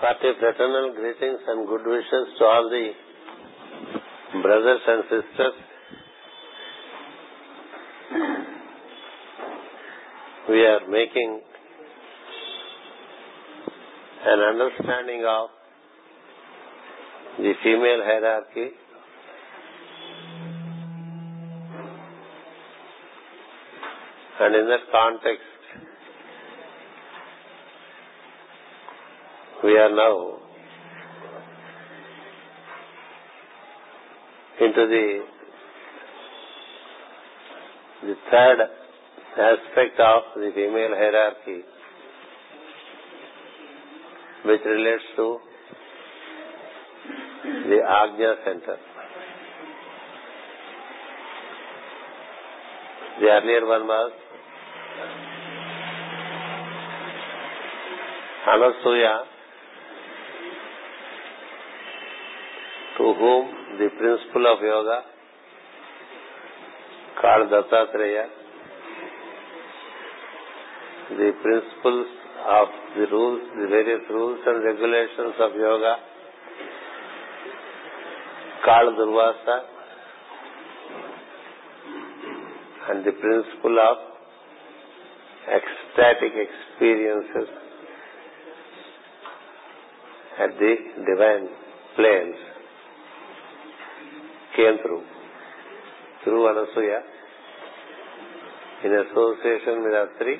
Hearty 0.00 0.32
fraternal 0.40 0.94
greetings 0.94 1.40
and 1.46 1.68
good 1.68 1.84
wishes 1.84 2.28
to 2.38 2.44
all 2.46 2.70
the 2.70 2.92
brothers 4.40 4.80
and 4.88 5.02
sisters. 5.10 5.56
We 10.48 10.64
are 10.64 10.88
making 10.88 11.42
an 14.24 14.40
understanding 14.40 15.22
of 15.28 15.50
the 17.36 17.52
female 17.62 18.02
hierarchy 18.02 18.70
and 24.40 24.54
in 24.54 24.66
that 24.66 24.90
context 24.90 25.49
we 29.62 29.76
are 29.76 29.94
now 29.94 30.38
into 34.66 34.86
the 34.92 35.20
the 38.02 38.14
third 38.30 38.60
aspect 39.48 40.00
of 40.00 40.22
the 40.36 40.50
female 40.54 40.94
hierarchy 41.00 41.60
which 44.46 44.60
relates 44.64 45.04
to 45.16 45.26
the 47.44 47.80
Agnya 47.98 48.32
center. 48.44 48.76
The 53.20 53.26
earlier 53.26 53.66
one 53.66 53.86
was 53.86 54.12
Anasuya 58.48 59.29
to 63.00 63.14
whom 63.18 63.44
the 63.80 63.88
principle 63.98 64.44
of 64.52 64.62
yoga 64.62 64.96
called 67.20 67.48
Dattatreya, 67.52 68.24
the 71.20 71.30
principles 71.44 72.10
of 72.56 72.68
the 72.96 73.06
rules, 73.12 73.40
the 73.56 73.68
various 73.68 74.04
rules 74.10 74.40
and 74.46 74.64
regulations 74.64 75.40
of 75.46 75.56
yoga 75.56 75.94
called 78.66 79.00
Durvasa 79.00 79.56
and 82.90 83.04
the 83.06 83.12
principle 83.12 83.78
of 83.88 83.96
ecstatic 85.56 86.32
experiences 86.44 87.48
at 90.38 90.50
the 90.58 90.74
divine 91.10 91.48
planes 91.96 92.49
came 94.60 94.76
through. 94.84 95.02
Through 96.24 96.42
Anasuya, 96.52 97.00
in 98.84 98.92
association 99.04 99.82
with 99.84 99.94
Atri, 100.00 100.36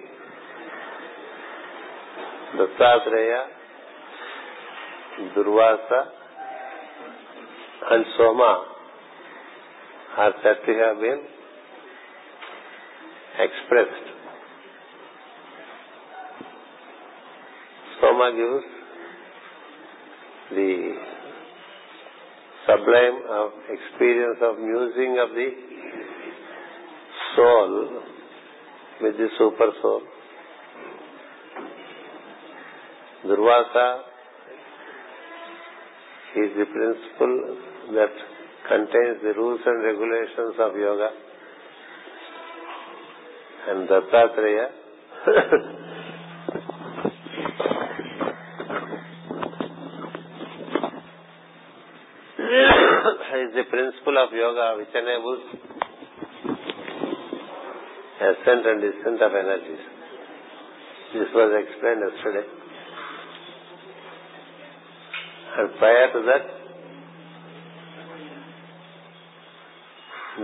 Dattatreya, 2.59 3.41
Durvasa, 5.37 6.01
and 7.93 8.05
Soma 8.19 8.53
are 10.19 10.33
said 10.43 10.67
to 10.67 10.73
have 10.83 11.01
been 11.01 11.23
expressed. 13.47 14.07
Soma 18.01 18.33
gives 18.37 18.67
the 20.57 21.20
sublime 22.71 23.19
of 23.29 23.51
experience 23.67 24.39
of 24.43 24.59
musing 24.59 25.19
of 25.19 25.31
the 25.35 25.49
soul 27.35 28.03
with 29.03 29.17
the 29.17 29.29
super 29.39 29.71
soul. 29.83 30.03
Durvasa 33.27 33.89
is 36.37 36.51
the 36.57 36.67
principle 36.71 37.57
that 37.99 38.15
contains 38.69 39.19
the 39.23 39.35
rules 39.37 39.61
and 39.67 39.83
regulations 39.83 40.55
of 40.61 40.77
yoga. 40.77 41.11
And 43.69 43.89
Dattatreya 43.89 44.67
is 53.01 53.55
the 53.55 53.65
principle 53.71 54.17
of 54.23 54.33
yoga 54.33 54.77
which 54.79 54.93
enables 54.95 55.41
ascent 58.21 58.67
and 58.67 58.81
descent 58.83 59.23
of 59.23 59.33
energies. 59.33 59.85
This 61.15 61.29
was 61.35 61.65
explained 61.65 62.03
yesterday. 62.07 62.47
And 65.59 65.79
prior 65.79 66.13
to 66.13 66.21
that, 66.29 66.45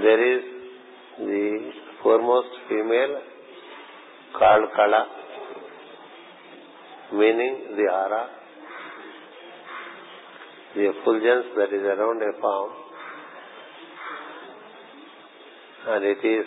there 0.02 0.36
is 0.36 0.42
the 1.18 1.70
foremost 2.02 2.48
female 2.68 3.20
called 4.38 4.68
Kala, 4.74 5.06
meaning 7.12 7.76
the 7.76 7.82
aura, 7.82 8.28
the 10.76 10.92
effulgence 10.92 11.46
that 11.56 11.72
is 11.72 11.82
around 11.82 12.20
a 12.20 12.32
form, 12.38 12.70
and 15.88 16.04
it 16.04 16.20
is 16.20 16.46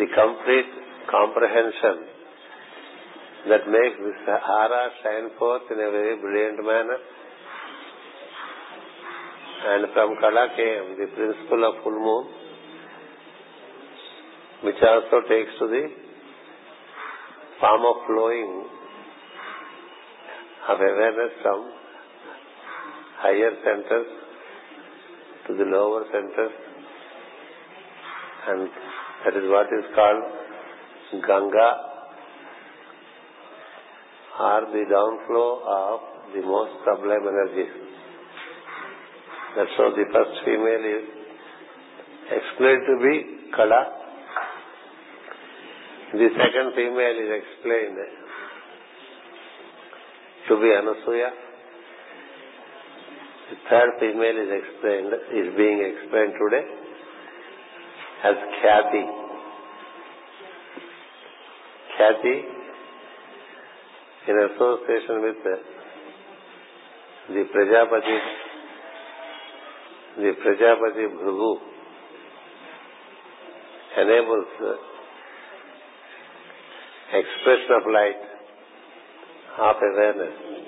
the 0.00 0.08
complete 0.08 0.70
comprehension 1.10 2.08
that 3.52 3.68
makes 3.68 3.98
this 4.00 4.20
aura 4.24 4.88
shine 5.02 5.28
forth 5.38 5.68
in 5.70 5.76
a 5.76 5.90
very 5.92 6.16
brilliant 6.16 6.64
manner. 6.64 6.98
And 9.66 9.84
from 9.92 10.16
Kala 10.20 10.48
came 10.56 10.96
the 10.96 11.08
principle 11.12 11.64
of 11.68 11.84
full 11.84 12.00
moon, 12.00 12.24
which 14.64 14.80
also 14.80 15.28
takes 15.28 15.52
to 15.58 15.68
the 15.68 15.84
form 17.60 17.82
of 17.84 17.96
flowing 18.06 18.64
of 20.68 20.80
awareness 20.80 21.32
from 21.42 21.83
higher 23.18 23.52
centers 23.64 24.06
to 25.46 25.56
the 25.56 25.64
lower 25.64 26.04
centers 26.12 26.52
and 28.48 28.68
that 29.24 29.36
is 29.36 29.48
what 29.48 29.66
is 29.72 29.84
called 29.94 30.24
Ganga 31.26 31.70
or 34.40 34.60
the 34.72 34.84
downflow 34.90 35.50
of 35.64 36.00
the 36.34 36.42
most 36.42 36.72
sublime 36.84 37.26
energies. 37.28 37.72
That's 39.56 39.70
how 39.78 39.90
the 39.94 40.04
first 40.12 40.44
female 40.44 40.84
is 40.84 41.06
explained 42.32 42.82
to 42.90 42.96
be 42.98 43.14
Kala. 43.54 43.82
The 46.12 46.28
second 46.34 46.74
female 46.74 47.16
is 47.24 47.30
explained 47.42 47.98
to 50.48 50.56
be 50.56 50.68
Anasuya. 50.74 51.43
The 53.54 53.60
third 53.70 53.90
female 54.00 54.36
is 54.42 54.50
explained, 54.50 55.14
is 55.30 55.56
being 55.56 55.78
explained 55.78 56.34
today 56.42 56.66
as 58.24 58.34
Khyati. 58.34 59.04
Khyati, 61.94 62.36
in 64.26 64.34
association 64.50 65.22
with 65.22 65.36
the 67.28 67.44
Prajapati, 67.54 68.18
the 70.16 70.32
Prajapati 70.42 71.04
Bhrugu, 71.14 71.52
enables 74.02 74.46
expression 77.12 77.70
of 77.78 77.86
light, 77.92 78.22
of 79.60 79.76
awareness. 79.92 80.63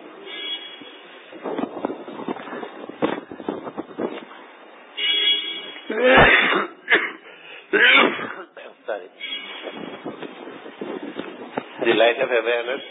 Light 11.96 12.18
of 12.22 12.28
awareness, 12.28 12.84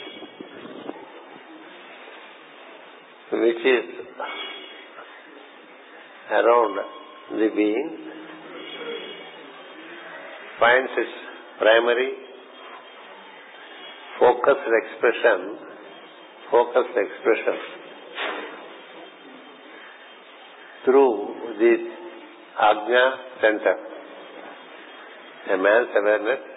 which 3.31 3.63
is 3.65 3.85
around 6.31 6.79
the 7.31 7.49
being, 7.55 7.89
finds 10.59 10.91
its 10.97 11.15
primary. 11.59 12.11
Focused 14.19 14.71
expression. 14.81 15.57
Focused 16.49 16.95
expression. 16.95 17.57
Through 20.85 21.13
the 21.59 21.73
Ajna 22.61 23.05
center. 23.41 23.75
A 25.53 25.57
man's 25.57 25.89
awareness 26.01 26.54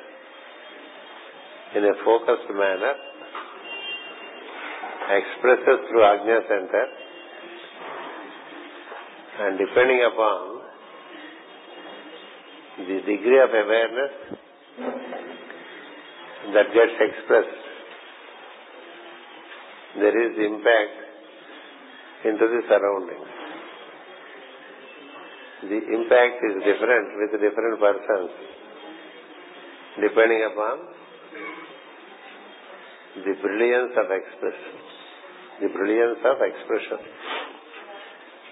in 1.77 1.85
a 1.85 1.95
focused 2.05 2.49
manner 2.49 2.95
expresses 5.17 5.79
through 5.89 6.05
Ajna 6.05 6.39
center 6.49 6.85
and 9.41 9.59
depending 9.59 10.01
upon 10.13 10.61
the 12.79 12.99
degree 13.05 13.41
of 13.41 13.51
awareness 13.51 14.15
that 16.55 16.67
gets 16.73 16.97
expressed, 17.01 17.65
there 19.99 20.17
is 20.27 20.33
impact 20.39 20.97
into 22.25 22.47
the 22.49 22.61
surroundings. 22.69 23.31
The 25.63 25.81
impact 26.01 26.39
is 26.49 26.55
different 26.65 27.07
with 27.19 27.41
different 27.41 27.81
persons 27.81 28.31
depending 30.01 30.47
upon 30.53 30.79
the 33.25 33.35
brilliance 33.43 33.93
of 33.97 34.07
expression. 34.11 34.75
The 35.61 35.69
brilliance 35.69 36.21
of 36.25 36.37
expression. 36.41 36.99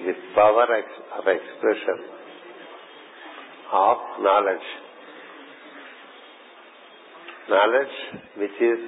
The 0.07 0.15
power 0.35 0.67
of 1.19 1.25
expression 1.27 1.99
of 3.73 3.97
knowledge. 4.21 4.69
Knowledge 7.49 7.97
which 8.37 8.59
is 8.61 8.79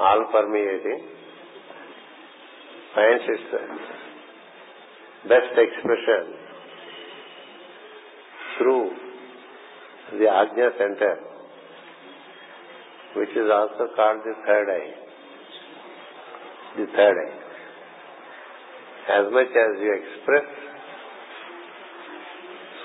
all 0.00 0.24
permeating 0.32 1.02
finds 2.94 3.24
its 3.28 3.42
best 5.28 5.58
expression 5.58 6.34
through 8.58 8.90
the 10.18 10.24
Ajna 10.24 10.70
center, 10.78 11.18
which 13.16 13.30
is 13.30 13.48
also 13.52 13.92
called 13.94 14.20
the 14.24 14.34
third 14.46 14.68
eye. 14.70 14.94
The 16.76 16.86
third 16.96 17.16
eye. 17.20 17.38
As 19.02 19.32
much 19.32 19.50
as 19.50 19.80
you 19.82 19.90
express, 19.98 20.48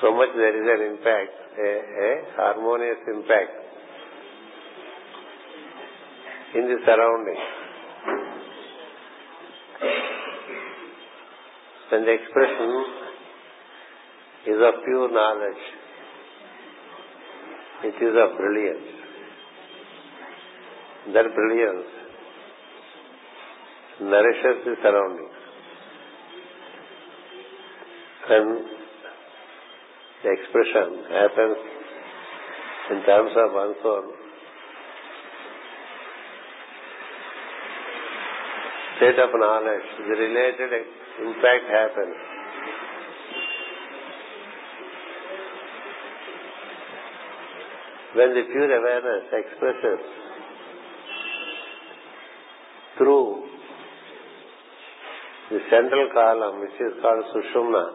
so 0.02 0.12
much 0.14 0.30
there 0.36 0.56
is 0.56 0.68
an 0.68 0.82
impact, 0.94 1.34
a, 1.58 1.70
a 2.06 2.12
harmonious 2.36 3.02
impact 3.08 3.54
in 6.56 6.64
the 6.68 6.78
surroundings. 6.86 7.48
When 11.90 12.06
the 12.06 12.14
expression 12.14 12.86
is 14.48 14.60
of 14.60 14.84
pure 14.84 15.12
knowledge, 15.12 15.64
it 17.86 17.96
is 18.04 18.14
of 18.18 18.38
brilliance. 18.38 18.97
That 21.14 21.24
brilliance 21.34 21.88
nourishes 24.02 24.58
the 24.66 24.76
surroundings. 24.84 25.38
When 28.30 28.66
the 30.24 30.32
expression 30.36 31.08
happens 31.08 31.58
in 32.92 33.04
terms 33.06 33.32
of 33.38 33.54
one's 33.54 33.78
own 33.86 34.12
state 38.98 39.20
of 39.20 39.30
knowledge, 39.32 39.88
the 39.98 40.16
related 40.28 40.72
impact 41.24 41.66
happens. 41.72 42.16
When 48.14 48.34
the 48.36 48.44
pure 48.52 48.76
awareness 48.76 49.24
expresses 49.32 50.27
through 52.98 53.44
the 55.50 55.60
central 55.70 56.10
column, 56.14 56.62
which 56.62 56.76
is 56.80 56.94
called 57.02 57.24
Sushumna, 57.34 57.86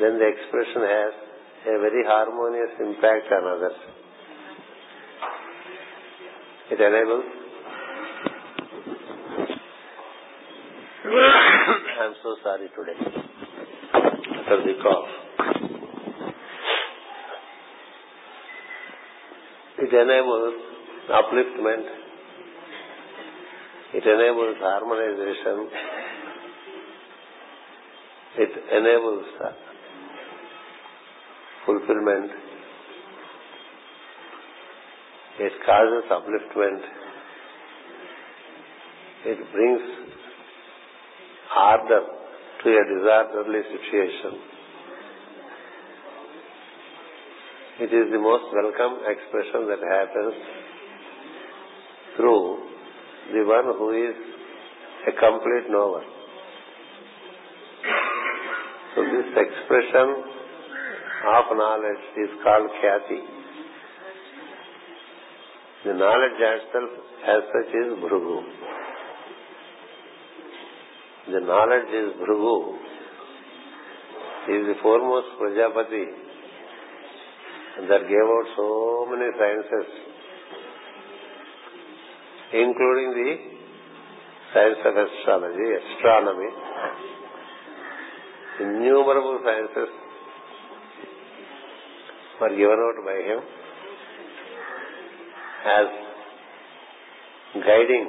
then 0.00 0.18
the 0.18 0.28
expression 0.28 0.82
has 0.82 1.14
a 1.66 1.78
very 1.80 2.04
harmonious 2.04 2.76
impact 2.80 3.32
on 3.32 3.56
others. 3.56 3.78
It 6.70 6.80
enables 6.80 7.46
I'm 11.06 12.14
so 12.22 12.36
sorry 12.42 12.68
today. 12.74 12.98
After 13.94 14.58
the 14.62 14.74
cough. 14.82 15.08
It 19.78 19.92
enables 19.92 20.54
upliftment. 21.08 22.05
It 23.94 24.04
enables 24.04 24.56
harmonization. 24.58 25.70
It 28.38 28.50
enables 28.72 29.26
fulfillment. 31.64 32.30
It 35.38 35.52
causes 35.64 36.10
upliftment. 36.10 36.80
It 39.26 39.52
brings 39.52 39.80
ardor 41.56 42.02
to 42.64 42.68
a 42.70 42.84
disorderly 42.94 43.62
situation. 43.70 44.40
It 47.78 47.92
is 47.92 48.10
the 48.10 48.18
most 48.18 48.44
welcome 48.52 49.04
expression 49.06 49.68
that 49.68 49.80
happens 49.84 50.34
through 52.16 52.75
the 53.32 53.42
one 53.44 53.66
who 53.78 53.90
is 53.90 54.16
a 55.08 55.12
complete 55.12 55.70
knower. 55.70 56.02
So 58.94 59.02
this 59.02 59.28
expression 59.36 60.24
of 61.26 61.44
knowledge 61.56 62.04
is 62.24 62.30
called 62.42 62.70
Khyati. 62.80 63.20
The 65.86 65.94
knowledge 65.94 66.38
itself 66.40 66.90
as 67.34 67.42
such 67.52 67.74
is 67.74 67.92
Bhrugu. 68.04 68.38
The 71.32 71.40
knowledge 71.40 71.90
is 71.90 72.12
Bhrigu. 72.22 72.78
He 74.46 74.52
is 74.52 74.66
the 74.68 74.74
foremost 74.80 75.26
Prajapati 75.40 76.04
that 77.88 78.02
gave 78.08 78.28
out 78.36 78.46
so 78.56 79.06
many 79.10 79.30
sciences, 79.38 79.88
including 82.52 83.10
the 83.18 83.30
science 84.54 84.78
of 84.84 84.94
astrology, 84.96 85.68
astronomy, 85.82 86.50
innumerable 88.60 89.40
sciences 89.44 89.90
were 92.40 92.50
given 92.50 92.78
out 92.86 92.98
by 93.04 93.18
him 93.28 93.40
as 95.78 95.86
guiding 97.66 98.06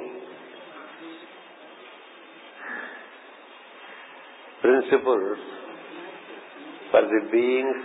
principles 4.62 5.38
for 6.90 7.02
the 7.02 7.20
beings 7.32 7.76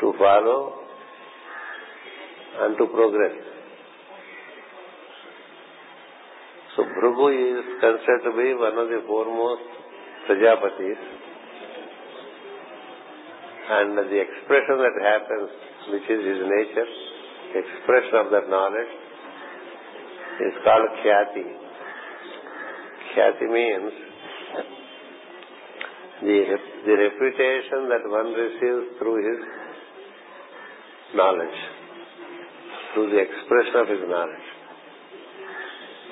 to 0.00 0.12
follow 0.18 0.72
and 2.60 2.76
to 2.78 2.86
progress. 2.86 3.53
So 6.76 6.82
Bhrigu 6.82 7.26
is 7.30 7.64
considered 7.78 8.22
to 8.26 8.32
be 8.34 8.54
one 8.58 8.76
of 8.78 8.88
the 8.90 9.02
foremost 9.06 9.62
Prajapatis 10.26 11.00
and 13.64 13.96
the 13.96 14.20
expression 14.20 14.76
that 14.82 14.96
happens, 15.00 15.50
which 15.88 16.02
is 16.02 16.20
his 16.20 16.40
nature, 16.44 16.88
expression 17.54 18.16
of 18.26 18.30
that 18.32 18.50
knowledge, 18.50 18.92
is 20.40 20.54
called 20.64 20.90
Khyati. 21.00 21.46
Khyati 23.14 23.46
means 23.48 23.92
the, 26.22 26.38
the 26.86 26.94
reputation 27.06 27.88
that 27.88 28.02
one 28.04 28.32
receives 28.34 28.98
through 28.98 29.18
his 29.22 29.40
knowledge, 31.14 31.58
through 32.92 33.10
the 33.10 33.20
expression 33.22 33.76
of 33.76 33.88
his 33.88 34.02
knowledge. 34.08 34.53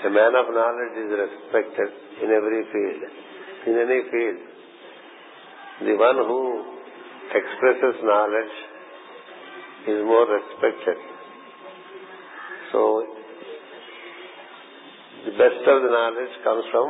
A 0.05 0.11
man 0.11 0.35
of 0.35 0.47
knowledge 0.51 0.95
is 0.99 1.11
respected 1.15 1.91
in 2.23 2.31
every 2.31 2.63
field, 2.73 3.03
in 3.67 3.75
any 3.79 4.01
field. 4.11 4.41
The 5.87 5.95
one 5.95 6.17
who 6.27 6.43
expresses 7.31 8.03
knowledge 8.03 8.55
is 9.87 10.03
more 10.03 10.27
respected. 10.27 10.99
So, 12.73 13.07
The 15.23 15.31
best 15.39 15.63
of 15.71 15.83
the 15.87 15.91
knowledge 15.95 16.35
comes 16.43 16.65
from 16.73 16.89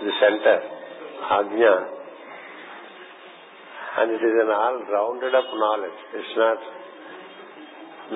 the 0.00 0.12
center, 0.16 0.58
Ajna. 1.28 1.74
And 4.00 4.16
it 4.16 4.22
is 4.24 4.36
an 4.40 4.48
all 4.48 4.80
rounded 4.88 5.34
up 5.34 5.44
knowledge. 5.52 5.98
It's 6.16 6.34
not 6.40 6.56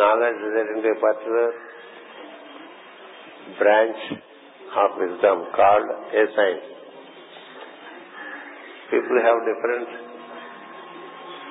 knowledge 0.00 0.38
relating 0.40 0.80
to 0.80 0.88
a 0.88 0.98
particular 0.98 1.65
branch 3.58 4.02
of 4.76 4.90
wisdom 4.98 5.46
called 5.54 5.88
a 5.90 6.22
science. 6.34 6.68
People 8.90 9.18
have 9.22 9.38
different 9.46 9.88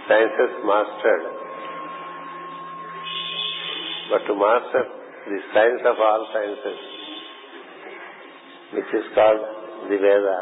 sciences 0.07 0.51
mastered. 0.63 1.25
But 4.11 4.21
to 4.27 4.33
master 4.35 4.83
the 5.27 5.39
science 5.53 5.81
of 5.81 5.97
all 5.97 6.27
sciences, 6.31 6.79
which 8.73 8.91
is 8.93 9.05
called 9.15 9.41
the 9.89 9.97
Veda, 9.97 10.39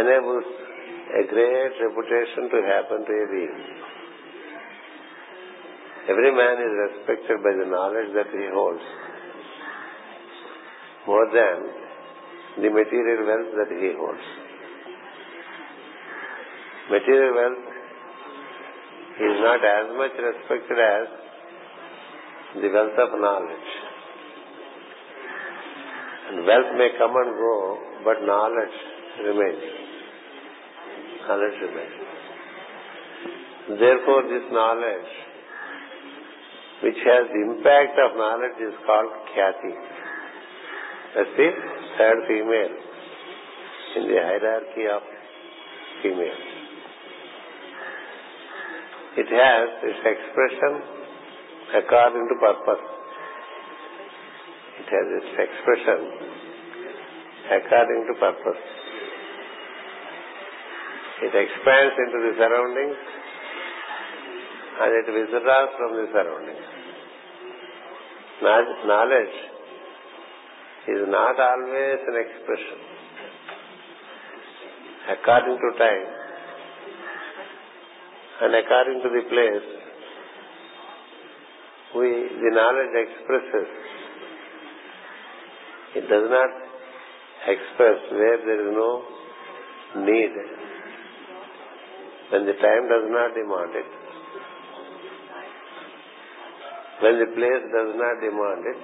enables 0.00 0.44
a 1.08 1.22
great 1.28 1.72
reputation 1.80 2.48
to 2.52 2.58
happen 2.64 3.04
to 3.04 3.12
a 3.12 3.26
being. 3.32 3.87
Every 6.08 6.32
man 6.32 6.56
is 6.66 6.72
respected 6.88 7.42
by 7.44 7.52
the 7.52 7.68
knowledge 7.68 8.14
that 8.14 8.30
he 8.32 8.44
holds 8.52 8.80
more 11.06 11.26
than 11.32 11.56
the 12.64 12.70
material 12.70 13.26
wealth 13.28 13.52
that 13.60 13.70
he 13.80 13.90
holds. 13.96 14.26
Material 16.90 17.34
wealth 17.36 17.64
is 19.20 19.36
not 19.44 19.60
as 19.68 19.86
much 20.00 20.14
respected 20.16 20.78
as 20.78 21.06
the 22.62 22.68
wealth 22.72 22.98
of 23.04 23.20
knowledge. 23.20 23.70
And 26.28 26.46
wealth 26.46 26.72
may 26.76 26.90
come 26.96 27.14
and 27.16 27.36
go, 27.36 27.78
but 28.04 28.24
knowledge 28.24 28.76
remains. 29.24 29.64
Knowledge 31.28 31.58
remains. 31.68 31.98
Therefore, 33.80 34.22
this 34.28 34.46
knowledge, 34.50 35.10
which 36.82 37.00
has 37.02 37.24
the 37.34 37.42
impact 37.42 37.98
of 37.98 38.16
knowledge, 38.16 38.58
is 38.62 38.74
called 38.86 39.10
Khyati. 39.34 39.74
That's 41.14 41.34
the 41.36 41.50
third 41.98 42.18
female 42.28 42.74
in 43.96 44.02
the 44.06 44.18
hierarchy 44.22 44.86
of 44.86 45.02
females. 46.02 46.46
It 49.18 49.26
has 49.26 49.68
its 49.82 50.02
expression 50.06 50.72
according 51.74 52.28
to 52.30 52.34
purpose. 52.38 52.84
It 54.78 54.88
has 54.94 55.06
its 55.18 55.32
expression 55.34 56.00
according 57.50 58.00
to 58.06 58.14
purpose. 58.20 58.62
It 61.18 61.34
expands 61.34 61.94
into 61.98 62.18
the 62.30 62.32
surroundings 62.38 62.98
and 64.80 64.90
it 64.94 65.06
withdraws 65.10 65.70
from 65.76 65.96
the 65.98 66.06
surroundings. 66.12 66.66
Knowledge 68.86 69.36
is 70.86 71.02
not 71.08 71.40
always 71.40 72.00
an 72.06 72.16
expression. 72.24 72.78
According 75.10 75.56
to 75.58 75.78
time 75.78 76.06
and 78.40 78.54
according 78.54 79.02
to 79.02 79.08
the 79.08 79.22
place, 79.28 79.68
we 81.96 82.08
the 82.44 82.50
knowledge 82.54 82.94
expresses. 83.02 83.68
It 85.96 86.08
does 86.08 86.30
not 86.30 86.50
express 87.48 87.98
where 88.12 88.38
there 88.46 88.60
is 88.68 88.74
no 88.76 88.90
need. 90.06 90.34
When 92.30 92.44
the 92.46 92.52
time 92.52 92.84
does 92.92 93.08
not 93.08 93.34
demand 93.34 93.74
it. 93.74 94.07
When 97.00 97.14
the 97.20 97.30
place 97.30 97.64
does 97.70 97.94
not 97.94 98.18
demand 98.18 98.66
it, 98.66 98.82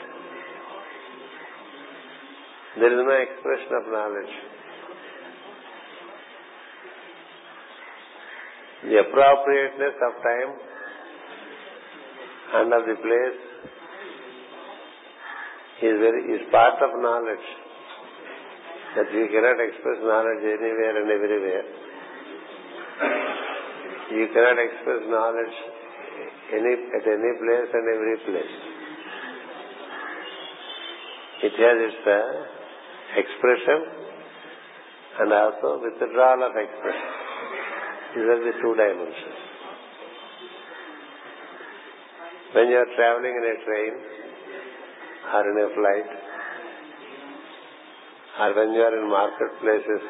there 2.78 2.92
is 2.94 3.02
no 3.06 3.16
expression 3.26 3.72
of 3.74 3.84
knowledge. 3.90 4.34
The 8.86 8.98
appropriateness 9.02 9.96
of 9.98 10.12
time 10.22 10.50
and 12.54 12.74
of 12.74 12.86
the 12.86 12.96
place 13.02 13.40
is 15.82 15.94
very 15.98 16.22
is 16.38 16.42
part 16.52 16.78
of 16.86 17.02
knowledge. 17.02 17.46
That 18.94 19.10
we 19.10 19.26
cannot 19.26 19.58
express 19.58 19.98
knowledge 20.06 20.38
anywhere 20.38 21.02
and 21.02 21.10
everywhere. 21.10 21.66
You 24.14 24.28
cannot 24.30 24.58
express 24.62 25.02
knowledge 25.10 25.73
any 26.52 26.74
at 26.92 27.04
any 27.06 27.32
place 27.40 27.70
and 27.72 27.84
every 27.88 28.18
place. 28.28 28.56
It 31.44 31.54
has 31.56 31.76
its 31.88 32.02
uh, 32.06 32.54
expression 33.20 33.80
and 35.20 35.32
also 35.32 35.80
withdrawal 35.82 36.42
of 36.44 36.56
expression. 36.56 37.10
These 38.14 38.28
are 38.30 38.42
the 38.44 38.54
two 38.62 38.74
dimensions. 38.74 39.40
When 42.54 42.68
you 42.68 42.76
are 42.76 42.90
traveling 42.94 43.34
in 43.34 43.44
a 43.44 43.56
train 43.64 43.92
or 45.34 45.42
in 45.50 45.56
a 45.58 45.68
flight 45.74 46.10
or 48.40 48.54
when 48.54 48.74
you 48.74 48.82
are 48.82 48.96
in 49.02 49.10
marketplaces 49.10 50.02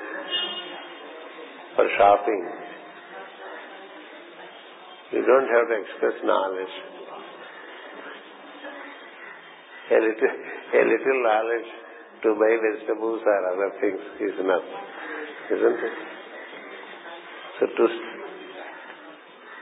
for 1.77 1.89
shopping, 1.97 2.74
you 5.15 5.23
don't 5.23 5.47
have 5.47 5.67
to 5.71 5.77
express 5.79 6.17
knowledge. 6.25 6.75
A 9.91 9.99
little, 10.03 10.35
a 10.75 10.83
little 10.91 11.19
knowledge 11.23 11.71
to 12.23 12.35
buy 12.35 12.53
vegetables 12.59 13.23
or 13.25 13.41
other 13.53 13.71
things 13.81 14.01
is 14.19 14.41
enough, 14.41 14.67
isn't 15.55 15.79
it? 15.87 15.97
So 17.61 17.67
to, 17.67 17.85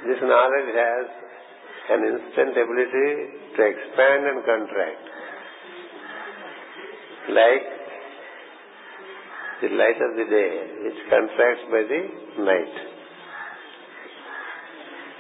this 0.08 0.20
knowledge 0.22 0.70
has 0.72 1.06
an 1.90 2.00
instant 2.00 2.56
ability 2.56 3.08
to 3.56 3.62
expand 3.62 4.26
and 4.32 4.40
contract. 4.46 5.04
Like 7.28 7.66
the 9.60 9.68
light 9.76 10.00
of 10.00 10.16
the 10.16 10.24
day, 10.30 10.50
which 10.82 10.98
contracts 11.10 11.64
by 11.70 11.82
the 11.84 12.42
night. 12.42 12.91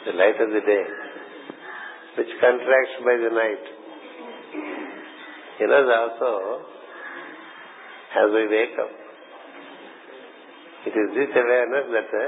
The 0.04 0.12
light 0.12 0.40
of 0.40 0.50
the 0.50 0.60
day, 0.60 0.84
which 2.18 2.32
contracts 2.40 2.96
by 3.04 3.16
the 3.22 3.30
night. 3.30 3.64
You 5.60 5.66
know, 5.68 5.82
also 5.88 6.66
as 8.12 8.28
we 8.34 8.48
wake 8.48 8.76
up. 8.80 8.90
It 10.84 10.90
is 10.90 11.08
this 11.14 11.30
awareness 11.32 11.86
that 11.94 12.10
uh, 12.12 12.26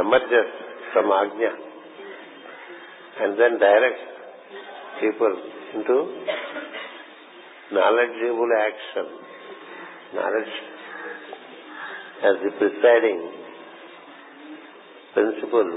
emerges 0.00 0.48
from 0.92 1.06
Ajna 1.06 1.52
and 3.20 3.38
then 3.38 3.58
directs 3.58 4.06
people 5.00 5.36
into 5.74 5.96
knowledgeable 7.72 8.50
action. 8.58 9.06
Knowledge 10.14 10.54
as 12.24 12.36
the 12.44 12.50
presiding 12.58 13.43
principle, 15.14 15.70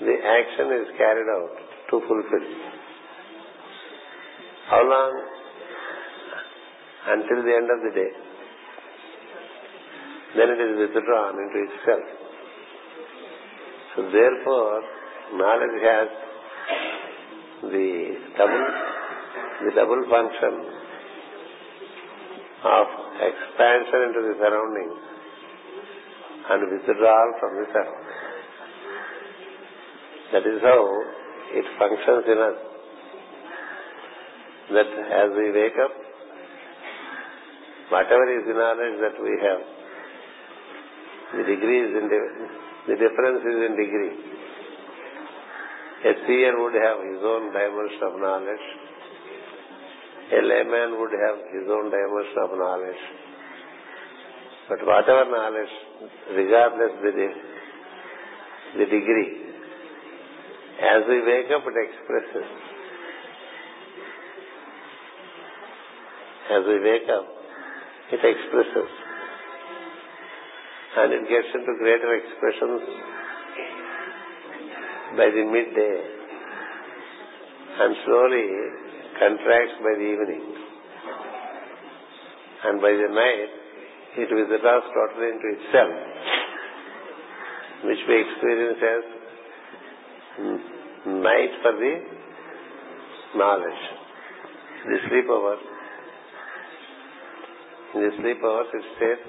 the 0.00 0.16
action 0.38 0.66
is 0.80 0.86
carried 0.96 1.28
out 1.36 1.56
to 1.90 2.00
fulfill. 2.06 2.48
How 4.68 4.82
long 4.88 5.32
until 7.06 7.42
the 7.42 7.54
end 7.54 7.68
of 7.70 7.80
the 7.82 7.92
day. 7.94 8.12
Then 10.36 10.48
it 10.54 10.60
is 10.62 10.72
withdrawn 10.78 11.34
into 11.34 11.58
itself. 11.66 12.06
So 13.94 14.02
therefore, 14.08 14.82
knowledge 15.34 15.78
has 15.82 16.08
the 17.62 17.88
double, 18.38 18.66
the 19.66 19.72
double 19.74 20.02
function 20.08 20.54
of 22.64 22.86
expansion 23.18 23.98
into 24.08 24.20
the 24.30 24.34
surroundings 24.38 25.00
and 26.50 26.60
withdrawal 26.70 27.30
from 27.40 27.52
the 27.58 27.66
surroundings. 27.74 28.01
That 30.32 30.44
is 30.48 30.60
how 30.62 30.80
it 31.52 31.66
functions 31.78 32.24
in 32.26 32.38
us. 32.40 32.58
That 34.72 34.88
as 34.88 35.28
we 35.36 35.52
wake 35.52 35.76
up, 35.84 35.92
Whatever 37.92 38.24
is 38.32 38.48
the 38.48 38.56
knowledge 38.56 38.96
that 39.04 39.16
we 39.20 39.32
have, 39.36 39.60
the 41.36 41.44
degree 41.44 41.80
is 41.84 41.92
in 41.92 42.08
the, 42.08 42.20
the 42.88 42.96
difference 42.96 43.44
is 43.44 43.58
in 43.68 43.72
degree. 43.76 44.16
A 46.08 46.12
seer 46.24 46.56
would 46.56 46.72
have 46.72 47.04
his 47.04 47.20
own 47.20 47.52
dimension 47.52 48.00
of 48.08 48.16
knowledge. 48.16 48.64
A 50.32 50.40
layman 50.40 50.96
would 51.04 51.12
have 51.12 51.36
his 51.52 51.68
own 51.68 51.92
dimension 51.92 52.40
of 52.40 52.56
knowledge. 52.56 53.02
But 54.70 54.80
whatever 54.88 55.28
knowledge, 55.28 55.74
regardless 56.32 56.96
the, 57.04 57.28
the 58.78 58.86
degree, 58.88 59.41
as 60.82 61.06
we 61.06 61.22
wake 61.22 61.46
up, 61.54 61.62
it 61.62 61.78
expresses. 61.78 62.48
As 66.50 66.62
we 66.66 66.76
wake 66.82 67.06
up, 67.06 67.26
it 68.10 68.18
expresses. 68.18 68.90
And 70.96 71.12
it 71.12 71.24
gets 71.30 71.48
into 71.54 71.72
greater 71.78 72.10
expressions 72.18 72.82
by 75.16 75.30
the 75.30 75.44
midday 75.46 75.96
and 77.78 77.96
slowly 78.04 78.48
contracts 79.22 79.78
by 79.86 79.94
the 79.96 80.08
evening. 80.18 80.44
And 82.64 82.80
by 82.82 82.90
the 82.90 83.08
night, 83.08 83.52
it 84.18 84.28
withdraws 84.34 84.84
totally 84.92 85.30
into 85.30 85.48
itself, 85.56 85.94
which 87.86 88.02
we 88.08 88.14
experience 88.18 88.82
as 88.82 89.11
night 90.42 91.52
for 91.62 91.72
the 91.72 91.94
knowledge. 93.36 93.82
The 94.86 94.98
sleep 95.08 95.26
hour. 95.30 95.56
In 97.94 98.00
the 98.02 98.10
sleep 98.20 98.38
hours, 98.44 98.66
it 98.74 98.84
stays 98.96 99.22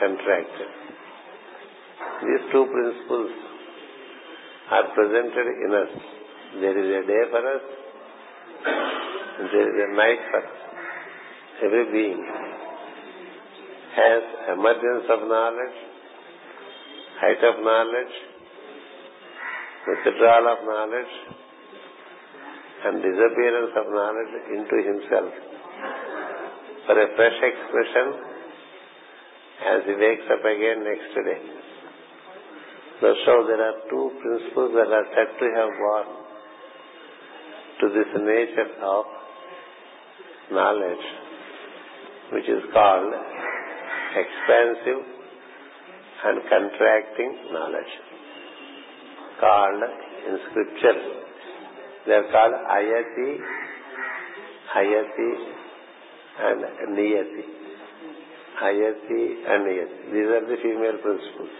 contracted. 0.00 0.70
These 2.22 2.44
two 2.52 2.64
principles 2.66 3.30
are 4.70 4.86
presented 4.94 5.46
in 5.64 5.70
us. 5.74 5.92
There 6.60 6.76
is 6.78 7.04
a 7.04 7.06
day 7.06 7.22
for 7.30 7.42
us, 7.54 7.62
there 9.52 9.68
is 9.68 9.76
a 9.86 9.96
night 9.96 10.20
for 10.30 10.38
us. 10.38 10.58
Every 11.64 11.84
being 11.92 12.24
has 13.96 14.22
emergence 14.54 15.06
of 15.10 15.28
knowledge, 15.28 15.78
height 17.20 17.42
of 17.44 17.64
knowledge, 17.64 18.14
withdrawal 19.88 20.46
of 20.52 20.58
knowledge, 20.68 21.14
and 22.84 23.02
disappearance 23.02 23.72
of 23.74 23.86
knowledge 23.90 24.34
into 24.54 24.76
himself 24.86 25.32
for 26.86 26.94
a 26.94 27.08
fresh 27.16 27.38
expression 27.42 28.06
as 29.58 29.80
he 29.84 29.94
wakes 29.98 30.28
up 30.30 30.44
again 30.46 30.84
next 30.86 31.10
day. 31.26 31.40
So 33.00 33.14
there 33.46 33.62
are 33.62 33.76
two 33.90 34.10
principles 34.22 34.72
that 34.74 34.90
are 34.94 35.08
said 35.14 35.30
to 35.38 35.46
have 35.58 35.70
born 35.78 36.06
to 37.80 37.88
this 37.94 38.10
nature 38.22 38.70
of 38.82 39.04
knowledge, 40.50 41.06
which 42.32 42.48
is 42.48 42.62
called 42.72 43.12
expansive 44.16 45.02
and 46.24 46.40
contracting 46.48 47.38
knowledge. 47.52 48.07
Called 49.40 49.82
in 50.28 50.34
scripture, 50.50 50.98
they 52.06 52.12
are 52.12 52.28
called 52.32 52.54
ayati, 52.76 53.30
ayati, 54.76 55.30
and 56.40 56.60
niyati. 56.96 57.44
Ayati 58.62 59.22
and 59.46 59.60
niyati. 59.66 59.98
These 60.12 60.30
are 60.36 60.44
the 60.48 60.56
female 60.62 60.98
principles. 61.02 61.54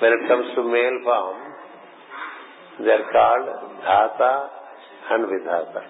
When 0.00 0.12
it 0.12 0.28
comes 0.28 0.46
to 0.54 0.62
male 0.62 0.98
form, 1.02 1.36
they 2.80 2.90
are 2.90 3.10
called 3.10 3.48
dhata 3.82 4.48
and 5.10 5.24
vidhata. 5.26 5.82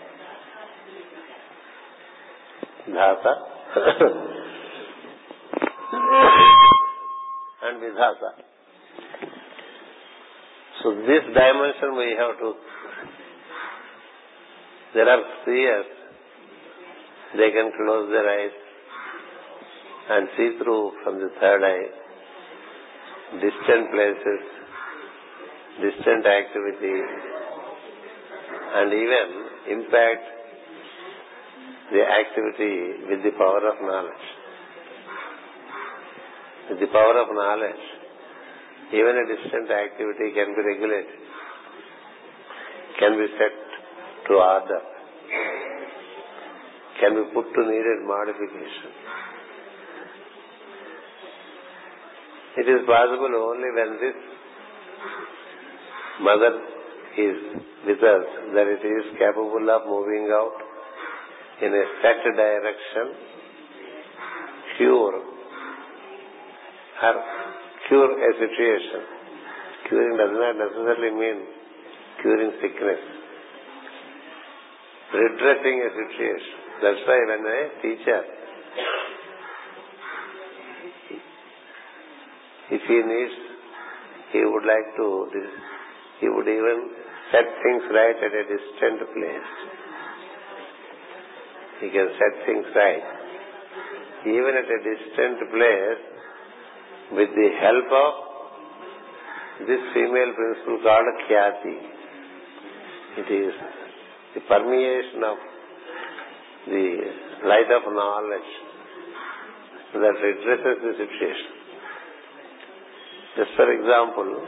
Dhata 2.89 3.33
and 7.65 7.83
vidhata. 7.83 8.31
So 10.83 10.95
this 10.95 11.25
dimension 11.35 11.97
we 11.97 12.15
have 12.19 12.39
to. 12.39 12.55
There 14.95 15.09
are 15.09 15.23
seers. 15.45 15.87
They 17.37 17.51
can 17.51 17.73
close 17.77 18.09
their 18.11 18.29
eyes 18.29 18.57
and 20.11 20.29
see 20.37 20.57
through 20.63 20.93
from 21.05 21.19
the 21.21 21.31
third 21.41 21.63
eye 21.63 21.89
distant 23.37 23.91
places, 23.93 24.43
distant 25.85 26.25
activity, 26.25 26.97
and 28.75 28.93
even 28.93 29.27
impact 29.77 30.25
the 31.93 32.03
activity 32.05 33.05
with 33.11 33.23
the 33.25 33.33
power 33.37 33.69
of 33.69 33.77
knowledge. 33.83 34.27
With 36.71 36.81
the 36.81 36.87
power 36.87 37.21
of 37.21 37.29
knowledge, 37.35 37.98
even 38.93 39.15
a 39.21 39.27
distant 39.29 39.71
activity 39.71 40.33
can 40.33 40.55
be 40.57 40.63
regulated, 40.65 41.21
can 42.99 43.19
be 43.19 43.27
set 43.37 43.57
to 44.29 44.33
order, 44.35 44.81
can 47.01 47.13
be 47.15 47.25
put 47.35 47.53
to 47.53 47.63
needed 47.69 48.01
modification. 48.07 48.91
It 52.57 52.69
is 52.69 52.81
possible 52.87 53.35
only 53.37 53.71
when 53.77 53.91
this 54.01 54.19
mother 56.21 56.53
is 57.17 57.37
with 57.87 58.03
us 58.03 58.25
that 58.55 58.67
it 58.67 58.83
is 58.85 59.05
capable 59.19 59.69
of 59.71 59.87
moving 59.87 60.29
out 60.33 60.57
in 61.63 61.73
a 61.73 61.85
set 62.03 62.25
direction, 62.35 63.15
cure 64.77 65.23
or 67.03 67.48
cure 67.89 68.13
a 68.13 68.33
situation. 68.39 69.03
Curing 69.89 70.17
does 70.17 70.35
not 70.37 70.55
necessarily 70.57 71.13
mean 71.17 71.39
curing 72.23 72.53
sickness. 72.61 73.03
Redressing 75.13 75.77
a 75.83 75.91
situation. 75.97 76.57
That's 76.83 77.03
why 77.09 77.19
when 77.27 77.43
a 77.49 77.61
teacher 77.83 78.23
If 82.71 82.83
he 82.85 82.99
needs, 83.01 83.37
he 84.33 84.45
would 84.45 84.67
like 84.69 84.89
to, 84.97 85.09
he 86.21 86.29
would 86.29 86.49
even 86.49 86.91
set 87.33 87.49
things 87.65 87.83
right 87.89 88.19
at 88.21 88.33
a 88.33 88.45
distant 88.45 89.01
place. 89.09 89.51
He 91.81 91.89
can 91.89 92.09
set 92.13 92.33
things 92.45 92.67
right. 92.77 93.09
Even 94.29 94.53
at 94.53 94.69
a 94.69 94.81
distant 94.85 95.49
place, 95.49 96.03
with 97.13 97.31
the 97.33 97.49
help 97.61 97.89
of 97.89 98.13
this 99.67 99.83
female 99.95 100.33
principle 100.37 100.79
called 100.85 101.09
Khyati. 101.27 101.77
It 103.19 103.29
is 103.33 103.55
the 104.35 104.41
permeation 104.47 105.25
of 105.25 105.39
the 106.69 106.89
light 107.49 107.71
of 107.73 107.93
knowledge 107.93 108.51
that 109.95 110.15
redresses 110.21 110.79
the 110.85 110.93
situation. 111.01 111.53
Just 113.37 113.51
for 113.57 113.73
example, 113.73 114.45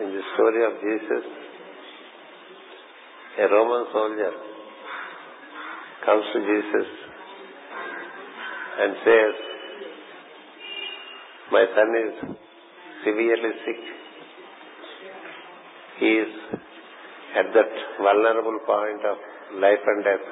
in 0.00 0.08
the 0.16 0.22
story 0.34 0.64
of 0.64 0.80
Jesus, 0.80 1.24
a 3.38 3.46
Roman 3.48 3.84
soldier 3.92 4.32
comes 6.04 6.24
to 6.32 6.40
Jesus 6.40 6.88
and 8.80 8.96
says, 9.04 9.51
My 11.52 11.64
son 11.76 11.90
is 12.00 12.14
severely 13.04 13.52
sick. 13.64 13.80
He 16.00 16.10
is 16.24 16.32
at 17.40 17.52
that 17.56 17.72
vulnerable 18.00 18.58
point 18.64 19.04
of 19.04 19.18
life 19.60 19.84
and 19.86 20.04
death. 20.04 20.24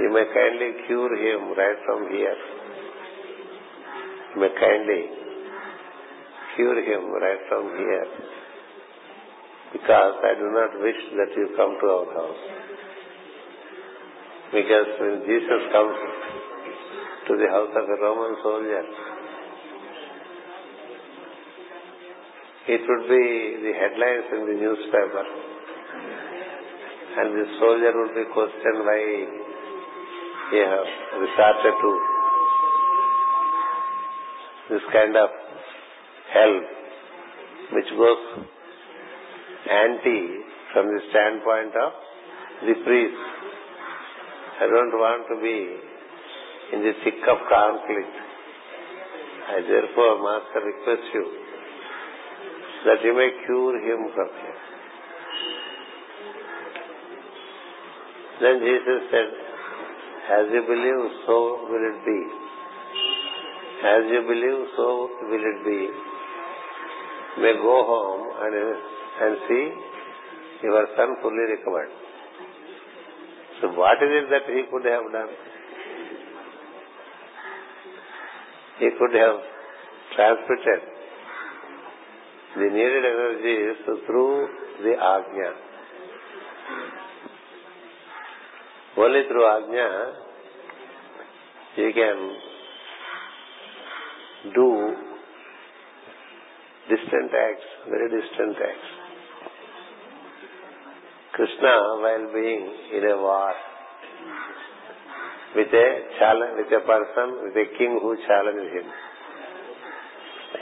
You 0.00 0.12
may 0.12 0.24
kindly 0.34 0.70
cure 0.86 1.16
him 1.16 1.48
right 1.56 1.80
from 1.86 2.08
here. 2.12 2.36
You 4.34 4.40
may 4.42 4.52
kindly 4.60 5.02
cure 6.56 6.80
him 6.84 7.10
right 7.24 7.42
from 7.48 7.72
here. 7.80 8.06
Because 9.72 10.14
I 10.28 10.34
do 10.38 10.46
not 10.52 10.80
wish 10.82 11.00
that 11.16 11.36
you 11.36 11.48
come 11.56 11.78
to 11.80 11.86
our 11.86 12.12
house. 12.20 12.42
Because 14.52 14.88
when 15.00 15.22
Jesus 15.24 15.62
comes 15.72 16.19
to 17.30 17.36
the 17.38 17.46
house 17.46 17.70
of 17.78 17.86
a 17.86 17.96
Roman 18.02 18.34
soldier, 18.42 18.82
it 22.74 22.82
would 22.82 23.04
be 23.06 23.26
the 23.62 23.72
headlines 23.78 24.26
in 24.34 24.42
the 24.50 24.56
newspaper. 24.58 25.24
And 27.22 27.28
the 27.38 27.46
soldier 27.62 27.92
would 27.94 28.14
be 28.18 28.26
questioned 28.34 28.82
why 28.82 29.02
he 30.50 30.58
has 30.58 30.88
resorted 31.22 31.74
to 31.82 31.90
this 34.74 34.82
kind 34.90 35.14
of 35.14 35.30
help 36.34 36.64
which 37.78 37.90
goes 37.94 38.22
anti 39.70 40.20
from 40.74 40.86
the 40.90 41.00
standpoint 41.10 41.78
of 41.78 41.92
the 42.66 42.74
priest. 42.82 43.22
I 44.58 44.66
don't 44.66 44.98
want 44.98 45.30
to 45.30 45.38
be 45.38 45.90
in 46.72 46.82
the 46.82 46.92
thick 47.04 47.20
of 47.28 47.38
conflict. 47.48 48.14
I 49.50 49.60
therefore, 49.66 50.22
Master, 50.22 50.60
request 50.66 51.06
you 51.14 51.24
that 52.86 53.04
you 53.04 53.12
may 53.14 53.30
cure 53.44 53.76
him. 53.80 54.00
Then 58.40 58.60
Jesus 58.60 59.00
said, 59.10 59.28
as 60.30 60.46
you 60.54 60.62
believe, 60.62 61.02
so 61.26 61.66
will 61.68 61.84
it 61.90 61.98
be. 62.06 62.20
As 63.84 64.02
you 64.08 64.22
believe, 64.22 64.60
so 64.76 65.10
will 65.28 65.44
it 65.52 65.60
be. 65.64 65.80
May 67.42 67.54
go 67.54 67.76
home 67.84 68.22
and, 68.40 68.54
and 69.22 69.36
see 69.48 69.64
your 70.62 70.86
son 70.96 71.16
fully 71.20 71.44
recovered. 71.52 71.90
So 73.60 73.68
what 73.76 73.98
is 74.02 74.08
it 74.08 74.26
that 74.30 74.48
he 74.48 74.62
could 74.70 74.84
have 74.86 75.12
done? 75.12 75.28
He 78.80 78.88
could 78.98 79.14
have 79.14 79.40
transmitted 80.16 80.80
the 82.56 82.68
needed 82.76 83.04
energies 83.04 83.76
through 84.06 84.48
the 84.82 84.94
Agnya. 84.98 85.52
Only 88.96 89.22
through 89.28 89.44
Agnya 89.44 90.12
you 91.76 91.92
can 91.94 92.18
do 94.54 94.96
distant 96.88 97.30
acts, 97.32 97.68
very 97.88 98.08
distant 98.08 98.56
acts. 98.56 98.90
Krishna, 101.34 101.74
while 102.02 102.32
being 102.32 102.64
in 102.96 103.04
a 103.10 103.16
war 103.18 103.52
king 107.76 107.98
who 108.00 108.16
challenged 108.26 108.72
him, 108.72 108.86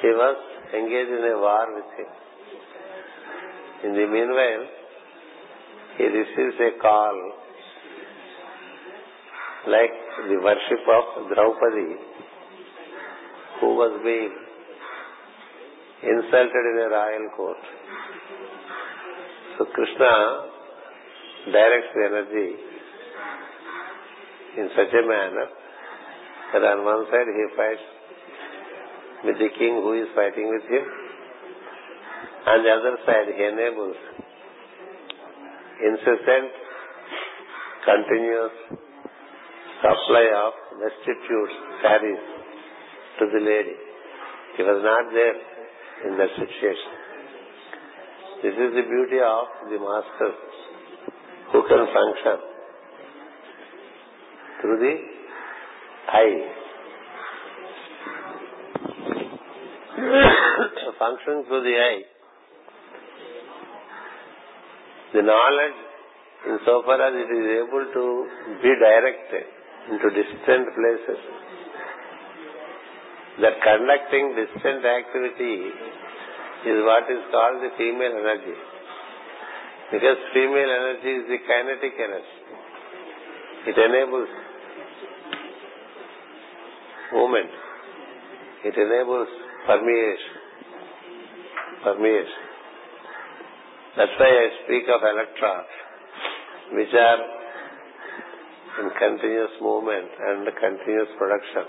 he 0.00 0.08
was 0.08 0.36
engaged 0.72 1.10
in 1.10 1.24
a 1.28 1.36
war 1.38 1.66
with 1.74 1.90
him. 1.98 2.10
In 3.84 3.92
the 3.92 4.06
meanwhile, 4.06 4.64
he 5.98 6.04
receives 6.04 6.56
a 6.60 6.80
call 6.80 7.32
like 9.66 9.96
the 10.28 10.38
worship 10.42 10.84
of 10.96 11.28
Draupadi, 11.34 11.94
who 13.60 13.74
was 13.74 14.00
being 14.02 14.32
insulted 16.02 16.64
in 16.72 16.76
a 16.80 16.88
royal 16.88 17.28
court. 17.36 17.62
So 19.58 19.64
Krishna 19.66 20.12
directs 21.52 21.92
the 21.94 22.04
energy 22.06 22.67
in 24.58 24.68
such 24.74 24.90
a 24.90 25.04
manner 25.06 25.46
that 26.52 26.62
on 26.66 26.84
one 26.84 27.06
side 27.12 27.30
he 27.30 27.44
fights 27.54 27.86
with 29.24 29.38
the 29.38 29.50
king 29.58 29.78
who 29.82 29.94
is 30.02 30.08
fighting 30.14 30.50
with 30.50 30.66
him, 30.66 30.84
on 32.46 32.58
the 32.66 32.70
other 32.70 32.94
side 33.06 33.30
he 33.30 33.44
enables 33.44 33.96
incessant, 35.78 36.50
continuous 37.86 38.54
supply 39.78 40.26
of 40.42 40.52
restitutes, 40.82 41.54
saris 41.82 42.24
to 43.18 43.24
the 43.30 43.42
lady. 43.42 43.76
He 44.56 44.62
was 44.66 44.82
not 44.82 45.12
there 45.14 45.38
in 46.10 46.18
that 46.18 46.30
situation. 46.34 46.92
This 48.42 48.54
is 48.54 48.70
the 48.74 48.86
beauty 48.86 49.18
of 49.22 49.70
the 49.70 49.78
master 49.78 50.30
who 51.52 51.62
can 51.66 51.82
function 51.94 52.47
through 54.60 54.78
the 54.78 54.94
eye. 56.12 56.54
Function 60.98 61.44
through 61.46 61.62
the 61.62 61.76
eye. 61.78 62.02
The 65.14 65.22
knowledge, 65.22 65.78
insofar 66.46 67.00
as 67.00 67.14
it 67.14 67.30
is 67.32 67.46
able 67.62 67.84
to 67.94 68.04
be 68.62 68.72
directed 68.76 69.46
into 69.90 70.10
distant 70.10 70.68
places, 70.74 71.20
that 73.40 73.62
conducting 73.62 74.34
distant 74.34 74.84
activity 74.84 75.70
is 76.66 76.82
what 76.82 77.06
is 77.06 77.22
called 77.30 77.62
the 77.62 77.70
female 77.78 78.10
energy. 78.18 78.58
Because 79.92 80.18
female 80.34 80.68
energy 80.68 81.12
is 81.22 81.24
the 81.30 81.38
kinetic 81.46 81.94
energy. 81.94 82.38
It 83.70 83.76
enables 83.78 84.28
movement. 87.12 87.50
It 88.64 88.74
enables 88.74 89.28
permeation. 89.66 90.34
Permeation. 91.84 92.42
That's 93.96 94.14
why 94.18 94.30
I 94.30 94.46
speak 94.64 94.84
of 94.90 95.00
electrons, 95.02 95.72
which 96.74 96.94
are 96.94 97.20
in 98.78 98.88
continuous 98.94 99.54
movement 99.60 100.06
and 100.06 100.46
continuous 100.54 101.10
production 101.18 101.66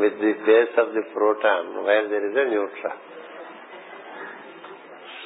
with 0.00 0.14
the 0.16 0.32
base 0.48 0.74
of 0.80 0.96
the 0.96 1.04
proton 1.12 1.84
where 1.84 2.08
there 2.08 2.24
is 2.24 2.32
a 2.32 2.46
neutron. 2.48 2.98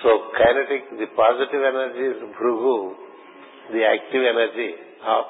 So 0.03 0.35
kinetic, 0.35 0.99
the 0.99 1.09
positive 1.15 1.63
energy 1.63 2.05
is 2.13 2.19
Bhrugu, 2.35 2.93
the 3.71 3.83
active 3.87 4.25
energy 4.27 4.71
of 5.01 5.25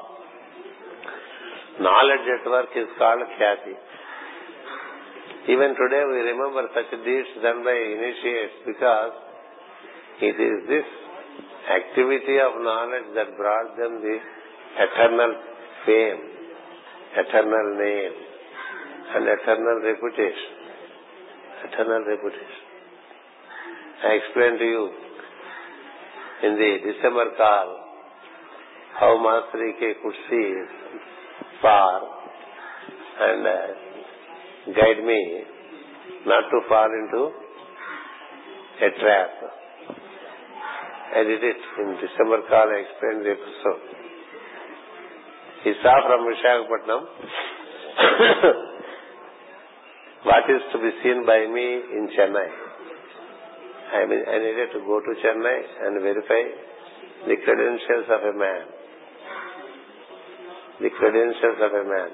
knowledge 1.80 2.26
at 2.30 2.44
work 2.46 2.70
is 2.76 2.88
called 2.98 3.22
Khyati. 3.34 3.74
Even 5.50 5.74
today 5.76 6.04
we 6.06 6.18
remember 6.30 6.68
such 6.72 6.90
deeds 7.04 7.32
done 7.42 7.64
by 7.64 7.74
initiates 7.74 8.56
because 8.64 9.12
it 10.22 10.36
is 10.38 10.56
this 10.68 10.88
activity 11.68 12.38
of 12.38 12.62
knowledge 12.62 13.08
that 13.14 13.36
brought 13.36 13.76
them 13.76 14.00
the 14.00 14.16
eternal 14.78 15.32
fame, 15.86 16.20
eternal 17.18 17.66
name, 17.76 18.14
and 19.14 19.24
eternal 19.28 19.76
reputation. 19.82 20.52
Eternal 21.64 22.04
reputation. 22.06 22.64
I 24.04 24.10
explained 24.20 24.58
to 24.60 24.64
you 24.64 24.84
in 26.44 26.52
the 26.56 26.70
December 26.92 27.36
call 27.36 27.68
how 29.00 29.16
Master 29.18 29.64
E.K. 29.64 29.94
could 30.02 30.18
see 30.30 30.48
far 31.64 31.96
and 33.24 33.40
uh, 33.46 33.68
guide 34.76 35.00
me 35.00 35.20
not 36.28 36.44
to 36.52 36.58
fall 36.68 36.92
into 36.92 37.32
a 38.84 38.88
trap. 39.00 39.32
I 41.16 41.24
did 41.24 41.40
it 41.40 41.60
in 41.80 41.88
December 42.04 42.44
call. 42.52 42.68
I 42.68 42.84
explained 42.84 43.24
the 43.24 43.32
episode. 43.32 43.80
He 45.64 45.72
saw 45.80 46.04
from 46.04 46.28
Vishakhapatnam 46.28 47.02
what 50.28 50.44
is 50.52 50.62
to 50.72 50.78
be 50.84 50.90
seen 51.00 51.24
by 51.24 51.48
me 51.48 51.66
in 51.96 52.12
Chennai. 52.12 52.50
I, 53.94 54.04
mean, 54.04 54.20
I 54.28 54.36
needed 54.36 54.68
to 54.76 54.84
go 54.84 55.00
to 55.00 55.12
Chennai 55.22 55.60
and 55.86 56.02
verify 56.02 56.42
the 57.24 57.36
credentials 57.40 58.04
of 58.10 58.20
a 58.34 58.36
man. 58.36 58.83
The 60.80 60.90
credentials 60.90 61.58
of 61.62 61.72
a 61.72 61.84
man. 61.86 62.10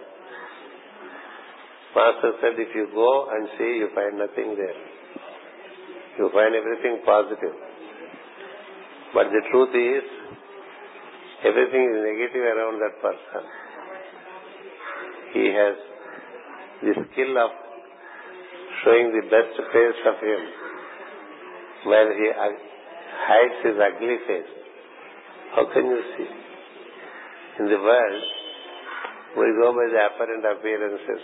Master 1.96 2.32
said, 2.40 2.54
if 2.60 2.74
you 2.74 2.86
go 2.94 3.26
and 3.32 3.48
see, 3.58 3.80
you 3.80 3.88
find 3.94 4.18
nothing 4.18 4.54
there. 4.54 4.78
You 6.18 6.30
find 6.32 6.54
everything 6.54 7.00
positive. 7.04 7.56
But 9.14 9.32
the 9.32 9.42
truth 9.50 9.74
is, 9.74 10.04
everything 11.44 11.82
is 11.88 11.96
negative 12.04 12.44
around 12.46 12.78
that 12.78 12.94
person. 13.02 13.42
He 15.34 15.46
has 15.50 15.76
the 16.82 16.94
skill 17.10 17.38
of 17.38 17.50
showing 18.84 19.10
the 19.10 19.24
best 19.26 19.56
face 19.72 20.00
of 20.06 20.16
him 20.20 20.40
where 21.90 22.08
he 22.14 22.30
hides 22.32 23.58
his 23.64 23.76
ugly 23.80 24.16
face. 24.28 24.52
How 25.56 25.64
can 25.72 25.86
you 25.86 26.00
see? 26.16 26.28
In 27.58 27.66
the 27.66 27.80
world, 27.82 28.22
we 29.36 29.46
go 29.54 29.70
by 29.72 29.86
the 29.86 30.00
apparent 30.10 30.44
appearances, 30.44 31.22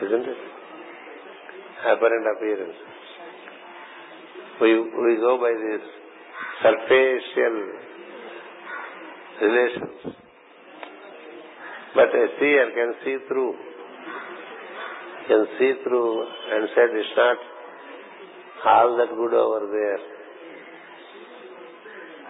isn't 0.00 0.24
it? 0.24 0.40
Apparent 1.84 2.26
appearances. 2.36 2.96
We, 4.60 4.72
we 4.80 5.16
go 5.20 5.36
by 5.36 5.52
these 5.52 5.86
superficial 6.62 7.56
relations. 9.42 10.16
But 11.94 12.08
a 12.08 12.26
seer 12.40 12.70
can 12.72 12.94
see 13.04 13.16
through. 13.28 13.54
Can 15.28 15.46
see 15.58 15.72
through 15.84 16.22
and 16.24 16.68
said 16.74 16.88
it's 16.92 17.16
not 17.16 17.36
all 18.64 18.96
that 18.96 19.10
good 19.14 19.34
over 19.34 19.66
there. 19.68 20.00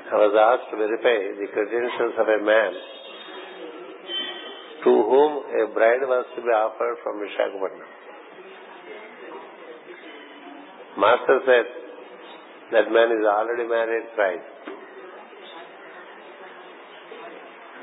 I 0.07 0.15
was 0.23 0.35
asked 0.35 0.71
to 0.71 0.77
verify 0.79 1.19
the 1.35 1.47
credentials 1.51 2.15
of 2.19 2.27
a 2.27 2.45
man 2.45 2.96
to 4.87 4.93
whom 5.11 5.33
a 5.51 5.67
bride 5.75 6.03
was 6.07 6.27
to 6.37 6.43
be 6.43 6.53
offered 6.55 6.97
from 7.03 7.19
Vishakhapatnam. 7.19 7.91
Master 10.97 11.39
said 11.45 11.67
that 12.71 12.93
man 12.95 13.11
is 13.11 13.27
already 13.27 13.67
married 13.67 14.07
thrice. 14.15 14.47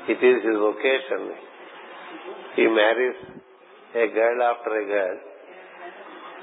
It 0.08 0.24
is 0.30 0.36
his 0.48 0.56
vocation. 0.56 1.22
He 2.56 2.66
marries 2.72 3.16
a 4.00 4.06
girl 4.08 4.42
after 4.48 4.72
a 4.80 4.86
girl 4.86 5.18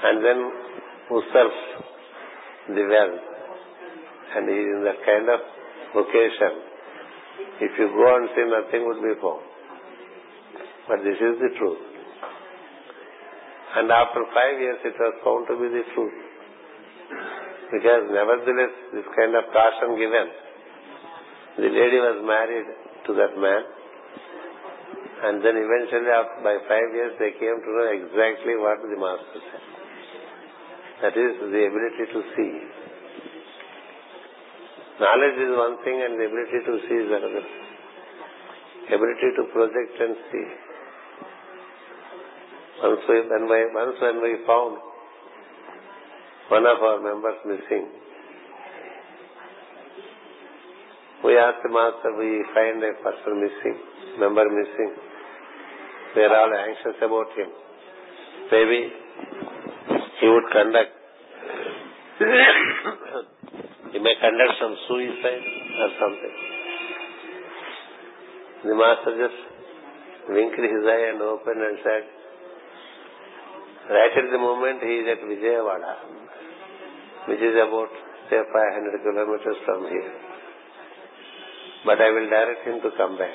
and 0.04 0.24
then 0.24 0.40
usurps 1.10 1.62
the 2.70 2.86
wealth. 2.86 3.26
And 4.36 4.48
he 4.48 4.56
is 4.62 4.70
in 4.78 4.84
that 4.86 5.02
kind 5.10 5.28
of 5.28 5.40
vocation. 5.96 6.54
If 7.66 7.72
you 7.80 7.88
go 7.98 8.16
and 8.16 8.30
see, 8.36 8.46
nothing 8.46 8.86
would 8.86 9.02
be 9.02 9.20
found. 9.20 9.51
But 10.88 11.06
this 11.06 11.18
is 11.18 11.36
the 11.38 11.52
truth. 11.58 11.84
And 13.72 13.88
after 13.88 14.22
five 14.36 14.60
years 14.60 14.80
it 14.84 14.96
was 15.00 15.16
found 15.24 15.48
to 15.48 15.56
be 15.56 15.68
the 15.72 15.86
truth. 15.96 16.18
Because 17.72 18.04
nevertheless 18.12 18.74
this 18.92 19.08
kind 19.16 19.32
of 19.32 19.48
caution 19.56 19.96
given. 19.96 20.28
The 21.56 21.72
lady 21.72 22.00
was 22.04 22.20
married 22.28 22.68
to 23.08 23.12
that 23.16 23.34
man. 23.40 23.64
And 25.22 25.40
then 25.46 25.56
eventually 25.56 26.12
after, 26.12 26.44
by 26.44 26.58
five 26.68 26.90
years 26.92 27.14
they 27.22 27.32
came 27.38 27.62
to 27.62 27.70
know 27.72 27.88
exactly 27.94 28.58
what 28.58 28.82
the 28.84 28.98
master 28.98 29.40
said. 29.40 29.64
That 31.02 31.16
is 31.16 31.34
the 31.40 31.62
ability 31.66 32.06
to 32.12 32.20
see. 32.36 32.52
Knowledge 35.00 35.40
is 35.40 35.52
one 35.58 35.76
thing 35.82 35.98
and 35.98 36.20
the 36.20 36.26
ability 36.28 36.60
to 36.62 36.74
see 36.86 36.98
is 37.06 37.10
another. 37.10 37.46
Ability 38.90 39.30
to 39.38 39.44
project 39.54 39.94
and 40.00 40.16
see. 40.32 40.48
Once 42.82 43.02
we, 43.08 43.16
when 43.30 43.46
we, 43.46 43.60
once 43.78 43.98
when 44.02 44.18
we 44.24 44.42
found 44.48 44.78
one 46.50 46.66
of 46.66 46.82
our 46.82 46.98
members 47.00 47.38
missing, 47.46 47.86
we 51.24 51.38
asked 51.38 51.62
the 51.62 51.70
master, 51.70 52.18
we 52.18 52.44
find 52.58 52.82
a 52.82 52.94
person 53.06 53.38
missing, 53.38 53.78
member 54.20 54.50
missing. 54.50 54.98
We 56.16 56.24
are 56.24 56.36
all 56.36 56.52
anxious 56.52 56.98
about 57.06 57.30
him. 57.38 57.54
Maybe 58.52 58.90
he 60.20 60.28
would 60.28 60.50
conduct, 60.52 60.92
he 63.94 64.00
may 64.00 64.16
conduct 64.20 64.54
some 64.60 64.76
suicide 64.90 65.46
or 65.80 65.90
something. 66.02 66.51
The 68.64 68.76
master 68.78 69.18
just 69.18 69.40
winked 70.30 70.62
his 70.62 70.84
eye 70.86 71.06
and 71.14 71.22
opened 71.22 71.62
and 71.62 71.78
said, 71.82 72.04
Right 73.90 74.14
at 74.14 74.30
the 74.30 74.38
moment 74.38 74.84
he 74.86 75.02
is 75.02 75.08
at 75.10 75.22
Vijayawada, 75.26 75.94
which 77.28 77.42
is 77.42 77.58
about, 77.58 77.90
say, 78.30 78.38
500 78.38 79.02
kilometers 79.02 79.58
from 79.66 79.90
here. 79.90 80.14
But 81.86 81.98
I 82.00 82.10
will 82.14 82.30
direct 82.30 82.62
him 82.68 82.78
to 82.86 82.90
come 82.96 83.18
back. 83.18 83.34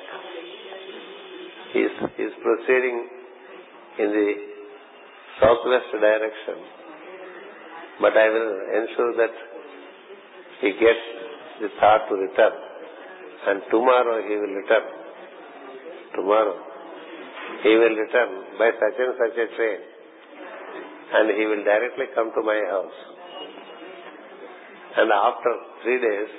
He 1.73 1.81
is, 1.81 2.33
proceeding 2.41 3.09
in 3.99 4.09
the 4.15 4.31
southwest 5.43 5.91
direction. 5.91 6.57
But 8.01 8.17
I 8.17 8.29
will 8.31 8.53
ensure 8.79 9.13
that 9.19 9.35
he 10.61 10.71
gets 10.79 11.05
the 11.61 11.69
thought 11.81 12.07
to 12.09 12.15
return. 12.15 12.53
And 13.49 13.63
tomorrow 13.71 14.23
he 14.23 14.37
will 14.37 14.55
return. 14.55 15.06
Tomorrow 16.17 16.57
he 17.63 17.73
will 17.77 17.95
return 17.95 18.31
by 18.59 18.71
such 18.81 18.97
and 18.99 19.15
such 19.21 19.37
a 19.37 19.47
train 19.57 19.81
and 21.13 21.31
he 21.39 21.45
will 21.47 21.63
directly 21.63 22.07
come 22.15 22.33
to 22.35 22.43
my 22.43 22.59
house. 22.71 22.99
And 24.97 25.13
after 25.13 25.53
three 25.83 26.01
days, 26.01 26.31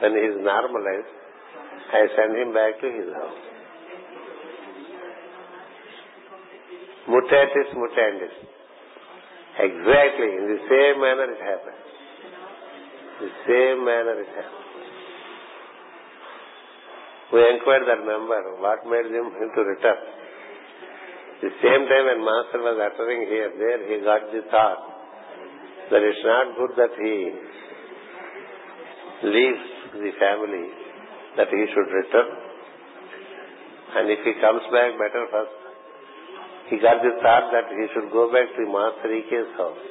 when 0.00 0.12
he 0.12 0.24
is 0.30 0.36
normalized, 0.44 1.12
I 1.92 2.02
send 2.14 2.36
him 2.36 2.52
back 2.52 2.80
to 2.80 2.88
his 2.92 3.08
house. 3.14 3.42
Mutatis 7.08 7.70
mutandis. 7.72 8.36
Exactly, 9.58 10.30
in 10.36 10.44
the 10.52 10.60
same 10.68 11.00
manner 11.00 11.32
it 11.32 11.40
happened. 11.40 11.82
The 13.20 13.30
same 13.48 13.84
manner 13.84 14.20
it 14.20 14.28
happened. 14.28 14.65
We 17.32 17.42
inquired 17.42 17.90
that 17.90 18.06
member, 18.06 18.38
what 18.62 18.86
made 18.86 19.10
him, 19.10 19.26
to 19.56 19.60
return? 19.66 20.00
The 21.42 21.50
same 21.58 21.82
time 21.90 22.04
when 22.06 22.20
Master 22.22 22.62
was 22.62 22.78
uttering 22.78 23.26
here, 23.26 23.50
there 23.50 23.80
he 23.82 24.00
got 24.06 24.30
the 24.30 24.46
thought 24.48 24.82
that 25.90 26.02
it's 26.02 26.24
not 26.24 26.46
good 26.56 26.72
that 26.78 26.94
he 26.96 27.16
leaves 29.26 29.66
the 30.00 30.12
family, 30.22 30.66
that 31.36 31.50
he 31.50 31.62
should 31.74 31.90
return. 31.90 32.30
And 33.96 34.10
if 34.10 34.22
he 34.22 34.32
comes 34.38 34.62
back, 34.70 34.94
better 34.96 35.26
first. 35.34 35.56
He 36.70 36.76
got 36.78 37.02
the 37.02 37.14
thought 37.22 37.50
that 37.52 37.70
he 37.74 37.84
should 37.94 38.10
go 38.10 38.30
back 38.30 38.50
to 38.54 38.62
Master 38.66 39.10
E.K.'s 39.12 39.50
house. 39.58 39.84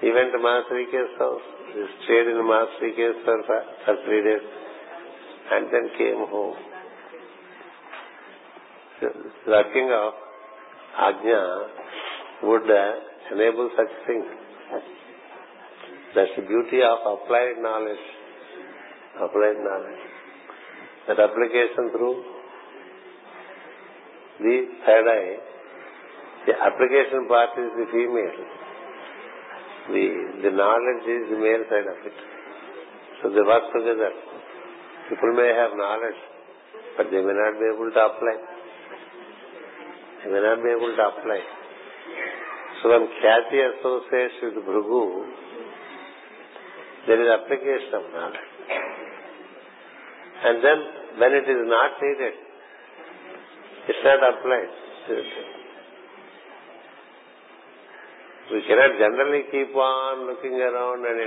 He 0.00 0.12
went 0.12 0.32
to 0.32 0.40
Master 0.40 0.76
E.K.'s 0.80 1.12
house. 1.18 1.46
He 1.72 1.82
stayed 2.04 2.28
in 2.30 2.40
Master 2.40 2.84
E.K.'s 2.88 3.16
for, 3.24 3.36
for 3.84 3.94
three 4.04 4.24
days 4.24 4.44
and 5.52 5.66
then 5.72 5.90
came 5.98 6.26
home 6.28 6.56
working 9.46 9.90
of 9.92 10.14
Ajna 10.98 11.66
would 12.44 12.70
uh, 12.70 12.92
enable 13.32 13.70
such 13.76 13.92
things. 14.06 14.24
That's 16.14 16.30
the 16.36 16.42
beauty 16.42 16.78
of 16.82 16.98
applied 17.02 17.58
knowledge. 17.60 18.04
Applied 19.16 19.58
knowledge. 19.58 20.02
That 21.08 21.20
application 21.20 21.90
through 21.90 22.24
the 24.40 24.56
third 24.86 25.06
eye, 25.08 25.36
the 26.46 26.54
application 26.54 27.26
part 27.28 27.50
is 27.58 27.70
the 27.76 27.86
female. 27.90 28.40
The, 29.88 30.48
the 30.48 30.56
knowledge 30.56 31.04
is 31.04 31.30
the 31.30 31.38
male 31.38 31.64
side 31.68 31.88
of 31.90 32.06
it. 32.06 32.16
So 33.22 33.30
they 33.30 33.42
work 33.42 33.72
together. 33.72 34.10
People 35.08 35.32
may 35.36 35.52
have 35.52 35.76
knowledge, 35.76 36.20
but 36.96 37.06
they 37.10 37.20
may 37.20 37.36
not 37.36 37.60
be 37.60 37.66
able 37.68 37.90
to 37.92 38.00
apply. 38.00 38.36
He 40.24 40.30
may 40.32 40.40
not 40.40 40.62
be 40.64 40.70
able 40.72 40.96
to 40.96 41.02
apply. 41.04 41.40
So 42.80 42.88
when 42.88 43.08
Khyati 43.08 43.58
associates 43.68 44.36
with 44.42 44.64
Bhrugu, 44.64 45.04
there 47.06 47.20
is 47.20 47.28
application 47.28 47.92
of 48.00 48.04
knowledge. 48.12 48.50
And 50.44 50.64
then 50.64 50.78
when 51.20 51.32
it 51.32 51.44
is 51.48 51.62
not 51.68 52.00
needed, 52.00 52.34
it's 53.88 54.04
not 54.04 54.20
applied. 54.24 54.72
We 58.52 58.60
cannot 58.68 58.92
generally 58.98 59.44
keep 59.50 59.74
on 59.74 60.26
looking 60.28 60.54
around 60.60 61.04
and 61.04 61.20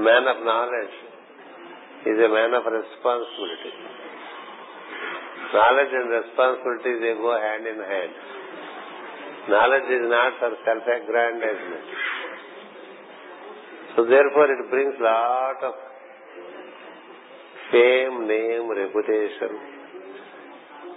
interpreting 0.00 0.08
things. 0.08 0.08
A 0.08 0.08
man 0.08 0.36
of 0.36 0.44
knowledge 0.44 0.96
is 2.06 2.16
a 2.16 2.28
man 2.28 2.54
of 2.54 2.64
responsibility. 2.64 3.72
Knowledge 5.52 5.92
and 5.92 6.10
responsibility, 6.10 7.00
they 7.00 7.14
go 7.18 7.40
hand 7.40 7.66
in 7.66 7.76
hand. 7.76 8.12
Knowledge 9.48 9.88
is 9.90 10.04
not 10.08 10.32
for 10.38 10.56
self-aggrandizement. 10.64 11.84
So 13.96 14.04
therefore 14.04 14.46
it 14.46 14.70
brings 14.70 14.94
lot 15.00 15.64
of 15.64 15.74
fame, 17.72 18.28
name, 18.28 18.68
reputation, 18.68 19.52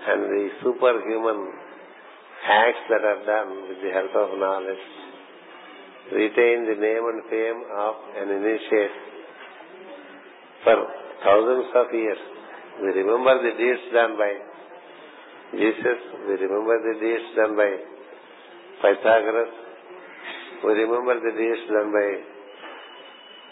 and 0.07 0.23
the 0.23 0.49
superhuman 0.63 1.53
acts 2.45 2.85
that 2.89 3.01
are 3.01 3.25
done 3.25 3.69
with 3.69 3.77
the 3.81 3.91
help 3.91 4.15
of 4.15 4.39
knowledge 4.39 5.02
retain 6.11 6.67
the 6.67 6.75
name 6.75 7.03
and 7.07 7.23
fame 7.29 7.59
of 7.71 7.95
an 8.19 8.27
initiate 8.29 8.95
for 10.63 10.77
thousands 11.23 11.69
of 11.75 11.87
years. 11.93 12.17
We 12.81 12.87
remember 12.87 13.39
the 13.39 13.53
deeds 13.55 13.83
done 13.93 14.17
by 14.17 14.33
Jesus. 15.53 15.99
We 16.27 16.33
remember 16.43 16.75
the 16.81 16.95
deeds 16.99 17.27
done 17.35 17.55
by 17.55 17.71
Pythagoras. 18.81 19.53
We 20.65 20.71
remember 20.73 21.19
the 21.23 21.33
deeds 21.37 21.63
done 21.71 21.91
by 21.93 22.09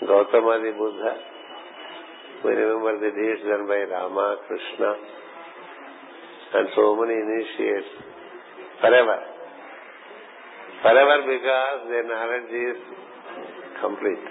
Gautama 0.07 0.59
Buddha. 0.77 1.13
We 2.43 2.51
remember 2.51 2.99
the 2.99 3.11
deeds 3.15 3.41
done 3.47 3.67
by 3.67 3.85
Rama, 3.85 4.37
Krishna, 4.47 4.91
and 6.53 6.67
so 6.75 6.95
many 6.99 7.13
initiates 7.13 7.87
forever. 8.81 9.30
Forever 10.81 11.17
because 11.29 11.79
their 11.93 12.05
knowledge 12.09 12.49
is 12.49 12.77
complete. 13.81 14.25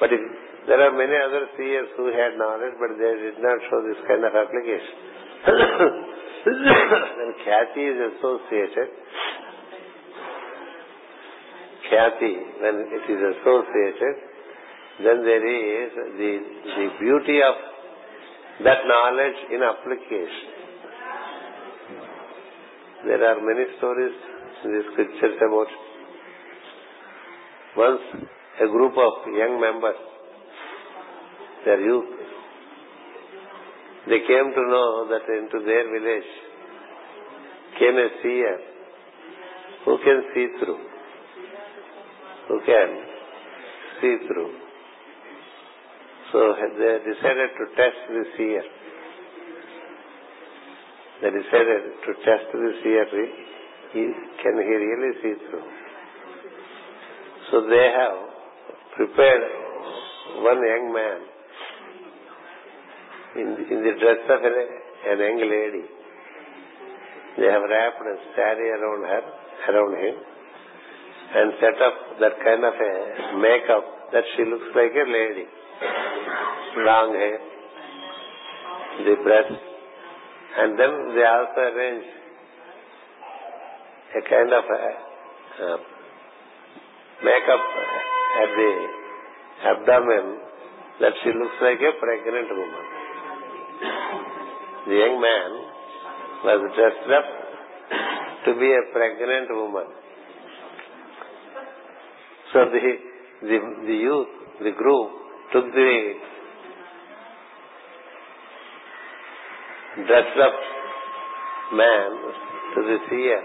But 0.00 0.08
if, 0.12 0.20
there 0.66 0.80
are 0.80 0.92
many 0.96 1.12
other 1.12 1.44
seers 1.56 1.88
who 1.96 2.08
had 2.08 2.40
knowledge, 2.40 2.72
but 2.80 2.96
they 2.96 3.14
did 3.20 3.36
not 3.36 3.60
show 3.68 3.84
this 3.84 4.00
kind 4.08 4.24
of 4.24 4.32
application. 4.32 4.96
then 6.48 7.30
Khyati 7.44 7.84
is 7.84 7.98
associated. 8.16 8.88
Khyati, 11.84 12.34
when 12.64 12.74
it 12.88 13.04
is 13.04 13.20
associated, 13.36 14.14
then 15.04 15.20
there 15.20 15.44
is 15.44 15.90
the, 16.16 16.32
the 16.80 16.86
beauty 16.98 17.44
of 17.44 17.54
that 18.64 18.88
knowledge 18.88 19.38
in 19.52 19.60
application. 19.60 20.48
There 23.04 23.20
are 23.20 23.36
many 23.44 23.68
stories 23.76 24.16
in 24.64 24.72
the 24.72 24.82
scriptures 24.92 25.36
about 25.36 25.66
once 27.76 28.26
a 28.62 28.66
group 28.68 28.92
of 28.92 29.12
young 29.34 29.60
members, 29.60 30.00
their 31.64 31.80
youth, 31.80 32.10
they 34.06 34.20
came 34.20 34.52
to 34.54 34.62
know 34.68 35.08
that 35.08 35.24
into 35.32 35.64
their 35.64 35.84
village 35.90 36.30
came 37.78 37.96
a 37.96 38.08
seer 38.22 38.58
who 39.84 39.98
can 39.98 40.22
see 40.34 40.46
through, 40.60 40.82
who 42.48 42.60
can 42.64 42.88
see 44.00 44.16
through. 44.28 44.52
So 46.32 46.54
they 46.78 46.98
decided 47.10 47.50
to 47.58 47.64
test 47.76 48.00
the 48.08 48.24
seer. 48.36 48.62
They 51.22 51.30
decided 51.30 51.82
to 52.06 52.12
test 52.24 52.46
the 52.52 52.72
seer. 52.82 53.06
Can 53.94 54.58
he 54.58 54.74
really 54.74 55.12
see 55.22 55.34
through? 55.46 55.68
So 57.50 57.60
they 57.70 57.86
have 57.94 58.16
prepared 58.96 59.42
one 60.42 60.58
young 60.58 60.90
man 60.90 61.18
in, 63.38 63.46
the 63.86 63.94
dress 64.02 64.18
of 64.34 64.42
an, 64.42 64.56
an 65.10 65.18
young 65.22 65.40
lady. 65.46 65.84
They 67.38 67.46
have 67.46 67.62
wrapped 67.62 68.02
a 68.02 68.16
sari 68.34 68.70
around 68.70 69.02
her, 69.06 69.22
around 69.70 69.94
him, 70.02 70.14
and 71.34 71.52
set 71.60 71.78
up 71.78 72.18
that 72.18 72.34
kind 72.42 72.64
of 72.66 72.74
a 72.74 73.38
makeup 73.38 74.10
that 74.12 74.24
she 74.34 74.42
looks 74.42 74.74
like 74.74 74.90
a 74.90 75.06
lady. 75.06 75.46
Long 76.82 77.14
hair, 77.14 77.38
the 79.06 79.22
breast, 79.22 79.54
and 80.58 80.78
then 80.78 81.14
they 81.14 81.22
also 81.22 81.60
arrange 81.62 82.23
a 84.14 84.20
kind 84.28 84.50
of 84.52 84.64
a, 84.64 84.84
uh, 85.64 85.78
makeup 87.22 87.64
at 88.42 88.50
the 88.58 88.72
abdomen 89.64 90.26
that 91.00 91.12
she 91.22 91.30
looks 91.30 91.58
like 91.60 91.80
a 91.80 91.92
pregnant 91.98 92.48
woman. 92.50 92.84
The 94.86 94.94
young 94.94 95.16
man 95.20 95.50
was 96.44 96.60
dressed 96.76 97.10
up 97.10 97.28
to 98.44 98.54
be 98.60 98.68
a 98.68 98.82
pregnant 98.92 99.48
woman. 99.50 99.86
So 102.52 102.58
the, 102.70 102.80
the, 103.42 103.58
the 103.86 103.96
youth, 103.98 104.28
the 104.62 104.72
group, 104.76 105.10
took 105.52 105.64
the 105.72 106.14
dressed 110.06 110.38
up 110.42 110.56
man 111.72 112.10
to 112.74 112.80
the 112.82 112.98
seer, 113.08 113.42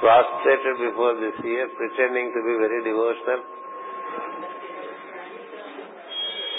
prostrated 0.00 0.76
before 0.78 1.14
this 1.20 1.36
year, 1.44 1.68
pretending 1.76 2.32
to 2.34 2.40
be 2.42 2.54
very 2.58 2.80
devotional, 2.84 3.40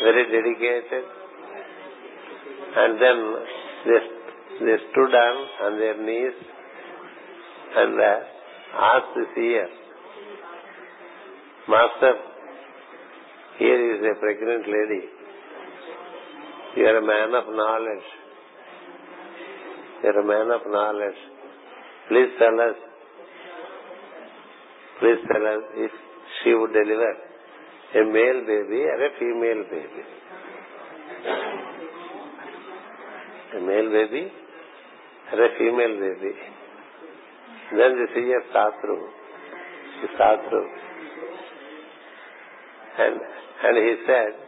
very 0.04 0.26
dedicated, 0.32 1.04
and 2.76 3.02
then 3.02 3.17
they, 3.86 4.00
they 4.65 4.78
stood 4.91 5.13
on, 5.15 5.36
on 5.63 5.80
their 5.80 5.98
knees 6.04 6.36
and 7.76 8.00
asked 8.00 9.13
the 9.15 9.26
seer, 9.36 9.67
Master, 11.67 12.13
here 13.58 13.95
is 13.95 14.02
a 14.04 14.19
pregnant 14.19 14.65
lady. 14.67 15.02
You 16.78 16.86
are 16.86 16.98
a 16.98 17.02
man 17.02 17.34
of 17.34 17.45
knowledge. 17.56 18.08
You 20.04 20.10
are 20.10 20.19
a 20.19 20.28
man 20.28 20.52
of 20.52 20.62
knowledge. 20.67 21.19
Please 22.10 22.30
tell 22.38 22.60
us, 22.60 22.76
please 25.00 25.22
tell 25.32 25.46
us 25.46 25.64
if 25.76 25.92
she 26.44 26.54
would 26.54 26.74
deliver 26.74 27.12
a 27.96 28.04
male 28.04 28.42
baby 28.48 28.82
or 28.84 29.00
a 29.06 29.12
female 29.20 29.64
baby. 29.72 30.04
A 33.56 33.60
male 33.62 33.90
baby 33.92 34.32
or 35.34 35.46
a 35.46 35.50
female 35.58 35.96
baby. 36.00 36.34
Then 37.72 37.92
the 38.00 38.08
seer 38.14 38.44
saw 38.52 38.70
through. 38.82 39.08
She 40.02 40.08
saw 40.18 40.36
through. 40.50 40.70
And, 42.98 43.16
and 43.64 43.78
he 43.78 43.96
said, 44.08 44.46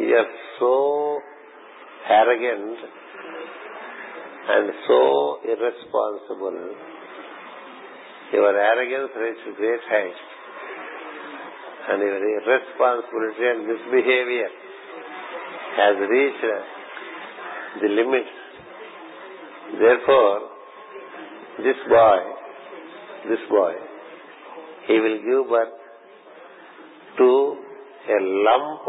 you 0.00 0.14
are 0.16 0.32
so 0.58 1.20
arrogant 2.08 2.78
and 4.48 4.72
so 4.88 5.38
irresponsible. 5.44 6.91
Your 8.32 8.56
arrogance 8.56 9.12
reached 9.14 9.56
great 9.56 9.80
heights 9.90 10.22
and 11.90 12.00
your 12.00 12.16
irresponsibility 12.16 13.44
and 13.44 13.66
misbehavior 13.66 14.48
has 15.76 15.96
reached 16.08 16.46
the 17.82 17.88
limits. 17.88 18.34
Therefore, 19.78 20.40
this 21.58 21.76
boy, 21.88 22.18
this 23.28 23.42
boy, 23.50 23.74
he 24.86 24.94
will 24.94 25.18
give 25.28 25.50
birth 25.50 25.76
to 27.18 27.56
a 28.08 28.18
lump 28.48 28.80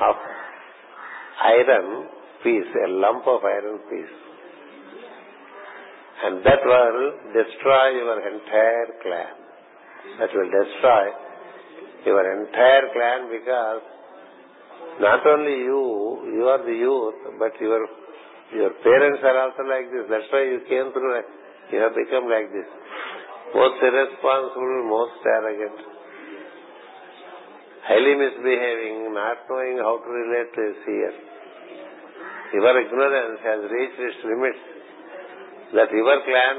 of 0.00 0.16
iron 1.42 2.08
piece, 2.42 2.70
a 2.84 2.88
lump 2.90 3.26
of 3.26 3.44
iron 3.44 3.78
piece. 3.90 4.25
And 6.16 6.40
that 6.44 6.64
will 6.64 7.12
destroy 7.36 7.86
your 8.00 8.16
entire 8.24 8.88
clan. 9.04 9.34
That 10.18 10.30
will 10.32 10.48
destroy 10.48 11.04
your 12.06 12.24
entire 12.40 12.88
clan 12.94 13.20
because 13.28 13.82
not 15.00 15.26
only 15.26 15.60
you, 15.60 15.84
you 16.32 16.44
are 16.48 16.64
the 16.64 16.72
youth, 16.72 17.36
but 17.38 17.52
your 17.60 17.84
your 18.54 18.70
parents 18.78 19.20
are 19.26 19.38
also 19.42 19.66
like 19.66 19.90
this. 19.90 20.06
That's 20.08 20.30
why 20.30 20.46
you 20.46 20.62
came 20.70 20.94
through. 20.94 21.20
You 21.74 21.82
have 21.82 21.98
become 21.98 22.30
like 22.30 22.48
this. 22.54 22.68
Most 23.52 23.82
irresponsible, 23.82 24.86
most 24.86 25.18
arrogant, 25.26 25.78
highly 27.90 28.14
misbehaving, 28.14 29.12
not 29.14 29.44
knowing 29.50 29.78
how 29.82 29.98
to 29.98 30.08
relate 30.08 30.50
to 30.54 30.62
a 30.62 30.74
seer. 30.86 31.12
Your 32.54 32.74
ignorance 32.80 33.40
has 33.42 33.60
reached 33.66 33.98
its 33.98 34.18
limits 34.24 34.75
that 35.73 35.89
your 35.91 36.17
clan 36.27 36.55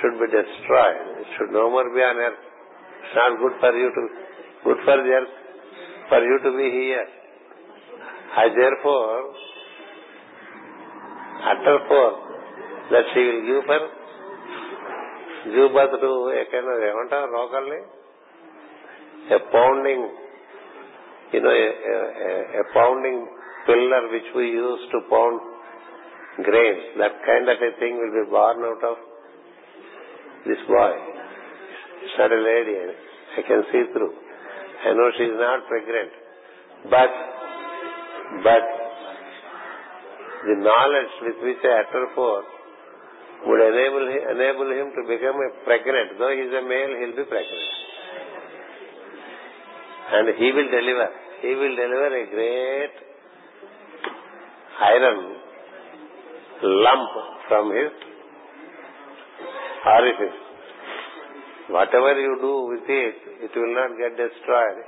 should 0.00 0.16
be 0.20 0.26
destroyed. 0.32 1.00
It 1.20 1.28
should 1.36 1.52
no 1.52 1.70
more 1.70 1.88
be 1.92 2.00
on 2.00 2.16
earth. 2.16 2.40
It's 3.04 3.14
not 3.14 3.38
good 3.38 3.54
for 3.60 3.72
you 3.76 3.88
to, 3.96 4.02
good 4.64 4.80
for 4.84 4.96
the 4.96 5.12
earth, 5.20 5.34
for 6.08 6.20
you 6.24 6.36
to 6.44 6.50
be 6.56 6.66
here. 6.70 7.06
I 8.32 8.48
therefore 8.48 9.34
utter 11.52 11.78
forth 11.88 12.20
that 12.92 13.04
she 13.12 13.20
will 13.20 13.42
give 13.48 13.66
birth, 13.68 13.90
give 15.52 15.68
birth 15.76 15.94
to 16.04 16.12
a 16.40 16.44
kind 16.52 16.68
of, 16.72 16.78
ఏమంటారు 16.90 17.28
రోకల్ని 17.38 17.80
a 19.30 19.38
pounding, 19.52 20.02
you 21.32 21.40
know, 21.42 21.50
a, 21.50 21.68
a, 21.94 22.32
a 22.60 22.64
pounding 22.74 23.18
pillar 23.66 24.02
which 24.12 24.28
we 24.34 24.46
use 24.50 24.82
to 24.92 25.00
pound 25.10 25.40
grains. 26.43 26.83
That 26.97 27.17
kind 27.25 27.49
of 27.49 27.57
a 27.57 27.71
thing 27.79 27.97
will 27.97 28.13
be 28.13 28.29
born 28.29 28.61
out 28.61 28.83
of 28.83 28.97
this 30.45 30.61
boy. 30.67 30.93
It's 32.03 32.17
not 32.17 32.31
a 32.31 32.41
lady. 32.41 32.75
I 33.37 33.41
can 33.41 33.61
see 33.71 33.83
through. 33.93 34.13
I 34.85 34.93
know 34.93 35.09
she 35.17 35.25
is 35.25 35.37
not 35.37 35.67
pregnant. 35.67 36.11
But, 36.89 37.11
but, 38.45 38.65
the 40.45 40.55
knowledge 40.61 41.13
with 41.25 41.37
which 41.41 41.61
I 41.65 41.83
utter 41.83 42.07
forth 42.13 42.45
would 43.45 43.61
enable 43.61 44.05
him, 44.07 44.21
enable 44.37 44.69
him 44.71 44.87
to 44.93 45.01
become 45.09 45.37
a 45.41 45.49
pregnant. 45.65 46.17
Though 46.17 46.33
he 46.33 46.41
is 46.45 46.53
a 46.53 46.63
male, 46.63 46.93
he 46.97 47.03
will 47.09 47.17
be 47.17 47.25
pregnant. 47.25 47.67
And 50.07 50.25
he 50.37 50.47
will 50.53 50.69
deliver. 50.71 51.09
He 51.41 51.51
will 51.53 51.75
deliver 51.75 52.09
a 52.17 52.25
great 52.31 52.93
iron 54.79 55.36
lump 56.63 57.11
from 57.47 57.71
his 57.71 57.93
orifice. 59.85 60.39
Whatever 61.69 62.19
you 62.19 62.37
do 62.39 62.55
with 62.71 62.87
it, 62.87 63.15
it 63.43 63.51
will 63.55 63.73
not 63.75 63.97
get 63.99 64.15
destroyed. 64.15 64.79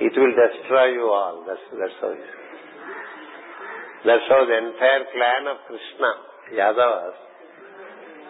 It 0.00 0.12
will 0.16 0.34
destroy 0.36 0.92
you 0.92 1.08
all. 1.08 1.44
That's, 1.46 1.64
that's 1.72 1.96
how 2.00 2.10
it 2.12 2.20
is. 2.20 2.42
That's 4.04 4.26
how 4.28 4.44
the 4.44 4.58
entire 4.58 5.04
clan 5.14 5.42
of 5.46 5.56
Krishna, 5.66 6.10
Yadavas, 6.58 7.16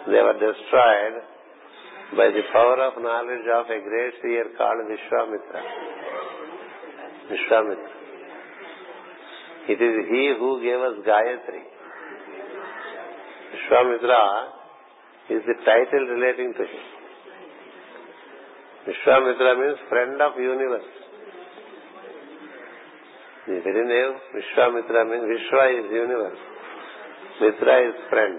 they 0.07 0.21
were 0.21 0.37
destroyed 0.37 1.17
by 2.13 2.29
the 2.29 2.45
power 2.53 2.77
of 2.87 3.03
knowledge 3.03 3.47
of 3.49 3.67
a 3.67 3.79
great 3.81 4.15
seer 4.21 4.47
called 4.59 4.85
Vishwamitra. 4.85 5.63
Vishwamitra. 7.31 7.91
It 9.69 9.81
is 9.81 9.95
he 10.11 10.35
who 10.39 10.61
gave 10.61 10.81
us 10.81 10.97
Gayatri. 11.07 11.72
The 13.73 15.55
title 15.65 16.05
relating 16.13 16.53
to 16.53 16.63
him. 16.63 16.85
Vishwamitra 18.85 19.53
means 19.61 19.79
friend 19.89 20.21
of 20.21 20.37
universe. 20.37 20.91
The 23.47 23.61
very 23.65 23.85
name 23.89 24.13
Vishwamitra 24.37 25.09
means 25.09 25.25
Vishwa 25.25 25.65
is 25.79 25.87
universe. 25.91 26.41
Mitra 27.41 27.77
is 27.89 27.95
friend. 28.11 28.39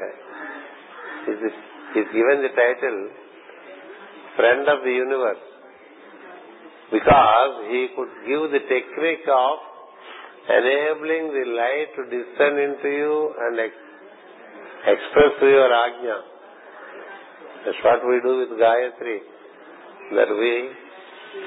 He 1.25 1.31
is 1.99 2.07
given 2.13 2.45
the 2.45 2.53
title 2.53 3.09
friend 4.35 4.69
of 4.69 4.83
the 4.83 4.91
universe 4.91 5.45
because 6.91 7.53
he 7.73 7.87
could 7.95 8.13
give 8.27 8.51
the 8.53 8.63
technique 8.69 9.25
of 9.25 9.57
enabling 10.45 11.33
the 11.33 11.45
light 11.57 11.89
to 11.97 12.03
descend 12.05 12.59
into 12.59 12.89
you 12.89 13.33
and 13.39 13.57
express 14.87 15.31
through 15.39 15.55
your 15.55 15.71
ajna. 15.71 16.17
That's 17.65 17.81
what 17.83 18.03
we 18.07 18.19
do 18.19 18.33
with 18.43 18.59
Gayatri. 18.59 19.19
That 20.19 20.29
we 20.35 20.53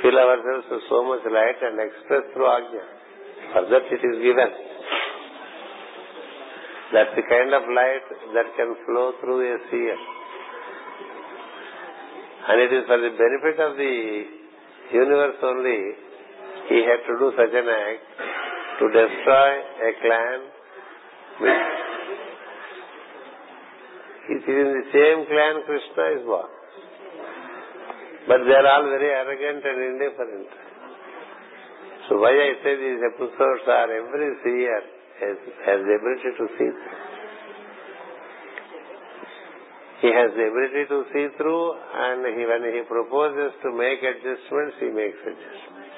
fill 0.02 0.16
ourselves 0.16 0.66
with 0.70 0.84
so 0.88 1.04
much 1.04 1.24
light 1.28 1.60
and 1.60 1.76
express 1.80 2.24
through 2.32 2.48
ajna. 2.48 2.84
For 3.52 3.62
that 3.68 3.84
it 3.92 4.02
is 4.02 4.16
given. 4.24 4.50
That's 6.92 7.12
the 7.18 7.26
kind 7.28 7.52
of 7.52 7.62
light 7.68 8.06
that 8.34 8.48
can 8.56 8.70
flow 8.86 9.12
through 9.20 9.42
a 9.42 9.58
seer. 9.70 9.98
And 12.48 12.62
it 12.62 12.70
is 12.72 12.86
for 12.86 12.96
the 12.96 13.10
benefit 13.10 13.58
of 13.58 13.76
the 13.76 13.96
universe 14.94 15.36
only 15.42 15.80
he 16.68 16.78
had 16.86 17.02
to 17.06 17.14
do 17.18 17.32
such 17.34 17.54
an 17.54 17.68
act 17.68 18.02
to 18.78 18.84
destroy 18.86 19.50
a 19.82 19.90
clan 20.02 20.38
which 21.42 21.85
it 24.28 24.42
is 24.42 24.56
in 24.58 24.70
the 24.74 24.86
same 24.90 25.18
clan 25.30 25.54
Krishna 25.66 26.04
is 26.18 26.22
born. 26.26 26.50
But 28.26 28.42
they 28.42 28.56
are 28.58 28.66
all 28.66 28.84
very 28.90 29.06
arrogant 29.06 29.62
and 29.62 29.78
indifferent. 29.94 30.50
So 32.08 32.18
why 32.18 32.34
I 32.34 32.58
say 32.62 32.74
these 32.74 33.02
episodes 33.06 33.64
are 33.70 33.86
every 33.86 34.30
seer 34.42 34.82
has, 35.22 35.36
has 35.62 35.78
the 35.86 35.94
ability 35.94 36.30
to 36.38 36.46
see. 36.58 36.70
He 40.02 40.10
has 40.12 40.30
the 40.34 40.46
ability 40.50 40.84
to 40.90 40.98
see 41.14 41.26
through 41.38 41.66
and 41.72 42.26
he, 42.34 42.42
when 42.46 42.62
he 42.74 42.82
proposes 42.86 43.54
to 43.62 43.70
make 43.72 44.02
adjustments, 44.02 44.74
he 44.82 44.90
makes 44.90 45.18
adjustments. 45.22 45.94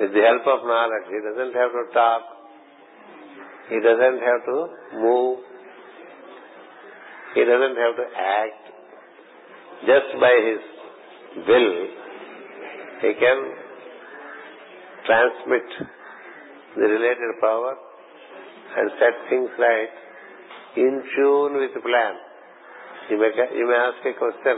With 0.00 0.12
the 0.12 0.20
help 0.20 0.44
of 0.44 0.68
knowledge, 0.68 1.08
he 1.08 1.20
doesn't 1.24 1.54
have 1.56 1.72
to 1.72 1.84
talk. 1.96 2.22
He 3.72 3.80
doesn't 3.80 4.20
have 4.20 4.42
to 4.44 4.58
move. 5.00 5.55
He 7.36 7.44
doesn't 7.44 7.76
have 7.76 7.94
to 8.00 8.06
act. 8.16 8.64
Just 9.84 10.08
by 10.16 10.32
his 10.40 10.62
will, 11.44 11.72
he 13.04 13.12
can 13.20 13.38
transmit 15.04 15.68
the 16.80 16.86
related 16.88 17.32
power 17.44 17.76
and 17.76 18.90
set 18.96 19.14
things 19.28 19.52
right 19.60 19.92
in 20.80 21.04
tune 21.12 21.60
with 21.60 21.76
the 21.76 21.84
plan. 21.84 22.14
You 23.12 23.20
may, 23.20 23.28
you 23.52 23.68
may 23.68 23.78
ask 23.84 24.00
a 24.00 24.16
question. 24.16 24.56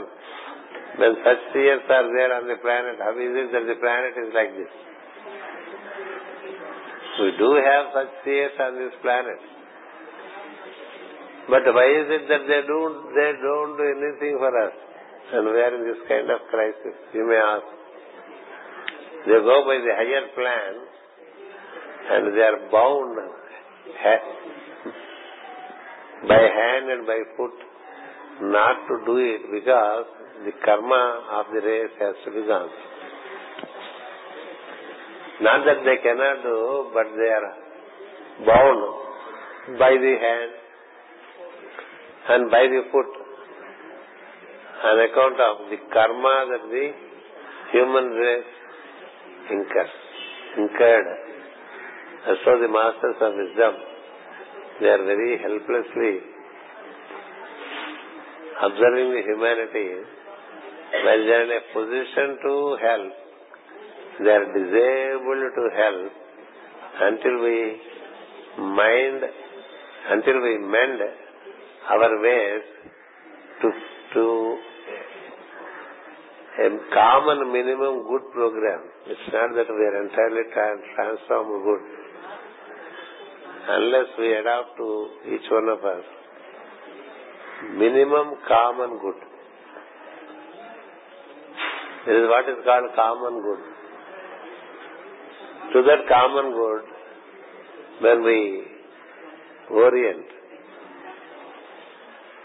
When 1.03 1.19
such 1.19 1.41
seers 1.51 1.83
are 1.83 2.07
there 2.15 2.31
on 2.31 2.47
the 2.47 2.63
planet, 2.63 2.95
how 3.03 3.11
is 3.11 3.33
it 3.43 3.51
that 3.59 3.67
the 3.67 3.75
planet 3.75 4.15
is 4.23 4.31
like 4.31 4.55
this? 4.55 4.71
We 7.19 7.35
do 7.35 7.49
have 7.59 7.91
such 7.91 8.11
seers 8.23 8.55
on 8.55 8.79
this 8.79 8.95
planet. 9.03 9.58
But 11.49 11.65
why 11.73 11.87
is 11.97 12.07
it 12.13 12.29
that 12.29 12.45
they 12.45 12.61
don't, 12.69 13.09
they 13.17 13.31
don't 13.41 13.73
do 13.73 13.85
anything 13.89 14.37
for 14.37 14.53
us? 14.53 14.75
And 15.33 15.45
we 15.49 15.57
are 15.57 15.73
in 15.73 15.83
this 15.85 16.01
kind 16.05 16.29
of 16.29 16.45
crisis. 16.49 16.93
You 17.13 17.25
may 17.25 17.41
ask. 17.41 17.65
They 19.25 19.39
go 19.41 19.57
by 19.65 19.81
the 19.81 19.93
higher 19.97 20.25
plan 20.37 20.73
and 22.09 22.33
they 22.37 22.41
are 22.41 22.59
bound 22.71 23.17
by 26.27 26.41
hand 26.41 26.85
and 26.89 27.05
by 27.05 27.19
foot 27.35 27.57
not 28.41 28.87
to 28.87 29.05
do 29.05 29.17
it 29.17 29.41
because 29.51 30.05
the 30.45 30.53
karma 30.63 31.03
of 31.41 31.45
the 31.53 31.61
race 31.65 31.95
has 31.99 32.15
to 32.25 32.31
be. 32.31 32.41
Not 35.41 35.65
that 35.65 35.83
they 35.83 35.97
cannot 36.03 36.43
do, 36.43 36.91
but 36.93 37.07
they 37.17 37.31
are 37.37 37.53
bound 38.45 39.79
by 39.79 39.91
the 39.91 40.15
hand 40.19 40.58
and 42.33 42.51
by 42.51 42.63
the 42.73 42.81
foot 42.91 43.11
on 44.89 44.99
account 45.05 45.39
of 45.45 45.55
the 45.69 45.77
karma 45.93 46.35
that 46.51 46.65
the 46.73 46.85
human 47.71 48.05
race 48.23 48.51
incurs, 49.51 49.95
incurred. 50.57 51.09
As 52.29 52.37
for 52.43 52.59
the 52.59 52.67
masters 52.67 53.17
of 53.21 53.33
wisdom, 53.33 53.73
they 54.79 54.87
are 54.87 55.03
very 55.05 55.39
helplessly 55.41 56.13
observing 58.67 59.09
the 59.15 59.23
humanity 59.25 59.89
when 61.05 61.19
they 61.25 61.35
are 61.39 61.45
in 61.47 61.53
a 61.57 61.63
position 61.73 62.37
to 62.43 62.53
help. 62.83 63.13
They 64.19 64.33
are 64.37 64.47
disabled 64.53 65.45
to 65.57 65.65
help 65.81 66.11
until 67.07 67.35
we 67.41 67.57
mind, 68.57 69.23
until 70.11 70.41
we 70.43 70.57
mend 70.59 71.01
our 71.89 72.11
ways 72.21 72.63
to 73.61 73.71
to 74.13 74.25
a 76.59 76.69
common 76.93 77.51
minimum 77.53 78.03
good 78.09 78.31
program. 78.33 78.81
It's 79.07 79.27
not 79.33 79.55
that 79.55 79.69
we 79.73 79.83
are 79.89 79.97
entirely 80.03 80.45
transformed 80.53 81.63
good 81.63 81.83
unless 83.69 84.09
we 84.17 84.33
adopt 84.33 84.77
to 84.77 84.87
each 85.33 85.47
one 85.51 85.69
of 85.69 85.83
us 85.83 86.05
minimum 87.77 88.35
common 88.47 88.99
good. 89.01 89.19
This 92.07 92.15
is 92.15 92.27
what 92.31 92.49
is 92.49 92.63
called 92.63 92.91
common 92.95 93.41
good. 93.43 93.61
To 95.73 95.81
that 95.87 96.07
common 96.09 96.51
good, 96.53 96.83
when 98.01 98.23
we 98.23 98.63
orient, 99.69 100.25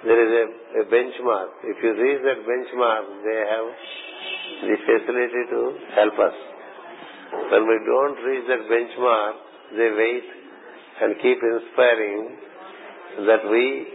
there 0.05 0.21
is 0.21 0.33
a, 0.37 0.81
a 0.81 0.85
benchmark. 0.93 1.49
If 1.65 1.77
you 1.83 1.93
reach 1.97 2.21
that 2.29 2.41
benchmark, 2.45 3.05
they 3.25 3.41
have 3.49 3.69
the 4.69 4.77
facility 4.85 5.43
to 5.51 5.61
help 5.97 6.19
us. 6.21 6.37
When 7.51 7.67
we 7.67 7.77
don't 7.89 8.19
reach 8.23 8.45
that 8.49 8.69
benchmark, 8.69 9.35
they 9.73 9.91
wait 9.97 10.25
and 11.03 11.17
keep 11.23 11.39
inspiring 11.41 12.37
that 13.27 13.49
we 13.51 13.87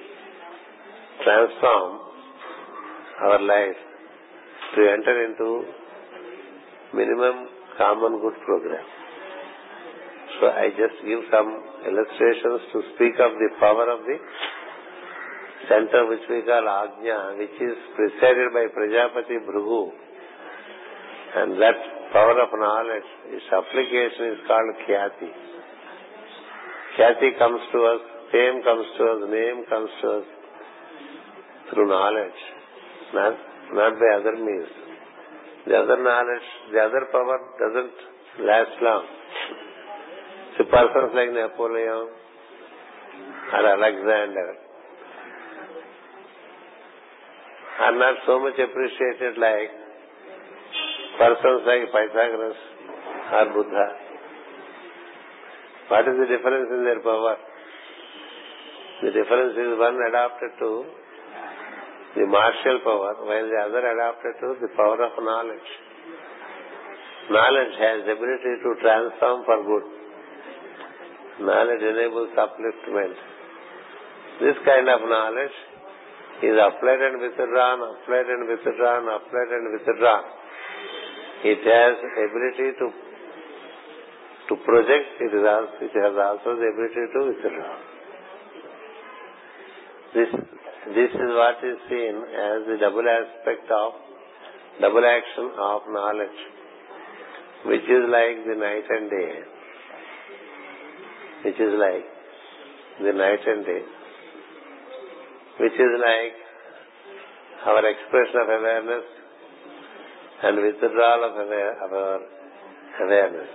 transform 1.24 2.00
our 3.22 3.42
life 3.42 3.80
to 4.76 4.82
enter 4.82 5.16
into 5.26 5.64
minimum 6.94 7.48
common 7.78 8.20
good 8.22 8.38
program. 8.46 8.86
So 10.40 10.48
I 10.48 10.70
just 10.70 10.98
give 11.06 11.20
some 11.32 11.50
illustrations 11.86 12.62
to 12.74 12.78
speak 12.96 13.14
of 13.20 13.36
the 13.38 13.50
power 13.60 13.92
of 13.92 14.06
the 14.08 14.18
center 15.68 16.08
which 16.08 16.24
we 16.30 16.42
call 16.48 16.64
Ajna, 16.64 17.38
which 17.38 17.58
is 17.60 17.76
presided 17.96 18.54
by 18.56 18.72
Prajapati 18.72 19.44
Bhrigu. 19.44 19.92
And 21.36 21.62
that 21.62 21.78
power 22.14 22.38
of 22.42 22.50
knowledge, 22.54 23.10
its 23.36 23.46
application 23.52 24.34
is 24.34 24.40
called 24.48 24.70
Khyati. 24.88 25.30
Khyati 26.98 27.38
comes 27.38 27.62
to 27.74 27.80
us, 27.86 28.02
fame 28.32 28.64
comes 28.64 28.88
to 28.98 29.04
us, 29.04 29.20
name 29.30 29.60
comes 29.70 29.90
to 30.02 30.08
us 30.20 30.28
through 31.70 31.88
knowledge, 31.90 32.40
not, 33.14 33.36
not 33.74 33.94
by 34.00 34.10
other 34.20 34.36
means. 34.38 34.72
The 35.68 35.76
other 35.76 36.02
knowledge, 36.02 36.48
the 36.72 36.80
other 36.80 37.04
power 37.12 37.38
doesn't 37.60 38.48
last 38.48 38.76
long. 38.82 39.06
See, 40.58 40.64
persons 40.66 41.14
like 41.14 41.32
Napoleon 41.32 42.10
or 43.54 43.64
Alexander 43.78 44.69
are 47.80 47.96
not 47.96 48.16
so 48.28 48.40
much 48.44 48.60
appreciated 48.60 49.40
like 49.40 49.72
persons 51.20 51.64
like 51.64 51.88
Pythagoras 51.92 52.60
or 53.32 53.46
Buddha. 53.56 53.88
What 55.88 56.06
is 56.08 56.16
the 56.20 56.28
difference 56.28 56.70
in 56.76 56.84
their 56.84 57.02
power? 57.02 57.36
The 59.02 59.12
difference 59.16 59.56
is 59.56 59.80
one 59.80 59.96
adapted 60.12 60.52
to 60.60 60.72
the 62.20 62.26
martial 62.28 62.84
power, 62.84 63.16
while 63.24 63.48
the 63.48 63.60
other 63.64 63.84
adapted 63.96 64.34
to 64.44 64.48
the 64.60 64.70
power 64.76 65.00
of 65.00 65.14
knowledge. 65.24 65.70
Knowledge 67.32 67.74
has 67.80 67.98
the 68.06 68.14
ability 68.18 68.54
to 68.60 68.70
transform 68.82 69.46
for 69.46 69.60
good. 69.64 69.86
Knowledge 71.48 71.84
enables 71.86 72.36
upliftment. 72.36 73.16
This 74.42 74.58
kind 74.66 74.90
of 74.90 75.00
knowledge 75.08 75.56
is 76.44 76.56
applied 76.56 77.02
and 77.04 77.22
withdrawn, 77.22 77.80
applied 77.84 78.28
and 78.32 78.48
withdrawn, 78.48 79.04
applied 79.12 79.52
and 79.52 79.66
withdrawn. 79.74 80.24
It 81.44 81.62
has 81.64 81.96
ability 82.00 82.80
to 82.80 82.88
to 84.50 84.56
project, 84.66 85.22
it, 85.22 85.30
is 85.30 85.46
also, 85.46 85.78
it 85.78 85.94
has 85.94 86.16
also 86.18 86.58
the 86.58 86.68
ability 86.74 87.06
to 87.14 87.20
withdraw. 87.30 87.74
This, 90.10 90.30
this 90.98 91.12
is 91.14 91.30
what 91.38 91.62
is 91.62 91.78
seen 91.86 92.16
as 92.18 92.66
the 92.66 92.78
double 92.82 93.06
aspect 93.06 93.70
of, 93.70 93.94
double 94.82 95.06
action 95.06 95.54
of 95.54 95.82
knowledge, 95.94 96.40
which 97.70 97.86
is 97.86 98.04
like 98.10 98.42
the 98.50 98.58
night 98.58 98.90
and 98.90 99.06
day, 99.12 99.34
which 101.46 101.60
is 101.62 101.74
like 101.78 102.10
the 103.06 103.14
night 103.14 103.46
and 103.46 103.66
day, 103.70 103.84
which 105.60 105.76
is 105.76 105.94
like 106.00 106.36
our 107.68 107.84
expression 107.84 108.40
of 108.40 108.48
awareness 108.48 109.06
and 110.44 110.56
withdrawal 110.56 111.22
of, 111.28 111.36
aware, 111.36 111.76
of 111.84 111.92
our 111.92 112.20
awareness. 113.04 113.50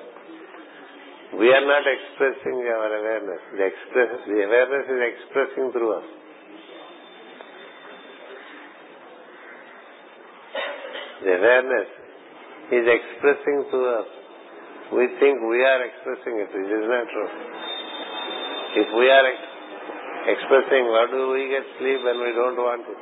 We 1.40 1.48
are 1.48 1.64
not 1.64 1.82
expressing 1.88 2.60
our 2.68 2.90
awareness. 2.92 3.40
The, 3.56 3.64
express, 3.64 4.10
the 4.28 4.40
awareness 4.44 4.84
is 4.86 5.00
expressing 5.16 5.72
through 5.72 5.92
us. 5.96 6.08
The 11.24 11.32
awareness 11.40 11.88
is 12.70 12.84
expressing 12.84 13.64
through 13.72 13.88
us. 13.98 14.10
We 14.92 15.08
think 15.18 15.40
we 15.40 15.64
are 15.64 15.80
expressing 15.88 16.36
it, 16.36 16.52
which 16.52 16.68
is 16.68 16.84
not 16.84 17.04
true. 17.08 17.30
If 18.76 18.88
we 18.92 19.08
are 19.08 19.24
ex- 19.24 19.53
expressing, 20.24 20.88
why 20.88 21.04
do 21.10 21.20
we 21.32 21.48
get 21.52 21.64
sleep 21.78 22.00
when 22.04 22.18
we 22.20 22.30
don't 22.32 22.56
want 22.56 22.84
it? 22.88 23.00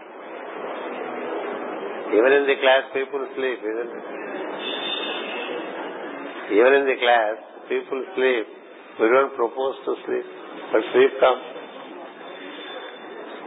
Even 2.12 2.33
in 2.35 2.45
the 2.45 2.57
class, 2.61 2.83
people 2.93 3.23
sleep, 3.39 3.59
isn't 3.62 3.93
it? 3.95 4.07
Even 6.53 6.73
in 6.83 6.85
the 6.85 6.99
class, 7.01 7.37
people 7.70 8.01
sleep. 8.18 8.47
We 9.01 9.09
don't 9.09 9.33
propose 9.33 9.77
to 9.89 9.93
sleep, 10.05 10.27
but 10.73 10.83
sleep 10.93 11.12
comes. 11.16 11.47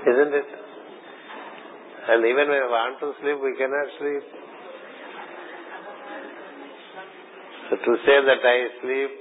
Isn't 0.10 0.34
it? 0.34 0.50
And 2.10 2.26
even 2.26 2.50
when 2.50 2.62
we 2.66 2.70
want 2.70 2.98
to 3.02 3.14
sleep, 3.22 3.38
we 3.42 3.54
cannot 3.58 3.88
sleep. 4.02 4.26
So 7.70 7.74
to 7.82 7.92
say 8.06 8.18
that 8.30 8.42
I 8.46 8.58
sleep, 8.82 9.12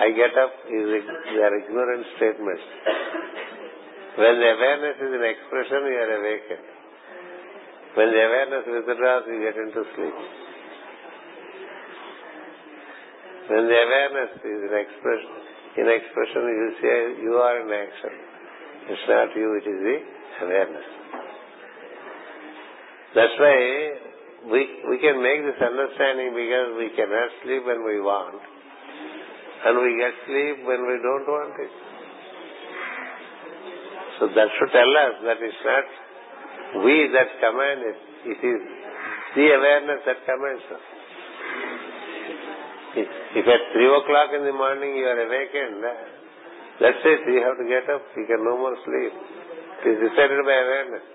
I 0.00 0.06
get 0.12 0.32
up, 0.36 0.52
is 0.68 1.04
are 1.40 1.54
ignorant 1.56 2.04
statements. 2.16 2.64
When 4.18 4.34
the 4.34 4.50
awareness 4.50 4.98
is 4.98 5.12
in 5.14 5.22
expression, 5.22 5.78
you 5.86 5.94
are 5.94 6.12
awakened. 6.18 6.66
When 7.94 8.10
the 8.10 8.18
awareness 8.18 8.64
withdraws, 8.66 9.30
you 9.30 9.38
get 9.46 9.54
into 9.54 9.86
sleep. 9.94 10.16
When 13.46 13.64
the 13.70 13.78
awareness 13.78 14.30
is 14.42 14.60
in 14.66 14.74
expression, 14.74 15.30
in 15.78 15.86
expression 15.86 16.42
you 16.50 16.68
say 16.82 16.96
you 17.22 17.38
are 17.38 17.62
in 17.62 17.70
action. 17.70 18.14
It's 18.90 19.06
not 19.06 19.30
you, 19.38 19.54
it 19.54 19.66
is 19.70 19.80
the 19.86 19.98
awareness. 20.50 20.88
That's 23.14 23.36
why 23.38 23.58
we 24.50 24.60
we 24.82 24.98
can 24.98 25.22
make 25.22 25.46
this 25.46 25.62
understanding 25.62 26.34
because 26.34 26.74
we 26.74 26.90
cannot 26.98 27.30
sleep 27.46 27.62
when 27.70 27.86
we 27.86 28.02
want, 28.02 28.42
and 29.62 29.78
we 29.78 29.94
get 29.94 30.12
sleep 30.26 30.66
when 30.66 30.82
we 30.90 30.98
don't 31.06 31.26
want 31.30 31.54
it. 31.62 31.87
So 34.18 34.26
that 34.26 34.48
should 34.58 34.72
tell 34.74 34.92
us 35.06 35.14
that 35.30 35.38
it's 35.38 35.62
not 35.62 35.86
we 36.84 37.08
that 37.16 37.30
command 37.40 37.80
it; 37.86 37.98
it 38.34 38.40
is 38.44 38.60
the 39.34 39.46
awareness 39.56 40.00
that 40.04 40.18
commands 40.26 40.66
us. 40.68 40.84
If 42.98 43.44
at 43.46 43.62
three 43.72 43.88
o'clock 43.88 44.34
in 44.34 44.42
the 44.42 44.52
morning 44.52 44.96
you 44.96 45.06
are 45.06 45.20
awakened, 45.22 45.84
that's 46.82 47.02
it. 47.04 47.20
You 47.30 47.40
have 47.46 47.56
to 47.62 47.66
get 47.68 47.86
up. 47.88 48.02
You 48.16 48.26
can 48.26 48.42
no 48.42 48.58
more 48.58 48.74
sleep. 48.82 49.14
It 49.86 49.86
is 49.94 49.98
decided 50.10 50.42
by 50.42 50.56
awareness. 50.66 51.06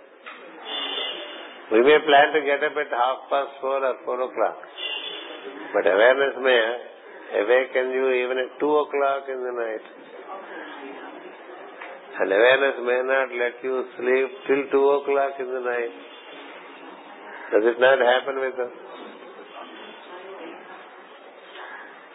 We 1.71 1.79
may 1.83 1.99
plan 2.07 2.27
to 2.37 2.41
get 2.45 2.63
up 2.63 2.75
at 2.77 2.91
half 2.91 3.19
past 3.27 3.51
four 3.59 3.83
or 3.83 3.95
four 4.05 4.19
o'clock, 4.23 4.59
but 5.75 5.83
awareness 5.83 6.39
may 6.39 6.61
awaken 7.43 7.91
you 7.91 8.05
even 8.23 8.37
at 8.37 8.59
two 8.59 8.73
o'clock 8.73 9.27
in 9.27 9.39
the 9.43 9.53
night. 9.53 10.02
Awareness 12.13 12.77
may 12.85 13.01
not 13.09 13.27
let 13.33 13.57
you 13.63 13.85
sleep 13.97 14.29
till 14.45 14.61
two 14.69 14.85
o'clock 15.01 15.33
in 15.39 15.49
the 15.49 15.63
night. 15.65 15.93
Does 17.51 17.65
it 17.73 17.79
not 17.81 17.97
happen 17.97 18.35
with 18.37 18.53
us? 18.53 18.73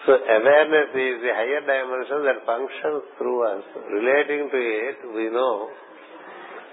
So 0.06 0.14
awareness 0.14 0.88
is 0.94 1.20
the 1.20 1.32
higher 1.34 1.62
dimension 1.66 2.24
that 2.30 2.46
functions 2.46 3.02
through 3.18 3.42
us. 3.44 3.64
Relating 3.90 4.48
to 4.48 4.56
it, 4.56 4.96
we 5.14 5.28
know 5.28 5.68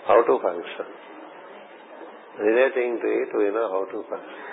how 0.08 0.22
to 0.22 0.34
function. 0.40 0.88
Relating 2.40 3.02
to 3.02 3.08
it, 3.10 3.30
we 3.36 3.50
know 3.52 3.68
how 3.74 3.84
to 3.92 3.98
function. 4.08 4.46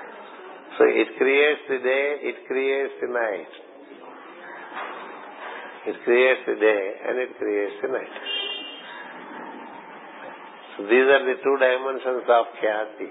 So 0.78 0.84
it 0.88 1.08
creates 1.18 1.62
the 1.68 1.78
day, 1.78 2.06
it 2.24 2.36
creates 2.48 2.94
the 3.02 3.08
night. 3.12 3.52
It 5.86 5.96
creates 6.04 6.40
the 6.46 6.56
day 6.56 6.84
and 7.06 7.18
it 7.18 7.38
creates 7.38 7.76
the 7.82 7.88
night. 7.88 8.31
So 10.76 10.84
these 10.88 11.04
are 11.04 11.24
the 11.28 11.36
two 11.44 11.56
dimensions 11.60 12.24
of 12.28 12.44
Khyati. 12.56 13.10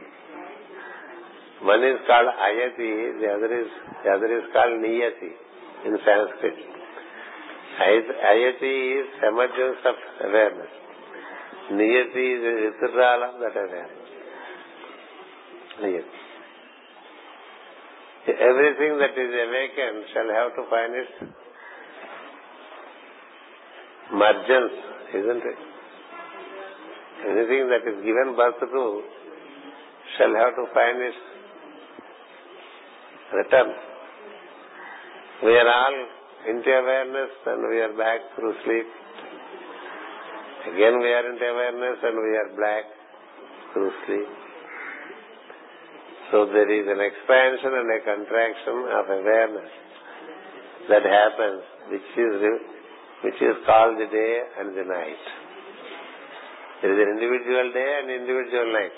One 1.61 1.83
is 1.85 2.01
called 2.07 2.25
Ayati, 2.25 3.21
the 3.21 3.27
other 3.37 3.51
is 3.53 3.69
the 4.03 4.09
other 4.09 4.29
is 4.33 4.45
called 4.51 4.81
Niyati 4.81 5.31
in 5.85 5.93
Sanskrit. 6.01 6.57
Ayati 7.77 8.73
is 8.97 9.07
emergence 9.21 9.77
of 9.85 9.95
awareness. 10.25 10.73
Niyati 11.71 12.25
is 12.33 12.41
a 12.49 12.53
withdrawal 12.65 13.23
of 13.29 13.39
that 13.41 13.53
awareness. 13.53 14.09
Niyati. 15.81 16.21
Everything 18.27 18.97
that 18.97 19.13
is 19.17 19.31
awakened 19.45 20.05
shall 20.13 20.29
have 20.33 20.55
to 20.57 20.63
find 20.69 20.93
its 20.95 21.13
margins, 24.13 24.71
isn't 25.13 25.43
it? 25.45 25.70
Anything 27.21 27.69
that 27.69 27.85
is 27.85 28.01
given 28.01 28.33
birth 28.35 28.57
to 28.59 29.01
shall 30.17 30.33
have 30.33 30.55
to 30.57 30.65
find 30.73 30.97
its 31.01 31.21
return. 33.33 33.69
We 35.43 35.53
are 35.53 35.69
all 35.69 35.97
into 36.49 36.69
awareness 36.69 37.31
and 37.45 37.61
we 37.69 37.77
are 37.81 37.93
back 37.93 38.19
through 38.35 38.53
sleep. 38.65 38.89
Again 40.73 40.97
we 40.99 41.09
are 41.13 41.25
into 41.29 41.45
awareness 41.45 41.97
and 42.01 42.15
we 42.17 42.33
are 42.37 42.51
back 42.57 42.85
through 43.73 43.91
sleep. 44.05 44.29
So 46.31 46.45
there 46.45 46.69
is 46.69 46.87
an 46.87 47.01
expansion 47.01 47.71
and 47.75 47.89
a 47.91 47.99
contraction 48.01 48.77
of 48.97 49.05
awareness 49.09 49.71
that 50.89 51.03
happens, 51.05 51.63
which 51.91 52.09
is 52.17 52.33
which 53.21 53.39
is 53.41 53.55
called 53.65 54.01
the 54.01 54.09
day 54.09 54.33
and 54.59 54.77
the 54.77 54.85
night. 54.85 55.23
There 56.81 56.91
is 56.93 56.97
an 56.97 57.09
individual 57.13 57.71
day 57.73 57.89
and 58.01 58.09
individual 58.09 58.73
night. 58.73 58.97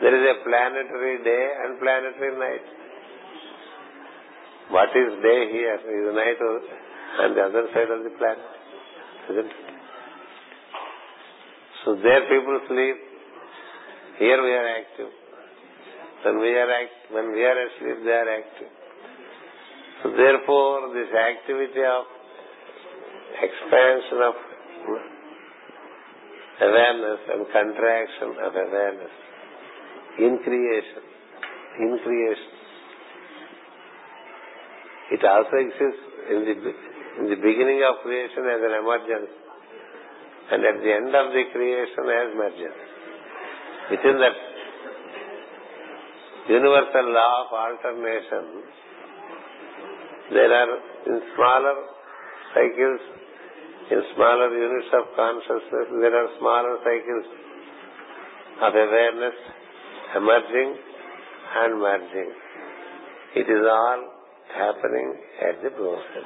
There 0.00 0.14
is 0.14 0.24
a 0.30 0.36
planetary 0.46 1.18
day 1.26 1.44
and 1.66 1.80
planetary 1.82 2.38
night. 2.38 2.66
What 4.70 4.90
is 4.94 5.18
day 5.18 5.40
here 5.50 5.80
is 5.82 6.14
night 6.14 6.38
on 6.38 7.34
the 7.34 7.42
other 7.42 7.66
side 7.74 7.90
of 7.90 8.04
the 8.04 8.12
planet, 8.14 8.50
isn't 9.30 9.50
it? 9.50 9.68
So 11.84 11.96
there 11.96 12.22
people 12.30 12.60
sleep. 12.68 12.96
Here 14.18 14.38
we 14.42 14.50
are 14.50 14.68
active. 14.78 15.10
When 16.24 16.38
we 16.38 16.50
are 16.54 16.70
act, 16.70 17.10
when 17.10 17.32
we 17.32 17.42
are 17.42 17.58
asleep, 17.66 18.04
they 18.04 18.10
are 18.10 18.28
active. 18.28 18.70
So 20.02 20.10
therefore, 20.10 20.94
this 20.94 21.10
activity 21.10 21.82
of 21.82 22.04
expansion 23.42 24.18
of 24.22 24.34
awareness 26.60 27.20
and 27.32 27.46
contraction 27.52 28.30
of 28.42 28.52
awareness 28.54 29.14
in 30.18 30.38
creation. 30.42 31.04
In 31.78 31.98
creation. 32.02 32.52
It 35.10 35.22
also 35.24 35.56
exists 35.56 36.04
in 36.28 36.40
the, 36.44 36.54
in 37.22 37.24
the 37.30 37.40
beginning 37.40 37.80
of 37.86 38.02
creation 38.02 38.44
as 38.44 38.60
an 38.60 38.74
emergence 38.76 39.32
and 40.50 40.64
at 40.64 40.76
the 40.80 40.90
end 40.92 41.12
of 41.14 41.26
the 41.32 41.44
creation 41.52 42.04
as 42.08 42.26
emergence. 42.34 42.82
Within 43.90 44.16
that 44.20 44.36
universal 46.48 47.06
law 47.12 47.32
of 47.44 47.48
alternation, 47.52 48.44
there 50.32 50.52
are 50.52 50.72
in 51.06 51.20
smaller 51.36 51.76
cycles, 52.52 53.00
in 53.90 54.02
smaller 54.14 54.52
units 54.52 54.88
of 54.92 55.04
consciousness, 55.16 55.88
there 56.00 56.12
are 56.12 56.28
smaller 56.38 56.76
cycles 56.84 57.24
of 58.60 58.74
awareness 58.74 59.34
emerging 60.16 60.76
and 61.56 61.80
merging. 61.80 62.32
It 63.36 63.48
is 63.48 63.64
all 63.64 64.00
happening 64.52 65.16
at 65.40 65.62
the 65.62 65.70
center, 65.70 66.24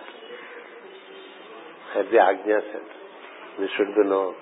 at 1.99 2.07
the 2.11 2.19
Ajna 2.19 2.61
center. 2.73 2.99
This 3.61 3.71
should 3.77 3.95
be 3.95 4.09
known. 4.09 4.35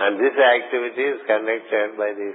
And 0.00 0.18
this 0.18 0.34
activity 0.34 1.02
is 1.02 1.20
conducted 1.26 1.98
by 1.98 2.14
this 2.16 2.34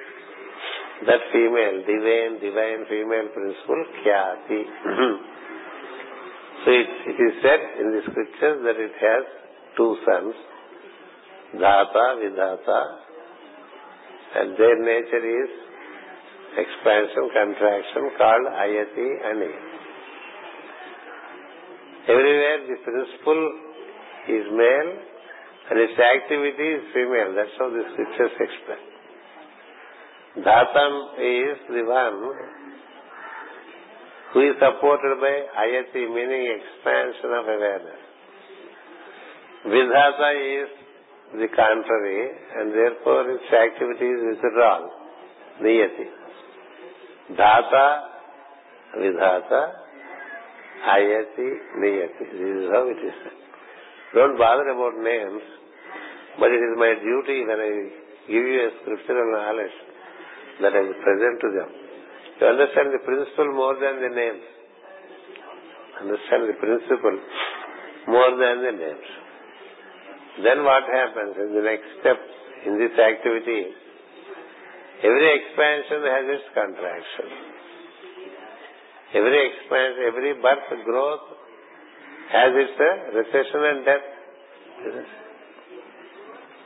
that 1.05 1.21
female, 1.29 1.85
divine, 1.85 2.41
divine 2.41 2.81
female 2.89 3.29
principle, 3.29 3.81
Khyati. 4.01 4.61
so 6.65 6.69
it, 6.73 6.89
it 7.05 7.17
is 7.21 7.33
said 7.45 7.61
in 7.77 7.93
the 7.93 8.01
scriptures 8.09 8.65
that 8.65 8.81
it 8.81 8.97
has 8.97 9.23
two 9.77 9.95
sons, 10.03 10.35
Dhata, 11.55 12.05
Vidhata, 12.19 12.81
and 14.35 14.57
their 14.57 14.77
nature 14.81 15.23
is 15.23 15.51
expansion, 16.57 17.29
contraction 17.31 18.03
called 18.17 18.45
Ayati 18.49 19.09
and 19.29 19.39
Everywhere 22.07 22.59
the 22.67 22.77
principle 22.83 23.43
is 24.27 24.45
male 24.51 24.91
and 25.69 25.75
its 25.79 25.99
activity 25.99 26.67
is 26.79 26.83
female. 26.95 27.35
That's 27.35 27.51
how 27.59 27.69
the 27.69 27.83
scriptures 27.93 28.35
explain. 28.39 28.83
Dhatam 30.39 30.93
is 31.19 31.57
the 31.67 31.83
one 31.83 32.19
who 34.33 34.39
is 34.47 34.55
supported 34.55 35.19
by 35.19 35.35
ayati, 35.59 36.07
meaning 36.07 36.61
expansion 36.61 37.31
of 37.35 37.43
awareness. 37.43 38.06
Vidhata 39.67 40.29
is 40.63 40.69
the 41.33 41.47
contrary, 41.51 42.31
and 42.55 42.71
therefore 42.71 43.29
its 43.31 43.51
activity 43.51 44.05
is 44.05 44.39
withdrawal, 44.41 44.91
niyati. 45.61 46.07
Dhata, 47.35 47.87
vidhata, 48.95 49.61
ayati, 50.87 51.49
niyati. 51.83 52.23
This 52.31 52.55
is 52.63 52.69
how 52.71 52.87
it 52.87 53.01
is. 53.03 53.19
Don't 54.15 54.37
bother 54.37 54.69
about 54.71 54.95
names, 55.03 55.43
but 56.39 56.49
it 56.49 56.63
is 56.63 56.73
my 56.77 56.95
duty 57.03 57.43
when 57.43 57.59
I 57.59 57.71
give 58.31 58.45
you 58.47 58.59
a 58.67 58.71
scriptural 58.81 59.31
knowledge 59.35 59.77
that 60.61 60.71
I 60.71 60.83
present 61.03 61.35
to 61.43 61.49
them. 61.59 61.69
To 62.39 62.45
understand 62.45 62.93
the 62.93 63.03
principle 63.03 63.51
more 63.51 63.75
than 63.75 63.99
the 63.99 64.15
names. 64.15 64.45
Understand 65.99 66.47
the 66.47 66.55
principle 66.55 67.19
more 68.07 68.31
than 68.39 68.63
the 68.63 68.71
names. 68.79 69.26
Then 70.43 70.63
what 70.63 70.85
happens 70.85 71.33
in 71.37 71.49
the 71.55 71.65
next 71.65 71.89
step 72.01 72.19
in 72.65 72.77
this 72.77 72.93
activity? 72.93 73.73
Every 75.01 75.29
expansion 75.41 76.01
has 76.05 76.25
its 76.29 76.47
contraction. 76.53 77.27
Every 79.13 79.39
expansion, 79.49 80.01
every 80.09 80.33
birth, 80.41 80.69
growth 80.85 81.25
has 82.33 82.51
its 82.53 82.75
uh, 82.77 83.17
recession 83.17 83.61
and 83.65 83.79
death. 83.85 84.05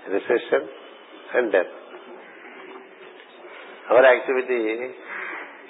Recession 0.09 0.63
and 1.35 1.51
death. 1.51 1.71
Our 3.91 4.03
activity, 4.03 4.95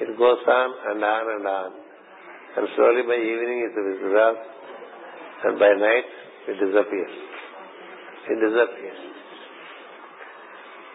it 0.01 0.17
goes 0.17 0.41
on 0.47 0.69
and 0.89 1.03
on 1.03 1.25
and 1.35 1.45
on. 1.47 1.71
And 2.57 2.67
slowly 2.75 3.03
by 3.07 3.15
evening 3.15 3.69
it 3.69 3.73
withdraws 3.77 4.37
and 5.45 5.59
by 5.59 5.71
night 5.77 6.09
it 6.47 6.57
disappears. 6.59 7.30
It 8.31 8.39
disappears. 8.39 9.01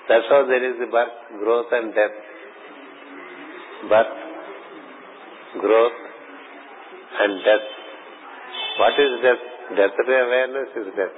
That's 0.09 0.25
how 0.31 0.47
there 0.49 0.65
is 0.65 0.79
the 0.81 0.87
birth, 0.87 1.17
growth 1.39 1.67
and 1.73 1.93
death. 1.93 2.17
Birth, 3.91 4.17
growth 5.61 5.99
and 7.21 7.45
death. 7.45 7.67
What 8.79 8.97
is 9.05 9.21
death? 9.21 9.43
Death 9.77 9.95
to 10.07 10.13
awareness 10.13 10.69
is 10.81 10.89
death. 10.97 11.17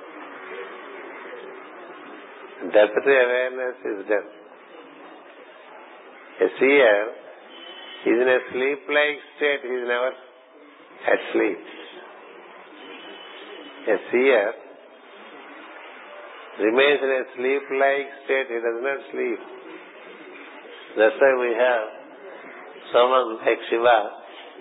Death 2.74 2.94
to 3.04 3.10
awareness 3.10 3.76
is 3.84 4.06
death. 4.08 4.28
A 6.40 6.48
seer 6.58 6.98
is 8.06 8.16
in 8.22 8.28
a 8.28 8.40
sleep-like 8.50 9.18
state. 9.36 9.60
He 9.62 9.74
is 9.74 9.86
never 9.86 10.12
asleep. 11.14 11.62
A 13.86 13.96
seer 14.10 14.54
remains 16.60 17.00
in 17.02 17.10
a 17.10 17.24
sleep-like 17.36 18.08
state. 18.24 18.48
He 18.50 18.58
does 18.58 18.80
not 18.82 18.98
sleep. 19.12 19.40
That's 20.98 21.16
why 21.20 21.32
we 21.38 21.50
have 21.54 21.84
someone 22.92 23.38
like 23.42 23.60
Shiva 23.70 23.98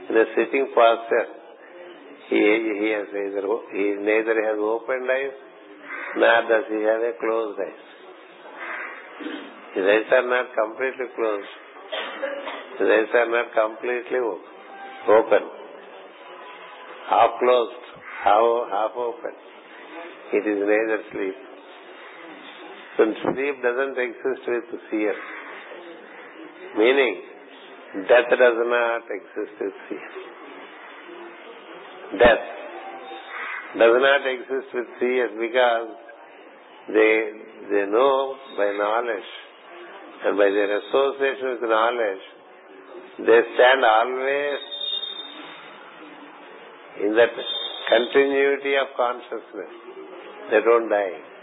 in 0.10 0.16
a 0.18 0.26
sitting 0.36 0.72
posture. 0.76 1.30
He, 2.30 2.38
he 2.38 2.88
has 2.92 3.08
either, 3.08 3.44
he 3.72 3.96
neither 4.04 4.36
has 4.46 4.60
opened 4.60 5.08
eyes 5.10 5.36
nor 6.16 6.42
does 6.50 6.66
he 6.70 6.82
have 6.84 7.02
a 7.02 7.14
closed 7.20 7.60
eyes. 7.60 7.86
His 9.76 9.86
eyes 9.86 10.10
are 10.12 10.28
not 10.28 10.48
completely 10.56 11.08
closed. 11.16 11.54
His 12.80 12.88
eyes 12.88 13.12
are 13.14 13.30
not 13.30 13.48
completely 13.54 14.18
open. 14.18 15.44
Half 17.10 17.32
closed, 17.40 17.84
half, 18.24 18.70
half 18.72 18.92
open. 18.96 19.34
It 20.34 20.44
is 20.48 20.60
neither 20.60 21.00
sleep. 21.12 21.47
So 22.98 23.06
sleep 23.06 23.62
doesn't 23.62 23.98
exist 23.98 24.42
with 24.48 24.82
seer. 24.90 25.14
Meaning, 26.78 27.22
death 28.10 28.30
does 28.30 28.58
not 28.58 29.04
exist 29.06 29.54
with 29.62 29.74
seer. 29.88 30.10
Death 32.18 32.46
does 33.78 33.96
not 34.02 34.22
exist 34.26 34.74
with 34.74 34.88
seers 35.00 35.32
because 35.40 35.90
they 36.90 37.14
they 37.70 37.86
know 37.86 38.36
by 38.58 38.72
knowledge 38.74 39.30
and 40.26 40.38
by 40.38 40.50
their 40.50 40.80
association 40.80 41.54
with 41.54 41.70
knowledge, 41.70 42.26
they 43.20 43.40
stand 43.54 43.86
always 43.86 44.62
in 47.06 47.16
that 47.16 47.30
continuity 47.90 48.74
of 48.82 48.88
consciousness. 48.98 49.74
They 50.50 50.62
don't 50.66 50.90
die. 50.90 51.37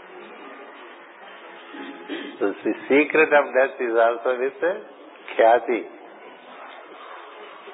So 2.39 2.51
the 2.51 2.73
secret 2.91 3.31
of 3.31 3.45
death 3.55 3.79
is 3.79 3.95
also 3.95 4.35
with 4.39 4.59
Khyati. 4.59 5.81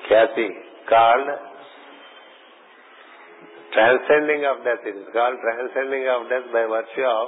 Khyati, 0.06 0.48
called 0.88 1.30
transcending 3.74 4.46
of 4.46 4.64
death. 4.64 4.86
It 4.86 4.98
is 5.02 5.10
called 5.14 5.38
transcending 5.42 6.06
of 6.14 6.30
death 6.30 6.46
by 6.54 6.70
virtue 6.70 7.08
of 7.10 7.28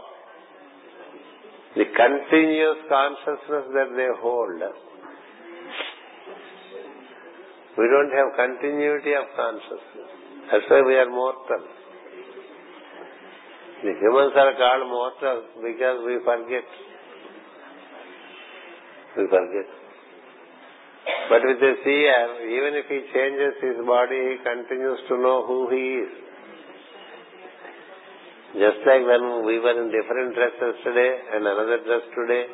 the 1.73 1.86
continuous 1.89 2.86
consciousness 2.86 3.65
that 3.73 3.89
they 3.97 4.09
hold. 4.21 4.61
We 7.73 7.86
don't 7.89 8.13
have 8.13 8.38
continuity 8.38 9.17
of 9.17 9.25
consciousness. 9.34 10.11
That's 10.51 10.69
why 10.69 10.81
we 10.86 10.93
are 11.01 11.09
mortal. 11.09 11.65
The 13.81 13.93
humans 13.97 14.38
are 14.38 14.53
called 14.53 14.86
mortals 14.86 15.45
because 15.65 15.97
we 16.05 16.21
forget. 16.21 16.93
We 19.18 19.24
forget. 19.30 19.68
But 21.30 21.41
with 21.45 21.59
the 21.59 21.74
seer, 21.84 22.26
even 22.49 22.72
if 22.80 22.88
he 22.89 22.99
changes 23.14 23.53
his 23.61 23.78
body, 23.86 24.20
he 24.34 24.36
continues 24.43 24.99
to 25.09 25.16
know 25.18 25.45
who 25.45 25.70
he 25.70 25.84
is. 26.03 26.14
Just 28.53 28.86
like 28.86 29.01
when 29.01 29.45
we 29.45 29.57
were 29.59 29.78
in 29.82 29.89
different 29.89 30.36
dress 30.36 30.53
yesterday 30.61 31.11
and 31.34 31.41
another 31.41 31.80
dress 31.86 32.05
today, 32.14 32.45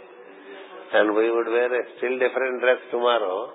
and 0.93 1.16
we 1.16 1.30
would 1.32 1.47
wear 1.47 1.70
a 1.70 1.84
still 1.97 2.18
different 2.18 2.62
dress 2.62 2.80
tomorrow, 2.89 3.51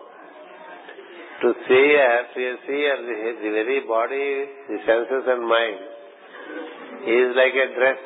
to 1.43 1.53
see 1.67 1.89
to 1.97 2.41
a 2.41 2.57
seer, 2.67 2.97
the, 3.05 3.17
the 3.43 3.51
very 3.51 3.81
body, 3.89 4.45
the 4.69 4.79
senses 4.87 5.25
and 5.27 5.43
mind 5.49 5.81
is 7.05 7.37
like 7.37 7.53
a 7.53 7.69
dress. 7.75 8.01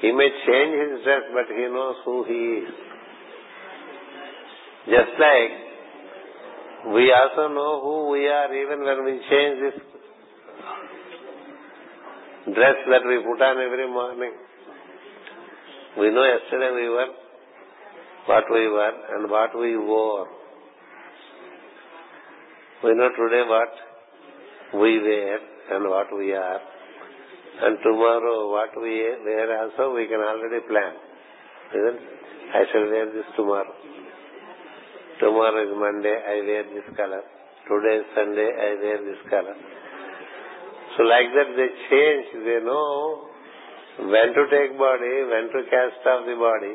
He 0.00 0.12
may 0.12 0.30
change 0.46 0.74
his 0.78 1.04
dress, 1.04 1.22
but 1.34 1.46
he 1.54 1.64
knows 1.68 1.96
who 2.04 2.24
he 2.24 2.40
is. 2.64 2.74
Just 4.88 5.14
like 5.20 6.94
we 6.94 7.12
also 7.12 7.52
know 7.52 7.80
who 7.84 8.08
we 8.10 8.26
are 8.26 8.48
even 8.54 8.84
when 8.84 9.04
we 9.04 9.20
change 9.28 9.60
this 9.60 9.76
dress 12.54 12.78
that 12.88 13.04
we 13.04 13.20
put 13.20 13.42
on 13.42 13.60
every 13.60 13.86
morning. 13.86 14.32
We 15.98 16.10
know 16.10 16.24
yesterday 16.24 16.72
we 16.74 16.88
were 16.88 17.10
what 18.26 18.44
we 18.50 18.68
were 18.68 18.96
and 19.12 19.30
what 19.30 19.58
we 19.58 19.76
wore. 19.76 20.28
We 22.84 22.94
know 22.94 23.10
today 23.10 23.44
what 23.46 24.80
we 24.80 25.00
wear 25.02 25.38
and 25.72 25.90
what 25.90 26.16
we 26.16 26.32
are. 26.32 26.60
And 27.60 27.78
tomorrow 27.82 28.50
what 28.52 28.70
we 28.80 29.02
wear 29.24 29.64
also 29.64 29.94
we 29.94 30.06
can 30.06 30.20
already 30.20 30.64
plan. 30.66 30.94
Isn't 31.74 32.00
I 32.54 32.64
shall 32.72 32.88
wear 32.88 33.12
this 33.12 33.28
tomorrow. 33.36 33.74
Tomorrow 35.18 35.66
is 35.66 35.74
Monday, 35.74 36.14
I 36.14 36.36
wear 36.46 36.62
this 36.62 36.94
color. 36.94 37.22
Today 37.66 37.94
is 37.98 38.06
Sunday, 38.14 38.46
I 38.54 38.68
wear 38.78 38.98
this 39.02 39.18
color. 39.28 39.56
So 40.94 41.02
like 41.02 41.26
that 41.34 41.50
they 41.58 41.70
change, 41.90 42.26
they 42.46 42.62
know 42.62 43.26
when 43.98 44.30
to 44.30 44.42
take 44.46 44.78
body, 44.78 45.14
when 45.26 45.50
to 45.50 45.60
cast 45.74 46.06
off 46.06 46.22
the 46.22 46.38
body, 46.38 46.74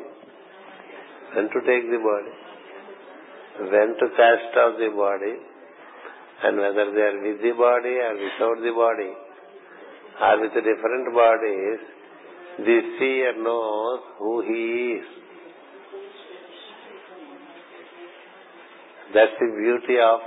when 1.32 1.48
to 1.56 1.60
take 1.64 1.88
the 1.88 1.96
body, 2.04 2.34
when 3.64 3.96
to 3.96 4.06
cast 4.12 4.52
off 4.60 4.76
the 4.76 4.92
body, 4.92 5.34
and 6.44 6.58
whether 6.58 6.92
they 6.92 7.00
are 7.00 7.20
with 7.24 7.40
the 7.40 7.54
body 7.56 7.96
or 7.96 8.12
without 8.12 8.60
the 8.60 8.74
body, 8.76 9.12
or 10.20 10.40
with 10.44 10.52
different 10.52 11.14
bodies, 11.16 11.80
the 12.60 12.78
seer 13.00 13.42
knows 13.42 14.00
who 14.18 14.42
he 14.42 15.00
is. 15.00 15.23
That's 19.14 19.36
the 19.38 19.46
beauty 19.46 19.96
of 20.02 20.20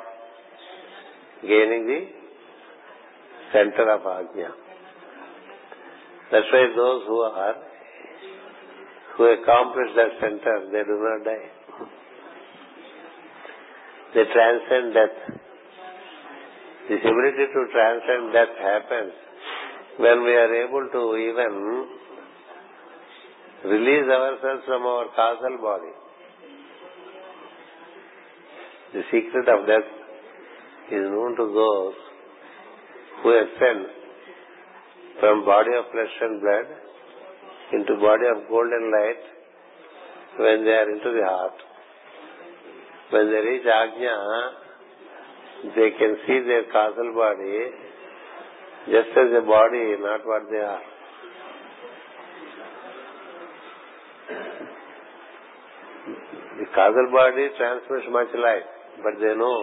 gaining 1.42 1.88
the 1.88 2.02
center 3.52 3.92
of 3.92 4.02
Ajna. 4.02 4.52
That's 6.32 6.48
why 6.52 6.64
those 6.76 7.04
who 7.08 7.20
are, 7.20 7.56
who 9.18 9.24
accomplish 9.42 9.92
that 9.96 10.12
center, 10.22 10.72
they 10.72 10.84
do 10.88 10.96
not 11.04 11.26
die. 11.26 11.52
They 14.16 14.24
transcend 14.24 14.94
death. 14.94 15.18
This 16.88 17.04
ability 17.04 17.46
to 17.54 17.62
transcend 17.76 18.32
death 18.32 18.56
happens 18.58 19.14
when 19.98 20.24
we 20.24 20.32
are 20.32 20.52
able 20.64 20.88
to 20.96 21.02
even 21.18 21.88
release 23.66 24.08
ourselves 24.08 24.64
from 24.66 24.84
our 24.84 25.06
causal 25.14 25.58
body. 25.62 25.92
The 28.94 29.04
secret 29.12 29.48
of 29.50 29.68
death 29.68 29.90
is 30.92 31.04
known 31.12 31.36
to 31.36 31.46
those 31.46 31.96
who 33.22 33.30
ascend 33.36 33.86
from 35.20 35.44
body 35.46 35.72
of 35.78 35.92
flesh 35.92 36.16
and 36.22 36.42
blood 36.42 36.68
into 37.74 37.96
body 38.00 38.28
of 38.32 38.48
golden 38.48 38.92
light 38.92 39.24
when 40.40 40.64
they 40.64 40.72
are 40.72 40.90
into 40.90 41.12
the 41.12 41.26
heart. 41.26 41.58
When 43.12 43.28
they 43.28 43.42
reach 43.50 43.66
Ajna, 43.66 44.18
they 45.76 45.90
can 45.98 46.18
see 46.26 46.40
their 46.48 46.64
causal 46.72 47.14
body 47.14 47.72
just 48.88 49.12
as 49.12 49.30
a 49.36 49.46
body, 49.46 49.96
not 50.00 50.26
what 50.26 50.50
they 50.50 50.64
are. 50.64 50.82
The 56.60 56.66
causal 56.74 57.10
body 57.12 57.48
transmits 57.58 58.08
much 58.12 58.32
light, 58.34 58.77
but 59.04 59.20
they 59.20 59.34
know 59.36 59.60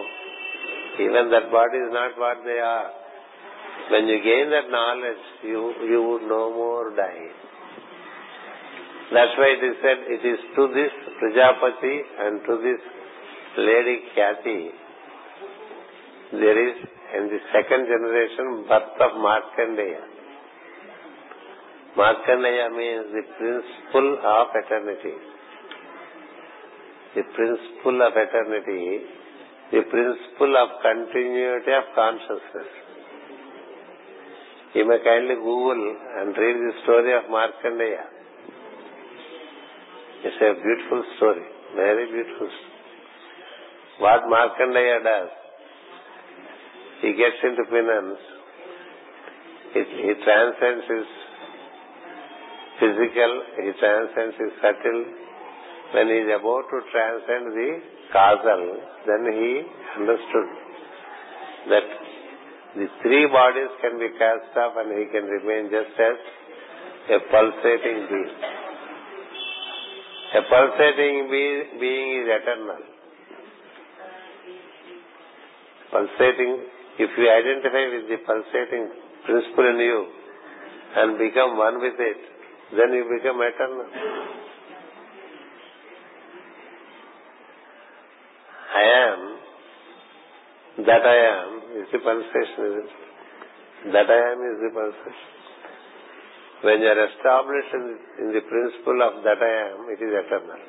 even 0.99 1.29
that 1.31 1.51
body 1.51 1.77
is 1.77 1.91
not 1.91 2.17
what 2.17 2.43
they 2.45 2.59
are. 2.59 2.91
When 3.91 4.07
you 4.07 4.17
gain 4.23 4.49
that 4.49 4.71
knowledge, 4.71 5.25
you 5.43 5.61
you 5.91 5.99
would 6.03 6.23
no 6.27 6.53
more 6.53 6.95
die. 6.95 7.27
That's 9.13 9.35
why 9.37 9.49
it 9.59 9.63
is 9.63 9.75
said 9.83 9.97
it 10.07 10.23
is 10.25 10.39
to 10.55 10.63
this 10.73 10.93
Prajapati 11.21 11.95
and 12.25 12.41
to 12.47 12.53
this 12.63 12.81
lady 13.57 13.97
Khyati 14.15 14.85
there 16.31 16.57
is 16.57 16.75
in 17.17 17.29
the 17.29 17.39
second 17.53 17.85
generation 17.85 18.65
birth 18.67 18.97
of 18.99 19.11
Markandeya. 19.21 20.03
Markandeya 21.95 22.67
means 22.75 23.05
the 23.13 23.23
principle 23.37 24.09
of 24.19 24.47
eternity. 24.55 25.15
The 27.15 27.23
principle 27.37 28.01
of 28.03 28.13
eternity, 28.17 29.05
the 29.71 29.81
principle 29.89 30.53
of 30.61 30.69
continuity 30.81 31.73
of 31.73 31.85
consciousness. 31.95 32.71
You 34.75 34.87
may 34.87 34.99
kindly 35.03 35.35
Google 35.35 35.97
and 36.19 36.35
read 36.37 36.57
the 36.59 36.73
story 36.83 37.15
of 37.17 37.31
Markandeya. 37.31 38.05
It's 40.25 40.41
a 40.41 40.53
beautiful 40.61 41.03
story, 41.17 41.45
very 41.75 42.11
beautiful. 42.11 42.49
What 43.99 44.23
Markandeya 44.27 45.03
does, 45.03 45.29
he 47.01 47.13
gets 47.13 47.39
into 47.43 47.63
penance, 47.71 48.19
he, 49.73 49.79
he 49.79 50.11
transcends 50.23 50.85
his 50.91 51.07
physical, 52.79 53.31
he 53.63 53.71
transcends 53.79 54.35
his 54.37 54.51
subtle. 54.61 55.24
When 55.95 56.07
he 56.11 56.19
is 56.27 56.31
about 56.35 56.67
to 56.71 56.77
transcend 56.91 57.55
the 57.55 57.69
causal, 58.11 58.63
then 59.07 59.21
he 59.31 59.51
understood 59.95 60.49
that 61.71 61.87
the 62.75 62.87
three 63.01 63.27
bodies 63.31 63.71
can 63.79 63.95
be 63.97 64.09
cast 64.19 64.57
off 64.59 64.73
and 64.75 64.91
he 64.91 65.05
can 65.13 65.23
remain 65.23 65.71
just 65.71 65.95
as 65.95 66.17
a 67.15 67.19
pulsating 67.31 67.99
being. 68.11 68.33
A 70.35 70.41
pulsating 70.51 71.31
being 71.31 72.07
is 72.19 72.27
eternal. 72.27 72.81
Pulsating 75.91 76.51
if 76.99 77.09
you 77.15 77.27
identify 77.31 77.83
with 77.95 78.05
the 78.11 78.19
pulsating 78.27 78.91
principle 79.23 79.69
in 79.71 79.79
you 79.79 80.07
and 80.97 81.17
become 81.19 81.57
one 81.57 81.79
with 81.79 81.95
it, 81.99 82.19
then 82.75 82.91
you 82.91 83.07
become 83.15 83.39
eternal. 83.39 83.87
I 88.75 88.83
am, 89.07 89.19
that 90.85 91.03
I 91.07 91.17
am 91.31 91.49
is 91.79 91.87
the 91.91 91.99
pulsation, 91.99 92.59
is 92.67 92.75
it? 92.83 92.91
That 93.93 94.09
I 94.11 94.19
am 94.33 94.39
is 94.51 94.57
the 94.67 94.71
pulsation. 94.75 95.31
When 96.61 96.81
you 96.81 96.87
are 96.87 97.03
established 97.07 97.71
in, 97.73 97.85
in 98.19 98.27
the 98.33 98.41
principle 98.41 98.99
of 98.99 99.23
that 99.23 99.39
I 99.39 99.53
am, 99.71 99.87
it 99.95 100.01
is 100.03 100.11
eternal. 100.11 100.59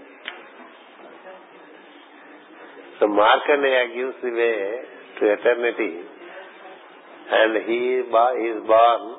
So 3.01 3.07
Markandeya 3.07 3.95
gives 3.95 4.17
the 4.23 4.31
way 4.31 4.61
to 5.19 5.33
eternity 5.33 6.01
and 7.27 7.67
he 7.67 7.81
is 8.01 8.07
born 8.67 9.17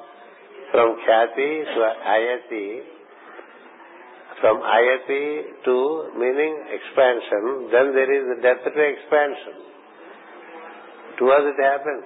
from 4.42 4.62
Khyati 4.62 5.66
to 5.66 5.76
meaning 6.18 6.54
expansion, 6.70 7.74
then 7.74 7.94
there 7.94 8.12
is 8.12 8.24
the 8.36 8.42
death 8.42 8.62
to 8.64 8.70
expansion. 8.70 9.56
To 11.20 11.24
us 11.34 11.44
it 11.50 11.60
happens. 11.62 12.06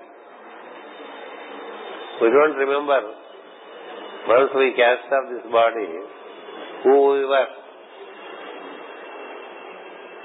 We 2.21 2.29
don't 2.29 2.55
remember 2.55 3.01
once 4.27 4.51
we 4.55 4.71
cast 4.77 5.11
off 5.11 5.25
this 5.33 5.51
body 5.51 5.91
who 6.83 6.95
we 7.13 7.25
were. 7.25 7.51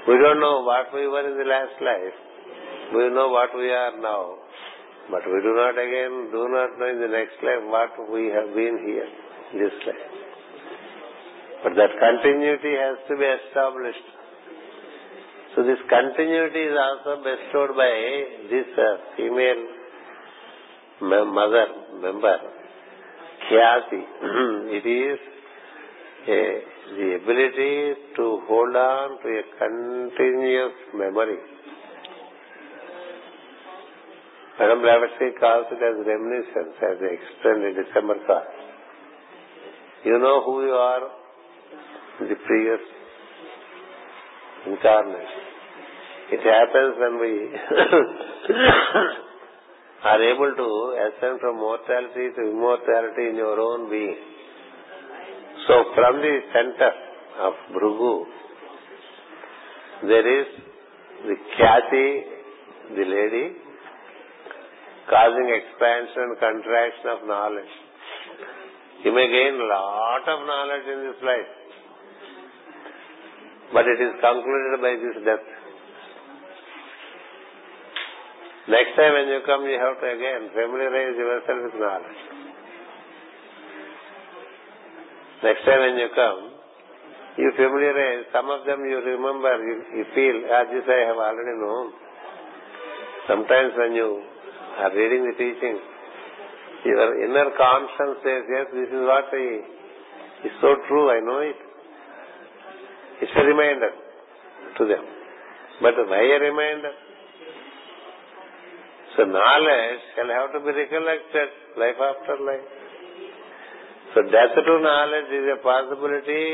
We 0.07 0.15
don't 0.15 0.39
know 0.39 0.63
what 0.63 0.93
we 0.93 1.07
were 1.07 1.27
in 1.27 1.37
the 1.37 1.43
last 1.43 1.75
life. 1.83 2.15
We 2.95 3.09
know 3.11 3.27
what 3.27 3.51
we 3.57 3.67
are 3.69 3.99
now. 3.99 4.35
But 5.11 5.23
we 5.27 5.41
do 5.41 5.51
not 5.55 5.75
again, 5.75 6.31
do 6.31 6.47
not 6.47 6.79
know 6.79 6.87
in 6.87 7.01
the 7.01 7.11
next 7.11 7.35
life 7.43 7.63
what 7.67 8.11
we 8.11 8.27
have 8.27 8.55
been 8.55 8.79
here, 8.87 9.07
this 9.59 9.75
life. 9.85 10.16
But 11.63 11.73
that 11.75 11.91
continuity 11.99 12.73
has 12.77 12.97
to 13.09 13.17
be 13.17 13.25
established. 13.25 14.07
So 15.55 15.63
this 15.63 15.81
continuity 15.89 16.69
is 16.69 16.77
also 16.77 17.23
bestowed 17.23 17.75
by 17.75 17.93
this 18.49 18.69
uh, 18.77 19.17
female 19.17 19.63
mother 21.01 21.65
member, 22.01 22.37
Khyati. 23.49 24.01
it 24.77 24.85
is 24.85 25.19
a, 26.27 26.61
the 26.93 27.09
ability 27.23 27.99
to 28.17 28.41
hold 28.45 28.75
on 28.75 29.17
to 29.23 29.27
a 29.27 29.43
continuous 29.57 30.77
memory 30.93 31.39
Madam 34.57 34.81
Blavatsky 34.81 35.37
calls 35.39 35.69
it 35.69 35.77
as 35.77 36.01
reminiscence, 36.01 36.73
as 36.81 36.97
they 36.97 37.13
explained 37.13 37.61
in 37.61 37.73
December 37.77 38.15
class. 38.25 38.49
You 40.03 40.17
know 40.17 40.41
who 40.43 40.65
you 40.65 40.73
are 40.73 41.05
the 42.19 42.35
previous 42.45 42.81
incarnation. 44.65 45.43
It 46.31 46.41
happens 46.43 46.95
when 46.99 47.19
we 47.21 47.33
are 50.03 50.21
able 50.21 50.51
to 50.57 50.69
ascend 51.07 51.39
from 51.39 51.55
mortality 51.57 52.35
to 52.35 52.41
immortality 52.51 53.29
in 53.29 53.35
your 53.35 53.59
own 53.59 53.89
being. 53.89 54.17
So 55.67 55.83
from 55.95 56.17
the 56.17 56.39
center 56.53 56.91
of 57.39 57.53
Bhrugu, 57.75 58.25
there 60.03 60.41
is 60.41 60.47
the 61.27 61.35
Khyati, 61.57 62.09
the 62.95 63.05
lady, 63.05 63.55
causing 65.09 65.47
expansion 65.49 66.21
and 66.27 66.39
contraction 66.39 67.07
of 67.09 67.27
knowledge. 67.27 67.73
You 69.03 69.13
may 69.13 69.27
gain 69.27 69.53
a 69.55 69.67
lot 69.67 70.23
of 70.27 70.45
knowledge 70.45 70.85
in 70.91 70.99
this 71.07 71.19
life, 71.23 71.51
but 73.73 73.83
it 73.83 73.99
is 73.99 74.13
concluded 74.23 74.79
by 74.79 74.93
this 74.95 75.17
death. 75.27 75.45
Next 78.67 78.99
time 78.99 79.15
when 79.15 79.27
you 79.31 79.39
come, 79.47 79.63
you 79.63 79.79
have 79.79 79.95
to 79.99 80.07
again 80.11 80.51
familiarize 80.51 81.15
yourself 81.15 81.59
with 81.71 81.75
knowledge. 81.79 82.21
Next 85.43 85.63
time 85.63 85.79
when 85.87 85.95
you 85.95 86.09
come, 86.11 86.39
you 87.37 87.47
familiarize, 87.55 88.25
some 88.33 88.49
of 88.49 88.65
them 88.65 88.81
you 88.83 88.97
remember, 88.97 89.53
you, 89.61 89.75
you 90.01 90.05
feel, 90.17 90.37
ah, 90.49 90.65
this 90.67 90.83
I 90.83 91.13
have 91.13 91.19
already 91.21 91.55
known. 91.61 91.93
Sometimes 93.29 93.71
when 93.77 93.93
you 93.93 94.23
are 94.81 94.91
reading 94.91 95.29
the 95.29 95.35
teaching, 95.37 95.77
your 96.85 97.23
inner 97.23 97.53
conscience 97.53 98.19
says, 98.25 98.41
yes, 98.49 98.65
this 98.73 98.89
is 98.89 99.03
what 99.05 99.29
I, 99.29 99.45
is 100.49 100.55
so 100.59 100.75
true, 100.89 101.11
I 101.13 101.19
know 101.21 101.39
it. 101.45 101.66
It's 103.21 103.31
a 103.35 103.43
reminder 103.43 103.91
to 104.77 104.85
them. 104.85 105.05
But 105.81 105.93
why 106.07 106.21
a 106.21 106.39
reminder? 106.39 106.91
So 109.15 109.25
knowledge 109.25 110.01
shall 110.15 110.29
have 110.29 110.53
to 110.53 110.59
be 110.61 110.71
recollected 110.77 111.49
life 111.77 111.97
after 111.97 112.37
life. 112.45 112.67
So 114.13 114.21
death 114.21 114.53
to 114.53 114.75
knowledge 114.81 115.29
is 115.33 115.45
a 115.53 115.59
possibility 115.61 116.45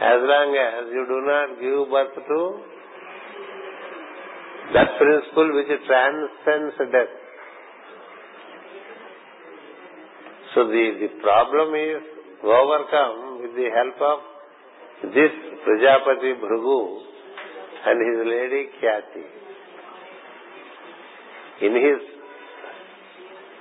as 0.00 0.18
long 0.20 0.52
as 0.56 0.92
you 0.92 1.04
do 1.08 1.18
not 1.24 1.56
give 1.60 1.88
birth 1.88 2.16
to 2.28 2.40
that 4.74 4.88
principle 4.98 5.48
which 5.56 5.72
transcends 5.86 6.76
death. 6.92 7.12
So 10.54 10.68
the, 10.68 10.84
the 11.00 11.10
problem 11.22 11.74
is 11.76 12.02
overcome 12.44 13.40
with 13.40 13.56
the 13.56 13.68
help 13.72 13.96
of 14.00 14.31
this 15.02 15.32
Prajapati 15.66 16.38
Bhrugu 16.38 16.98
and 17.86 17.98
his 17.98 18.18
lady 18.26 18.62
Khyati 18.78 19.24
in 21.62 21.74
his 21.74 22.00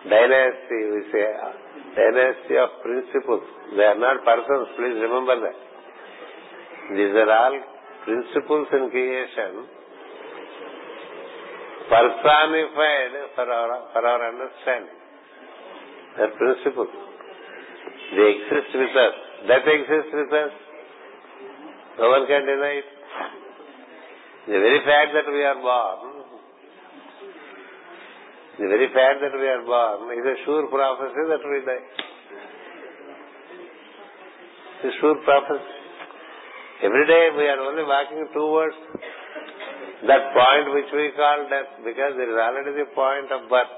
dynasty, 0.09 0.79
we 0.93 1.01
say, 1.13 1.25
uh, 1.37 1.53
dynasty 1.93 2.55
of 2.57 2.69
principles. 2.81 3.45
They 3.77 3.85
are 3.85 3.99
not 3.99 4.25
persons, 4.25 4.73
please 4.77 4.97
remember 4.97 5.37
that. 5.45 5.57
These 6.97 7.13
are 7.13 7.29
all 7.29 7.55
principles 8.05 8.67
in 8.73 8.89
creation 8.89 9.53
personified 11.91 13.13
for 13.35 13.45
our, 13.45 13.69
for 13.93 14.01
our 14.01 14.21
understanding. 14.33 14.97
They 16.17 16.23
are 16.23 16.35
principles. 16.39 16.93
They 18.15 18.27
exist 18.39 18.71
with 18.73 18.95
us. 18.95 19.15
That 19.47 19.63
exists 19.67 20.13
with 20.13 20.33
us. 20.33 20.53
No 21.99 22.09
one 22.09 22.27
can 22.27 22.45
deny 22.45 22.79
it. 22.79 22.89
The 24.47 24.57
very 24.57 24.81
fact 24.85 25.09
that 25.13 25.27
we 25.31 25.43
are 25.43 25.59
born 25.61 26.21
the 28.61 28.69
very 28.69 28.93
fact 28.93 29.25
that 29.25 29.33
we 29.33 29.47
are 29.49 29.65
born 29.65 30.13
is 30.13 30.21
a 30.21 30.37
sure 30.45 30.69
prophecy 30.69 31.23
that 31.33 31.41
we 31.41 31.57
die. 31.65 31.85
It's 34.77 34.85
a 34.85 34.93
sure 35.01 35.17
prophecy. 35.25 35.75
Every 36.85 37.05
day 37.09 37.23
we 37.41 37.45
are 37.49 37.57
only 37.57 37.81
walking 37.81 38.21
towards 38.37 38.77
that 40.05 40.23
point 40.37 40.65
which 40.77 40.93
we 40.93 41.09
call 41.17 41.49
death 41.49 41.81
because 41.81 42.13
there 42.21 42.29
is 42.29 42.37
already 42.37 42.77
the 42.77 42.85
point 42.93 43.33
of 43.33 43.49
birth 43.49 43.73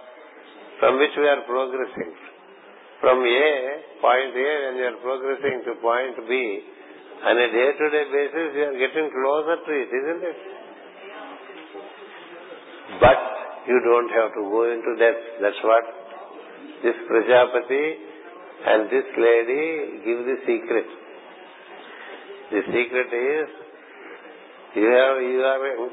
from 0.84 1.00
which 1.00 1.16
we 1.16 1.32
are 1.32 1.48
progressing. 1.48 2.12
From 3.00 3.24
A, 3.24 3.48
point 4.04 4.36
A, 4.36 4.52
when 4.68 4.76
you 4.84 4.86
are 4.92 5.00
progressing 5.00 5.64
to 5.64 5.80
point 5.80 6.28
B, 6.28 6.34
on 7.24 7.38
a 7.38 7.48
day-to-day 7.52 8.06
basis 8.12 8.48
you 8.56 8.64
are 8.68 8.78
getting 8.78 9.08
closer 9.12 9.56
to 9.64 9.72
it, 9.72 9.90
isn't 9.92 10.24
it? 10.28 10.40
But 13.00 13.20
you 13.68 13.80
don't 13.80 14.12
have 14.12 14.34
to 14.36 14.42
go 14.44 14.62
into 14.72 14.96
death. 15.00 15.22
That's 15.42 15.62
what 15.64 15.84
this 16.84 16.96
Prajapati 17.08 17.86
and 18.66 18.90
this 18.92 19.08
lady 19.16 20.04
give 20.04 20.20
the 20.28 20.38
secret. 20.46 20.88
The 22.52 22.62
secret 22.68 23.10
is 23.12 23.48
you 24.76 24.90
have 24.92 25.18
you 25.24 25.42
are 25.48 25.90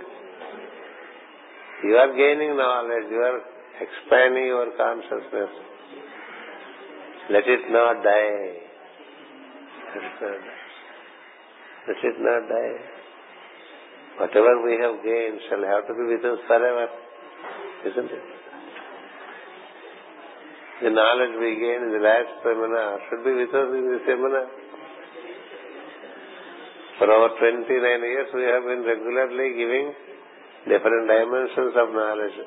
you 1.83 1.95
are 1.97 2.13
gaining 2.13 2.57
knowledge, 2.57 3.07
you 3.11 3.23
are 3.23 3.41
expanding 3.81 4.47
your 4.47 4.71
consciousness. 4.77 5.51
Let 7.31 7.47
it 7.47 7.71
not 7.71 8.03
die. 8.03 8.57
Let 11.91 11.99
it 12.07 12.17
not 12.23 12.47
die. 12.47 12.79
Whatever 14.23 14.63
we 14.63 14.79
have 14.79 15.03
gained 15.03 15.43
shall 15.51 15.65
have 15.67 15.91
to 15.91 15.95
be 15.99 16.15
with 16.15 16.23
us 16.23 16.39
forever 16.47 16.87
isn't 17.87 18.11
it? 18.13 18.25
The 20.85 20.91
knowledge 20.93 21.35
we 21.41 21.51
gain 21.61 21.81
in 21.89 21.93
the 21.93 22.03
last 22.05 22.31
seminar 22.45 23.01
should 23.09 23.25
be 23.25 23.33
with 23.37 23.53
us 23.53 23.69
in 23.73 23.85
the 23.89 24.01
seminar. 24.05 24.47
For 27.01 27.09
our 27.09 27.31
29 27.41 27.69
years, 27.69 28.29
we 28.37 28.45
have 28.45 28.65
been 28.65 28.85
regularly 28.85 29.49
giving 29.57 29.87
different 30.69 31.05
dimensions 31.09 31.75
of 31.77 31.89
knowledge. 31.97 32.39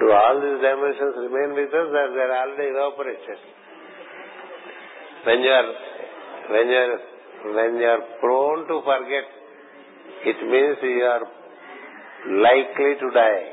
Do 0.00 0.06
all 0.08 0.36
these 0.40 0.60
dimensions 0.64 1.14
remain 1.28 1.50
with 1.52 1.72
us 1.72 1.88
or 1.92 2.08
they 2.16 2.24
are 2.24 2.36
already 2.40 2.72
evaporated? 2.72 3.40
When 5.24 5.40
you 5.40 5.52
are, 5.52 5.70
when 6.52 6.68
you 6.68 6.80
are, 6.80 7.13
when 7.44 7.76
you 7.76 7.88
are 7.88 8.02
prone 8.20 8.66
to 8.68 8.80
forget, 8.80 9.26
it 10.24 10.38
means 10.48 10.76
you 10.80 11.04
are 11.04 11.24
likely 12.40 12.92
to 13.00 13.08
die. 13.12 13.44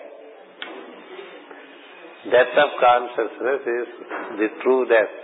Death 2.32 2.54
of 2.56 2.70
consciousness 2.80 3.62
is 3.66 3.88
the 4.40 4.50
true 4.64 4.86
death. 4.88 5.16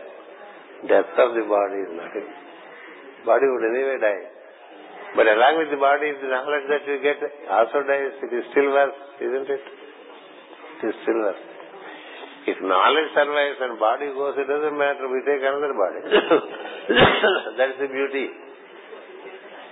Death 0.90 1.14
of 1.16 1.30
the 1.38 1.46
body 1.48 1.80
is 1.86 1.92
nothing. 1.96 2.28
Body 3.26 3.46
would 3.48 3.66
anyway 3.72 3.98
die. 4.02 4.24
But 5.16 5.26
along 5.32 5.64
with 5.64 5.72
the 5.72 5.80
body, 5.80 6.12
the 6.12 6.28
knowledge 6.28 6.68
that 6.68 6.84
you 6.84 7.00
get 7.00 7.22
also 7.48 7.88
dies. 7.88 8.18
It 8.20 8.34
is 8.36 8.44
still 8.52 8.70
worse, 8.70 8.98
isn't 9.24 9.48
it? 9.48 9.64
It 10.84 10.88
is 10.92 10.96
still 11.08 11.22
worse. 11.24 11.44
If 12.48 12.58
knowledge 12.64 13.10
survives 13.16 13.60
and 13.60 13.80
body 13.80 14.08
goes, 14.12 14.36
it 14.40 14.48
doesn't 14.48 14.78
matter. 14.78 15.08
We 15.08 15.20
take 15.24 15.44
another 15.44 15.74
body. 15.76 16.00
That's 17.60 17.78
the 17.80 17.90
beauty. 17.92 18.47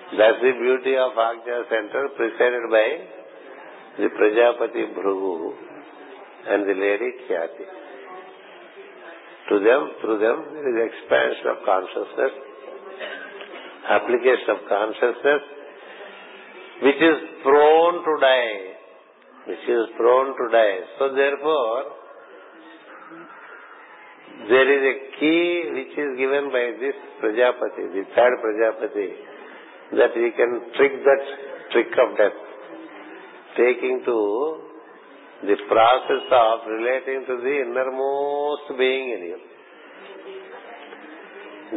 That's 0.06 0.38
the 0.38 0.54
beauty 0.54 0.94
of 1.02 1.18
Agnya 1.18 1.66
Center 1.66 2.14
presided 2.14 2.70
by 2.70 2.88
the 3.98 4.10
Prajapati 4.14 4.94
Bhrugu 4.94 5.54
and 6.48 6.70
the 6.70 6.78
lady 6.78 7.10
Khyati. 7.26 7.66
To 9.50 9.60
them, 9.60 9.82
through 10.02 10.20
them, 10.22 10.38
there 10.54 10.70
is 10.70 10.94
expansion 10.94 11.48
of 11.50 11.58
consciousness, 11.66 12.34
application 13.90 14.50
of 14.54 14.60
consciousness, 14.70 15.42
which 16.84 17.02
is 17.02 17.18
prone 17.42 18.04
to 18.06 18.14
die. 18.22 18.58
Which 19.48 19.66
is 19.66 19.90
prone 19.98 20.38
to 20.38 20.46
die. 20.52 20.78
So 21.00 21.14
therefore, 21.14 21.84
there 24.50 24.70
is 24.70 24.82
a 24.86 24.96
key 25.20 25.46
which 25.74 25.98
is 25.98 26.18
given 26.18 26.50
by 26.54 26.78
this 26.78 26.98
Prajapati, 27.22 27.90
the 27.90 28.06
third 28.14 28.34
Prajapati, 28.42 29.35
that 29.92 30.12
we 30.16 30.32
can 30.32 30.74
trick 30.78 30.94
that 31.06 31.24
trick 31.72 31.92
of 31.94 32.18
death, 32.18 32.40
taking 33.58 34.02
to 34.06 34.18
the 35.44 35.58
process 35.68 36.26
of 36.32 36.56
relating 36.66 37.26
to 37.28 37.36
the 37.44 37.54
innermost 37.62 38.68
being 38.78 39.06
in 39.14 39.22
you. 39.30 39.40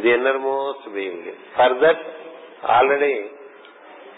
The 0.00 0.10
innermost 0.14 0.88
being. 0.94 1.24
For 1.56 1.70
that, 1.82 1.98
already 2.64 3.38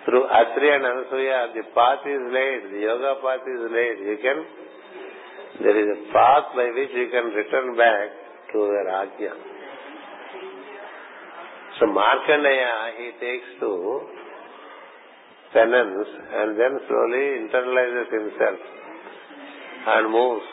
through 0.05 0.25
Atri 0.29 0.69
and 0.75 0.85
Anasuya, 0.85 1.55
the 1.55 1.65
path 1.75 2.05
is 2.07 2.23
laid, 2.31 2.61
the 2.73 2.81
yoga 2.85 3.21
path 3.21 3.45
is 3.45 3.63
laid. 3.71 3.97
You 4.07 4.19
can, 4.23 4.39
there 5.63 5.77
is 5.77 5.89
a 5.99 6.01
path 6.13 6.53
by 6.55 6.71
which 6.75 6.93
you 6.95 7.09
can 7.11 7.33
return 7.33 7.77
back 7.77 8.09
to 8.53 8.59
your 8.59 8.87
Agya. 8.87 9.33
So 11.81 11.87
Markandeya, 11.87 12.73
he 12.99 13.09
takes 13.25 13.49
to 13.61 14.01
penance 15.55 16.09
and 16.13 16.61
then 16.61 16.77
slowly 16.87 17.25
internalizes 17.41 18.09
himself 18.13 18.59
and 19.89 20.13
moves, 20.13 20.45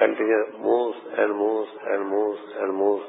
continues, 0.00 0.48
moves 0.64 0.96
and 1.12 1.36
moves 1.36 1.70
and 1.92 2.08
moves 2.08 2.40
and 2.56 2.74
moves 2.74 3.04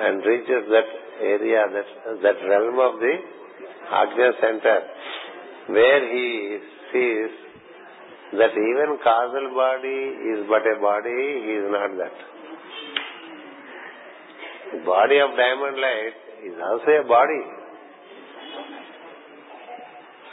and 0.00 0.26
reaches 0.26 0.68
that 0.68 0.88
area, 1.24 1.64
that, 1.72 1.88
that 2.20 2.36
realm 2.46 2.78
of 2.78 3.00
the 3.00 3.14
Agnya 3.96 4.32
center 4.42 4.78
where 5.68 6.02
he 6.12 6.58
sees 6.92 7.32
that 8.32 8.52
even 8.52 8.98
causal 9.02 9.48
body 9.56 10.00
is 10.36 10.46
but 10.52 10.68
a 10.68 10.78
body, 10.80 11.20
he 11.48 11.52
is 11.64 11.66
not 11.72 11.96
that. 11.96 12.39
Body 14.84 15.18
of 15.20 15.30
diamond 15.36 15.76
light 15.76 16.16
is 16.44 16.56
also 16.56 16.90
a 16.90 17.04
body. 17.04 17.42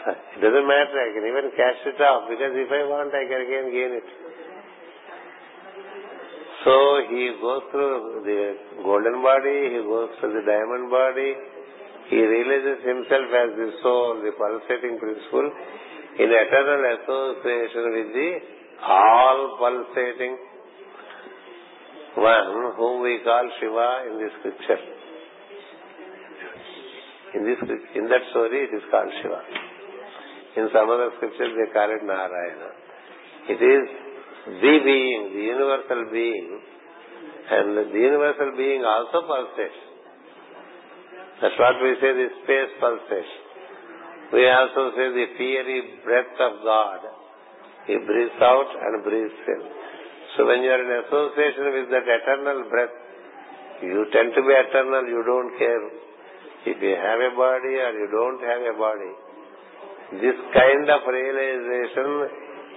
It 0.07 0.39
doesn't 0.39 0.67
matter, 0.67 0.95
I 1.03 1.09
can 1.11 1.25
even 1.27 1.51
cast 1.51 1.83
it 1.83 1.99
off 1.99 2.31
because 2.31 2.55
if 2.55 2.71
I 2.71 2.87
want 2.87 3.11
I 3.11 3.27
can 3.27 3.43
again 3.43 3.67
gain 3.75 3.91
it. 3.99 4.07
So 6.63 6.75
he 7.11 7.35
goes 7.43 7.63
through 7.75 8.23
the 8.23 8.39
golden 8.83 9.19
body, 9.19 9.75
he 9.75 9.79
goes 9.83 10.15
through 10.19 10.31
the 10.39 10.45
diamond 10.47 10.87
body, 10.87 11.35
he 12.07 12.19
realizes 12.23 12.87
himself 12.87 13.27
as 13.35 13.49
the 13.59 13.69
soul, 13.83 14.23
the 14.23 14.31
pulsating 14.31 14.95
principle, 14.95 15.47
in 16.23 16.27
eternal 16.31 16.81
association 16.95 17.83
with 17.91 18.09
the 18.15 18.29
all 18.79 19.59
pulsating 19.59 20.39
one 22.15 22.73
whom 22.77 23.03
we 23.03 23.19
call 23.23 23.43
Shiva 23.59 23.89
in 24.07 24.13
the 24.21 24.29
scripture. 24.39 24.81
In 27.35 27.41
this 27.43 27.59
in 27.95 28.05
that 28.07 28.23
story 28.31 28.69
it 28.69 28.73
is 28.73 28.85
called 28.89 29.11
Shiva. 29.21 29.41
In 30.57 30.69
some 30.73 30.89
other 30.89 31.11
scriptures 31.17 31.53
they 31.53 31.69
call 31.73 31.89
it 31.91 32.01
Narayana. 32.05 32.71
It 33.49 33.61
is 33.61 33.83
the 34.47 34.75
being, 34.83 35.21
the 35.35 35.43
universal 35.43 36.07
being, 36.11 36.47
and 37.51 37.67
the 37.91 37.99
universal 37.99 38.55
being 38.55 38.83
also 38.83 39.27
pulsates. 39.27 39.81
That's 41.41 41.57
what 41.59 41.75
we 41.83 41.93
say 42.01 42.11
the 42.15 42.29
space 42.43 42.73
pulsation. 42.79 43.47
We 44.33 44.43
also 44.49 44.91
say 44.97 45.07
the 45.15 45.27
fiery 45.37 46.01
breath 46.03 46.35
of 46.41 46.53
God. 46.63 46.99
He 47.87 47.95
breathes 47.95 48.41
out 48.41 48.69
and 48.75 49.03
breathes 49.03 49.39
in. 49.47 49.61
So 50.37 50.45
when 50.45 50.61
you 50.61 50.69
are 50.69 50.83
in 50.85 50.91
association 51.01 51.65
with 51.73 51.89
that 51.89 52.05
eternal 52.05 52.69
breath, 52.69 52.93
you 53.81 54.05
tend 54.13 54.37
to 54.37 54.41
be 54.45 54.53
eternal, 54.53 55.09
you 55.09 55.25
don't 55.25 55.51
care 55.57 55.83
if 56.69 56.77
you 56.77 56.93
have 56.93 57.19
a 57.25 57.33
body 57.33 57.73
or 57.81 57.91
you 57.97 58.07
don't 58.13 58.41
have 58.45 58.61
a 58.61 58.75
body. 58.77 59.13
This 60.21 60.37
kind 60.53 60.85
of 60.93 61.01
realization 61.09 62.09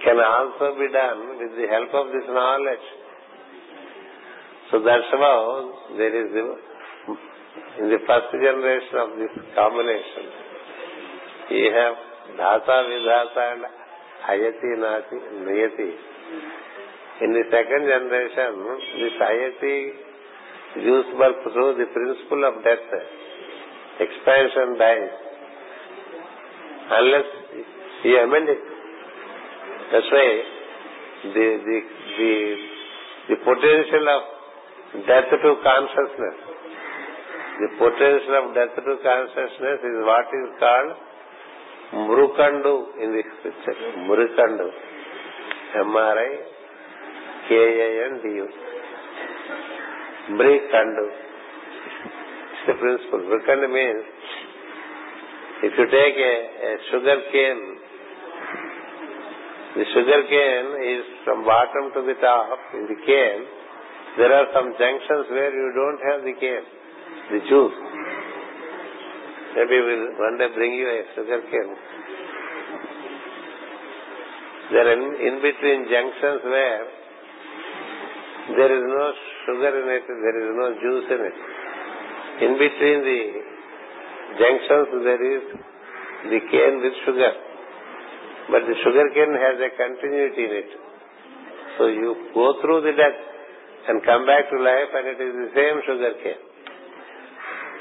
can 0.01 0.17
also 0.17 0.73
be 0.81 0.89
done 0.89 1.37
with 1.37 1.53
the 1.53 1.69
help 1.69 1.93
of 1.93 2.05
this 2.09 2.25
knowledge. 2.25 2.87
So 4.73 4.81
that's 4.81 5.09
how 5.13 5.93
there 5.97 6.15
is 6.17 6.33
the, 6.33 6.45
in 7.77 7.87
the 7.93 8.01
first 8.09 8.29
generation 8.33 8.95
of 9.05 9.09
this 9.21 9.33
combination, 9.53 10.25
you 11.51 11.69
have 11.77 11.95
Dhata, 12.41 12.77
Vidhata 12.89 13.43
and 13.53 13.63
Ayati, 14.25 14.71
Nati, 14.81 15.17
Niyati. 15.45 15.89
In 17.21 17.33
the 17.37 17.45
second 17.53 17.85
generation, 17.85 18.49
the 18.65 19.09
society 19.13 19.77
gives 20.73 21.09
birth 21.21 21.37
to 21.45 21.63
the 21.77 21.85
principle 21.93 22.41
of 22.49 22.63
death. 22.65 22.89
Expansion 24.01 24.81
bank. 24.81 25.05
Unless 26.89 27.29
you 28.05 28.17
amend 28.25 28.49
it. 28.49 28.63
That's 29.91 30.09
why 30.09 30.29
the, 31.29 31.47
the, 31.61 31.77
the, 32.17 32.33
the 33.29 33.37
potential 33.45 34.05
of 34.17 34.21
death 35.05 35.29
to 35.29 35.51
consciousness, 35.61 36.37
the 37.61 37.69
potential 37.77 38.33
of 38.41 38.45
death 38.57 38.73
to 38.81 38.93
consciousness 38.97 39.79
is 39.85 39.97
what 40.09 40.25
is 40.25 40.49
called 40.57 40.91
Murukandu 42.09 42.75
in 43.03 43.13
the 43.13 43.23
scripture. 43.37 43.77
Murukandu. 44.09 44.67
M-R-I 45.71 46.50
K A N 47.48 48.18
DU 48.24 48.46
బ్రికండు 50.40 51.06
the 52.66 52.74
principal 52.82 53.26
బ్రికండు 53.32 53.68
means 53.76 54.08
if 55.68 55.76
you 55.80 55.86
take 55.98 56.18
a 56.30 56.34
sugar 56.88 57.22
cane 57.34 57.62
the 59.76 59.86
sugar 59.94 60.26
cane 60.34 60.70
is 60.92 61.06
from 61.24 61.44
bottom 61.52 61.88
to 61.96 62.02
the 62.10 62.16
top 62.26 62.66
in 62.78 62.88
the 62.92 62.98
cane 63.10 63.44
there 64.18 64.32
are 64.32 64.46
some 64.52 64.68
junctions 64.80 65.26
where 65.28 65.52
you 65.54 65.66
don't 65.76 66.00
have 66.02 66.20
the 66.24 66.32
cane, 66.42 66.66
the 67.32 67.40
juice. 67.48 67.78
Maybe 69.56 69.76
we'll 69.78 70.06
one 70.18 70.38
day 70.38 70.48
bring 70.54 70.72
you 70.72 70.88
a 70.88 71.00
sugar 71.14 71.40
cane. 71.50 71.72
There 74.72 74.86
are 74.88 75.00
in 75.28 75.34
between 75.42 75.84
junctions 75.86 76.40
where 76.44 76.84
there 78.57 78.73
is 78.73 78.85
no 78.85 79.05
sugar 79.45 79.71
in 79.81 79.87
it, 79.95 80.05
there 80.07 80.37
is 80.39 80.49
no 80.55 80.67
juice 80.79 81.07
in 81.11 81.21
it. 81.29 81.37
In 82.41 82.51
between 82.57 82.97
the 83.05 83.21
junctions 84.39 84.89
there 85.03 85.23
is 85.23 85.43
the 86.31 86.39
cane 86.51 86.75
with 86.81 86.95
sugar. 87.05 87.33
But 88.51 88.67
the 88.67 88.75
sugar 88.83 89.05
cane 89.13 89.35
has 89.35 89.57
a 89.61 89.69
continuity 89.77 90.43
in 90.47 90.53
it. 90.65 90.71
So 91.77 91.87
you 91.87 92.31
go 92.33 92.59
through 92.61 92.81
the 92.83 92.93
death 92.93 93.19
and 93.87 94.03
come 94.05 94.25
back 94.25 94.49
to 94.51 94.57
life 94.59 94.91
and 94.93 95.05
it 95.15 95.19
is 95.21 95.33
the 95.33 95.49
same 95.55 95.75
sugar 95.87 96.13
cane. 96.21 96.43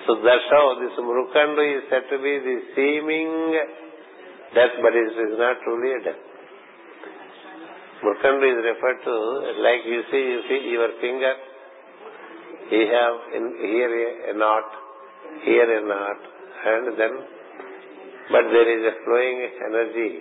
So 0.07 0.16
that's 0.25 0.49
how 0.49 0.81
this 0.81 0.97
Murukandu 0.97 1.62
is 1.77 1.85
said 1.93 2.09
to 2.09 2.16
be 2.16 2.35
the 2.41 2.57
seeming 2.73 3.31
death, 4.57 4.75
but 4.81 4.97
it 4.97 5.12
is 5.12 5.37
not 5.37 5.61
truly 5.64 5.93
a 5.93 6.01
death. 6.05 6.30
Murukandu 8.03 8.46
is 8.48 8.61
referred 8.64 9.01
to 9.05 9.14
like 9.61 9.84
you 9.84 10.03
see, 10.11 10.22
you 10.32 10.40
see 10.48 10.61
your 10.70 10.88
finger, 11.01 11.34
you 12.70 12.84
have 12.88 13.16
in, 13.36 13.44
here 13.61 13.92
a, 14.30 14.36
knot, 14.36 14.64
here 15.44 15.78
a 15.78 15.86
knot, 15.86 16.20
and 16.64 16.98
then, 16.98 17.14
but 18.32 18.44
there 18.53 18.68
is 18.76 18.82
a 18.88 18.94
flowing 19.05 19.38
energy 19.68 20.12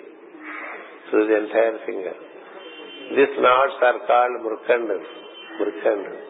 through 1.09 1.27
the 1.27 1.38
entire 1.45 1.77
finger. 1.86 2.13
These 3.15 3.36
knots 3.39 3.77
are 3.82 3.99
called 4.07 4.36
Murkandu. 4.43 4.99
Murkandu 5.61 6.30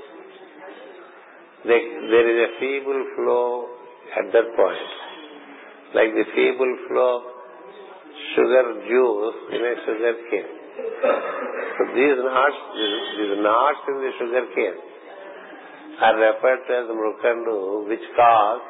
there 1.65 2.27
is 2.31 2.49
a 2.49 2.59
feeble 2.59 3.05
flow 3.15 3.67
at 4.17 4.31
that 4.31 4.55
point. 4.55 4.89
Like 5.93 6.13
the 6.13 6.23
feeble 6.35 6.77
flow 6.87 7.17
of 7.17 7.23
sugar 8.35 8.65
juice 8.87 9.35
in 9.51 9.61
a 9.65 9.75
sugar 9.85 10.13
cane. 10.31 10.58
These 11.89 12.19
knots, 12.21 12.59
these 13.17 13.35
knots 13.41 13.81
in 13.87 13.97
the 14.03 14.11
sugar 14.19 14.45
cane 14.53 14.79
are 15.99 16.15
referred 16.15 16.61
to 16.67 16.71
as 16.79 16.87
Mrukandu, 16.91 17.89
which 17.89 18.05
cause 18.15 18.61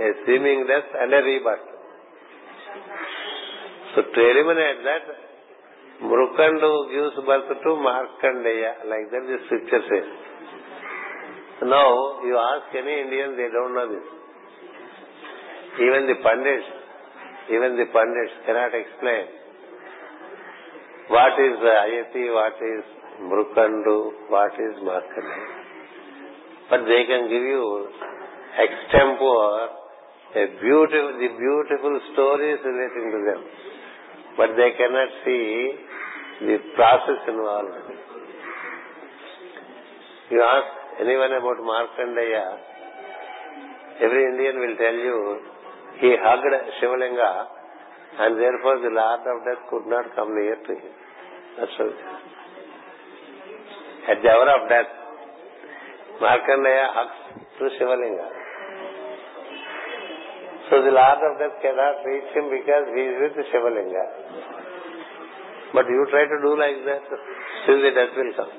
a 0.00 0.08
seeming 0.26 0.66
death 0.68 0.86
and 1.00 1.12
a 1.12 1.20
rebirth. 1.24 1.66
So 3.94 4.02
to 4.02 4.20
eliminate 4.20 4.80
that, 4.86 5.04
Mrukandu 6.04 6.72
gives 6.94 7.16
birth 7.26 7.48
to 7.48 7.70
Markandeya, 7.74 8.86
like 8.86 9.10
that 9.10 9.24
the 9.26 9.38
scripture 9.46 9.82
says. 9.90 10.08
Now, 11.64 12.22
you 12.24 12.38
ask 12.38 12.72
any 12.76 13.04
Indian, 13.04 13.36
they 13.36 13.48
don't 13.52 13.74
know 13.74 13.88
this. 13.90 14.06
Even 15.80 16.06
the 16.06 16.18
Pandits, 16.22 16.68
even 17.50 17.76
the 17.76 17.88
Pandits 17.92 18.34
cannot 18.46 18.72
explain 18.72 19.39
what 21.10 21.34
is 21.42 21.58
Ayati, 21.58 22.24
what 22.30 22.58
is 22.62 22.84
Mrukandu, 23.20 24.30
what 24.30 24.54
is 24.54 24.74
Markandu. 24.86 25.42
But 26.70 26.86
they 26.86 27.02
can 27.10 27.28
give 27.28 27.42
you 27.42 27.88
extempore 28.64 29.66
a 30.36 30.44
beautiful, 30.62 31.10
the 31.18 31.30
beautiful 31.34 32.00
stories 32.12 32.58
relating 32.64 33.10
to 33.10 33.20
them. 33.26 33.40
But 34.36 34.50
they 34.54 34.70
cannot 34.78 35.10
see 35.24 35.74
the 36.46 36.56
process 36.76 37.20
involved. 37.26 37.74
You 40.30 40.40
ask 40.40 40.68
anyone 41.02 41.32
about 41.34 41.58
Markandeya, 41.58 42.46
every 44.00 44.22
Indian 44.30 44.60
will 44.62 44.76
tell 44.78 44.94
you 44.94 45.40
he 46.00 46.14
hugged 46.22 46.54
Shivalinga 46.78 47.59
and 48.20 48.36
therefore 48.36 48.76
the 48.84 48.92
Lord 48.92 49.22
of 49.32 49.36
Death 49.48 49.62
could 49.70 49.86
not 49.88 50.12
come 50.14 50.34
near 50.36 50.56
to 50.56 50.72
him. 50.76 50.94
That's 51.56 51.76
all. 51.80 51.94
At 54.12 54.18
the 54.20 54.28
hour 54.28 54.48
of 54.60 54.68
death, 54.68 54.90
Markandeya 56.20 56.86
hugs 56.96 57.18
to 57.58 57.64
Shivalinga. 57.80 58.28
So 60.68 60.84
the 60.84 60.92
Lord 60.92 61.20
of 61.28 61.32
Death 61.40 61.56
cannot 61.64 62.04
reach 62.04 62.28
him 62.36 62.52
because 62.52 62.92
he 62.92 63.02
is 63.08 63.16
with 63.24 63.34
the 63.40 63.44
Shivalinga. 63.48 64.04
But 65.72 65.88
you 65.88 66.04
try 66.10 66.24
to 66.28 66.38
do 66.44 66.52
like 66.60 66.84
that, 66.92 67.04
still 67.64 67.80
the 67.80 67.92
death 67.96 68.12
will 68.20 68.32
come. 68.36 68.52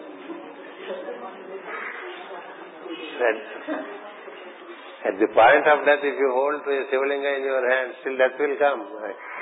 At 5.02 5.18
the 5.18 5.30
point 5.34 5.66
of 5.70 5.86
death, 5.86 6.02
if 6.02 6.16
you 6.18 6.30
hold 6.34 6.62
a 6.66 6.78
Shivalinga 6.90 7.30
in 7.38 7.44
your 7.46 7.64
hand, 7.70 7.94
still 8.02 8.18
death 8.18 8.38
will 8.40 8.58
come. 8.58 8.82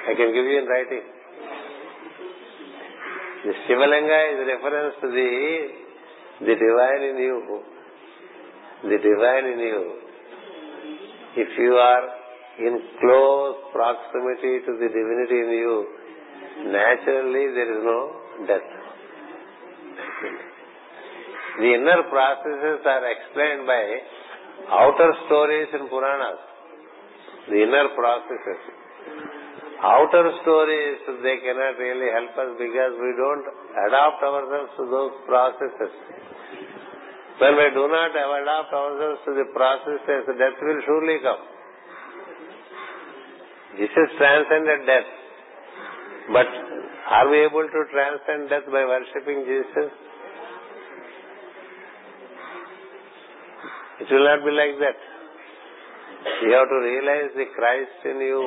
I 0.09 0.15
can 0.17 0.33
give 0.33 0.45
you 0.49 0.57
in 0.57 0.65
writing. 0.65 1.05
The 3.45 3.53
Shivalinga 3.65 4.19
is 4.33 4.39
reference 4.49 4.95
to 5.01 5.07
the 5.17 5.29
the 6.47 6.55
divine 6.55 7.03
in 7.09 7.17
you. 7.17 7.61
The 8.83 8.97
divine 9.05 9.45
in 9.53 9.59
you. 9.59 9.81
If 11.43 11.49
you 11.57 11.73
are 11.73 12.05
in 12.57 12.81
close 12.99 13.57
proximity 13.71 14.53
to 14.65 14.71
the 14.81 14.89
divinity 14.97 15.39
in 15.45 15.51
you, 15.61 15.75
naturally 16.73 17.45
there 17.57 17.69
is 17.77 17.83
no 17.83 17.99
death. 18.47 18.69
The 21.59 21.69
inner 21.75 22.01
processes 22.09 22.81
are 22.95 23.03
explained 23.11 23.67
by 23.67 23.83
outer 24.71 25.11
stories 25.27 25.67
in 25.73 25.87
Puranas. 25.87 26.39
The 27.49 27.61
inner 27.61 27.89
processes. 27.95 29.38
Outer 29.79 30.25
stories, 30.43 30.99
they 31.23 31.39
cannot 31.39 31.79
really 31.79 32.11
help 32.11 32.35
us 32.35 32.51
because 32.59 32.93
we 32.99 33.11
don't 33.15 33.47
adapt 33.87 34.19
ourselves 34.19 34.71
to 34.75 34.83
those 34.91 35.13
processes. 35.23 35.93
When 37.39 37.55
we 37.55 37.71
do 37.71 37.87
not 37.87 38.11
adapt 38.11 38.75
ourselves 38.75 39.23
to 39.23 39.31
the 39.39 39.47
processes, 39.55 40.27
death 40.35 40.59
will 40.59 40.81
surely 40.83 41.23
come. 41.23 41.43
This 43.79 43.87
is 43.87 44.09
transcended 44.19 44.83
death. 44.83 45.09
But 46.35 46.51
are 47.07 47.29
we 47.31 47.47
able 47.47 47.63
to 47.63 47.81
transcend 47.95 48.49
death 48.51 48.67
by 48.67 48.83
worshipping 48.83 49.47
Jesus? 49.47 49.95
It 54.03 54.07
will 54.11 54.27
not 54.27 54.43
be 54.43 54.51
like 54.51 54.75
that. 54.83 54.99
You 56.43 56.51
have 56.51 56.67
to 56.67 56.79
realize 56.83 57.31
the 57.31 57.47
Christ 57.55 57.99
in 58.03 58.19
you. 58.19 58.43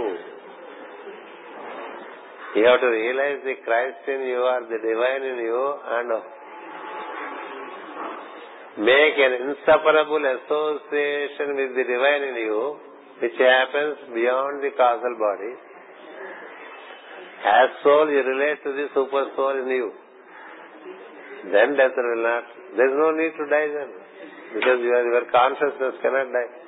You 2.52 2.68
have 2.68 2.80
to 2.84 2.90
realize 2.92 3.40
the 3.48 3.56
Christ 3.64 4.04
in 4.12 4.28
you 4.28 4.40
or 4.44 4.60
the 4.68 4.76
divine 4.76 5.24
in 5.24 5.38
you 5.40 5.60
and 5.88 6.08
make 8.84 9.16
an 9.16 9.32
inseparable 9.48 10.20
association 10.20 11.56
with 11.56 11.72
the 11.80 11.84
divine 11.88 12.22
in 12.28 12.36
you, 12.44 12.76
which 13.24 13.40
happens 13.40 14.04
beyond 14.12 14.60
the 14.60 14.68
causal 14.76 15.16
body. 15.16 15.52
As 17.42 17.68
soul, 17.82 18.12
you 18.12 18.20
relate 18.20 18.60
to 18.68 18.70
the 18.76 18.86
super 18.92 19.32
soul 19.34 19.56
in 19.56 19.68
you. 19.72 19.92
Then 21.56 21.74
death 21.74 21.96
will 21.96 22.22
not. 22.22 22.44
There 22.76 22.86
is 22.86 22.96
no 23.00 23.10
need 23.16 23.32
to 23.32 23.44
die 23.48 23.68
then, 23.80 23.90
because 24.54 24.78
your, 24.78 25.02
your 25.08 25.24
consciousness 25.32 25.96
cannot 26.04 26.28
die. 26.36 26.61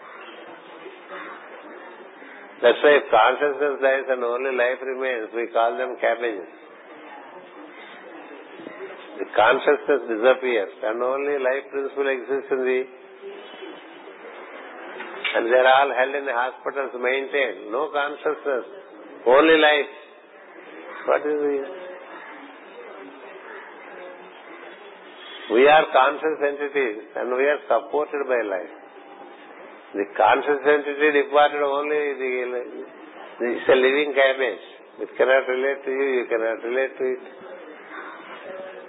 That's 2.65 2.81
why 2.81 2.97
if 2.97 3.05
consciousness 3.13 3.77
dies 3.85 4.09
and 4.09 4.25
only 4.25 4.57
life 4.57 4.81
remains, 4.81 5.29
we 5.37 5.53
call 5.53 5.77
them 5.77 6.01
cabbages. 6.01 6.49
The 9.21 9.29
consciousness 9.37 10.09
disappears 10.09 10.73
and 10.81 10.97
only 11.05 11.37
life 11.45 11.69
principle 11.69 12.09
exists 12.09 12.49
in 12.57 12.61
the 12.65 12.81
and 15.35 15.51
they're 15.51 15.67
all 15.67 15.91
held 15.93 16.15
in 16.15 16.25
the 16.25 16.33
hospitals 16.33 16.95
maintained. 16.97 17.69
No 17.69 17.91
consciousness. 17.93 18.65
Only 19.27 19.59
life. 19.61 19.93
What 21.05 21.21
is 21.27 21.39
the 21.45 21.57
We 25.53 25.69
are 25.69 25.85
conscious 25.93 26.39
entities 26.41 27.13
and 27.13 27.29
we 27.37 27.45
are 27.45 27.61
supported 27.69 28.25
by 28.25 28.41
life. 28.49 28.84
The 29.95 30.11
conscious 30.19 30.59
entity 30.67 31.23
departed 31.23 31.63
only 31.63 32.03
the, 32.19 32.31
it's 33.47 33.69
a 33.71 33.79
living 33.79 34.11
cabbage. 34.11 34.67
It 35.07 35.11
cannot 35.15 35.47
relate 35.47 35.87
to 35.87 35.91
you, 35.91 36.07
you 36.19 36.27
cannot 36.27 36.59
relate 36.67 36.99
to 36.99 37.05
it. 37.15 37.25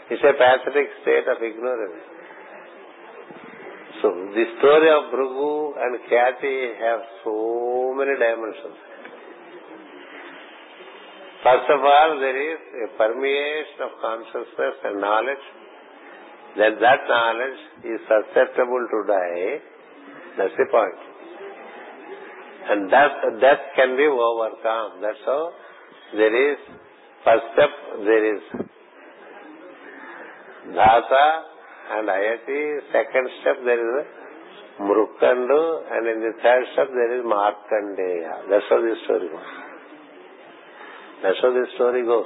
It's 0.10 0.26
a 0.26 0.34
pathetic 0.34 0.90
state 1.06 1.30
of 1.30 1.38
ignorance. 1.46 2.02
So 4.02 4.10
the 4.34 4.46
story 4.58 4.90
of 4.98 5.14
Bhrigu 5.14 5.78
and 5.78 5.94
Khyati 6.10 6.58
have 6.82 7.02
so 7.24 7.94
many 7.94 8.18
dimensions. 8.18 8.82
First 11.46 11.70
of 11.70 11.86
all, 11.86 12.18
there 12.18 12.40
is 12.50 12.60
a 12.82 12.88
permeation 12.98 13.78
of 13.86 13.92
consciousness 14.02 14.76
and 14.90 15.02
knowledge. 15.02 15.46
That 16.58 16.82
that 16.82 17.02
knowledge 17.06 17.62
is 17.94 18.02
susceptible 18.10 18.82
to 18.90 19.00
die 19.06 19.75
that's 20.38 20.56
the 20.58 20.68
point. 20.72 21.00
And 22.68 22.92
that 22.92 23.12
death 23.40 23.64
can 23.76 23.96
be 23.96 24.08
overcome. 24.10 25.02
That's 25.02 25.22
how 25.26 25.52
there 26.14 26.52
is 26.52 26.58
first 27.24 27.46
step 27.54 27.72
there 28.04 28.36
is 28.36 28.42
Dhata 30.74 31.26
and 31.98 32.10
Ayati. 32.10 32.80
Second 32.92 33.30
step 33.42 33.58
there 33.64 34.02
is 34.02 34.06
Mrukandu 34.82 35.62
and 35.92 36.08
in 36.08 36.20
the 36.20 36.34
third 36.42 36.64
step 36.74 36.90
there 36.90 37.20
is 37.20 37.24
Markandeya. 37.24 38.50
That's 38.50 38.66
how 38.70 38.82
this 38.82 38.98
story 39.06 39.30
goes. 39.30 39.52
That's 41.24 41.38
how 41.42 41.54
this 41.54 41.70
story 41.76 42.04
goes. 42.04 42.26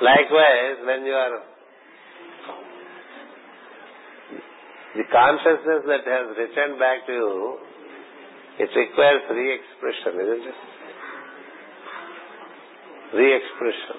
Likewise, 0.00 0.78
when 0.86 1.04
you 1.04 1.12
are 1.12 1.42
The 4.98 5.06
consciousness 5.14 5.86
that 5.86 6.02
has 6.02 6.26
returned 6.34 6.74
back 6.82 7.06
to 7.06 7.14
you, 7.14 7.54
it 8.58 8.66
requires 8.74 9.22
re-expression, 9.30 10.18
isn't 10.18 10.42
it? 10.50 10.58
Re-expression. 13.14 13.98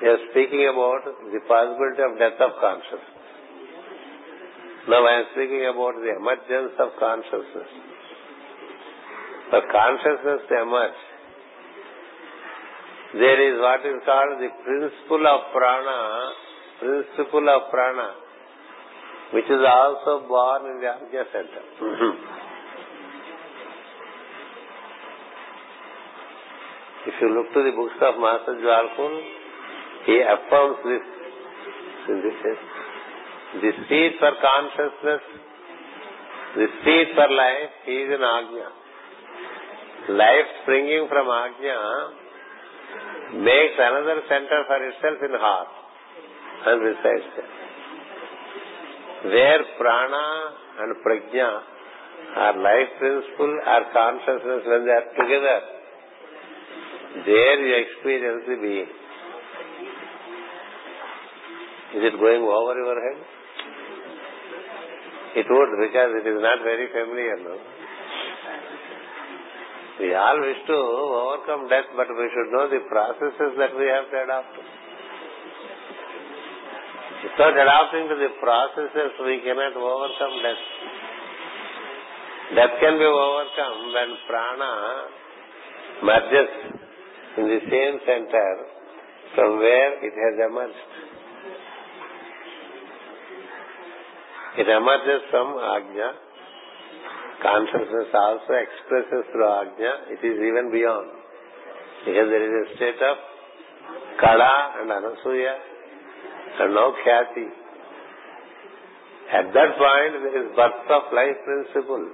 We 0.00 0.08
are 0.08 0.22
speaking 0.32 0.64
about 0.72 1.12
the 1.28 1.40
possibility 1.44 2.02
of 2.08 2.16
death 2.16 2.40
of 2.40 2.56
consciousness. 2.56 3.20
Now 4.88 5.04
I 5.04 5.12
am 5.20 5.24
speaking 5.36 5.68
about 5.68 6.00
the 6.00 6.16
emergence 6.16 6.80
of 6.80 6.96
consciousness. 6.96 7.70
For 9.52 9.60
consciousness 9.76 10.40
to 10.48 10.54
emerge, 10.56 11.00
there 13.12 13.40
is 13.44 13.60
what 13.60 13.84
is 13.84 14.00
called 14.08 14.40
the 14.40 14.48
principle 14.64 15.24
of 15.28 15.52
prana, 15.52 16.00
principle 16.80 17.44
of 17.44 17.68
prana 17.68 18.24
which 19.32 19.46
is 19.46 19.62
also 19.62 20.26
born 20.28 20.70
in 20.70 20.80
the 20.80 20.86
Ajna 20.86 21.24
center. 21.32 21.62
Mm-hmm. 21.82 22.36
if 27.06 27.14
you 27.22 27.30
look 27.30 27.54
to 27.54 27.62
the 27.62 27.70
books 27.70 27.98
of 28.02 28.18
Master 28.18 28.58
Djwhal 28.58 28.88
Khul, 28.98 29.14
he 30.06 30.16
affirms 30.20 30.78
this 30.82 31.06
in 32.10 32.18
this 32.22 32.36
sense. 32.42 32.66
The 33.62 33.72
seed 33.86 34.12
for 34.18 34.32
consciousness, 34.42 35.22
the 36.58 36.66
seed 36.82 37.14
for 37.14 37.28
life 37.30 37.74
is 37.86 38.10
in 38.10 38.22
Ajna. 38.22 38.68
Life 40.18 40.48
springing 40.62 41.06
from 41.08 41.26
Ajna 41.26 41.78
makes 43.42 43.78
another 43.78 44.22
center 44.28 44.66
for 44.66 44.78
itself 44.86 45.18
in 45.22 45.32
heart 45.34 45.72
and 46.66 46.82
resides 46.82 47.30
there 47.38 47.65
where 49.32 49.62
prana 49.78 50.26
and 50.80 50.96
prajna 51.04 51.50
are 52.36 52.56
life 52.60 52.92
principle 52.98 53.54
are 53.64 53.84
consciousness 53.92 54.62
when 54.66 54.84
they 54.84 54.94
are 55.00 55.08
together. 55.18 55.58
There 57.24 57.58
you 57.66 57.74
experience 57.84 58.42
the 58.46 58.56
being. 58.60 58.90
Is 61.96 62.02
it 62.12 62.14
going 62.20 62.42
over 62.44 62.74
your 62.76 62.98
head? 63.00 63.18
It 65.36 65.46
would 65.48 65.70
because 65.80 66.10
it 66.20 66.26
is 66.28 66.38
not 66.40 66.60
very 66.64 66.88
familiar 66.92 67.36
no? 67.44 67.56
We 70.00 70.12
all 70.12 70.40
wish 70.40 70.60
to 70.66 70.76
overcome 70.76 71.68
death 71.68 71.88
but 71.96 72.08
we 72.08 72.26
should 72.32 72.52
know 72.52 72.68
the 72.68 72.80
processes 72.88 73.56
that 73.56 73.72
we 73.76 73.86
have 73.88 74.08
Without 77.26 77.58
adapting 77.58 78.06
to 78.06 78.16
the 78.22 78.30
processes, 78.38 79.18
we 79.18 79.42
cannot 79.42 79.74
overcome 79.74 80.34
death. 80.46 80.64
Death 82.54 82.74
can 82.78 82.94
be 83.02 83.04
overcome 83.04 83.78
when 83.90 84.10
prana 84.30 84.72
merges 86.06 86.50
in 87.38 87.44
the 87.50 87.60
same 87.66 87.94
center 88.06 88.50
from 89.34 89.58
where 89.58 90.06
it 90.06 90.14
has 90.14 90.34
emerged. 90.38 90.90
It 94.62 94.68
emerges 94.70 95.26
from 95.34 95.58
Ajna 95.58 96.10
Consciousness 97.42 98.08
also 98.14 98.52
expresses 98.54 99.28
through 99.28 99.44
Ajna. 99.44 100.14
It 100.14 100.22
is 100.24 100.38
even 100.40 100.72
beyond. 100.72 101.10
Because 102.06 102.28
there 102.32 102.44
is 102.46 102.54
a 102.54 102.76
state 102.76 103.00
of 103.02 103.16
Kala 104.20 104.80
and 104.80 104.88
Anasuya 104.88 105.75
and 106.60 106.74
now 106.74 106.92
Khyati. 107.04 107.48
At 109.26 109.52
that 109.52 109.70
point, 109.74 110.12
there 110.22 110.36
is 110.38 110.48
birth 110.54 110.90
of 110.90 111.12
life 111.12 111.38
principle. 111.44 112.06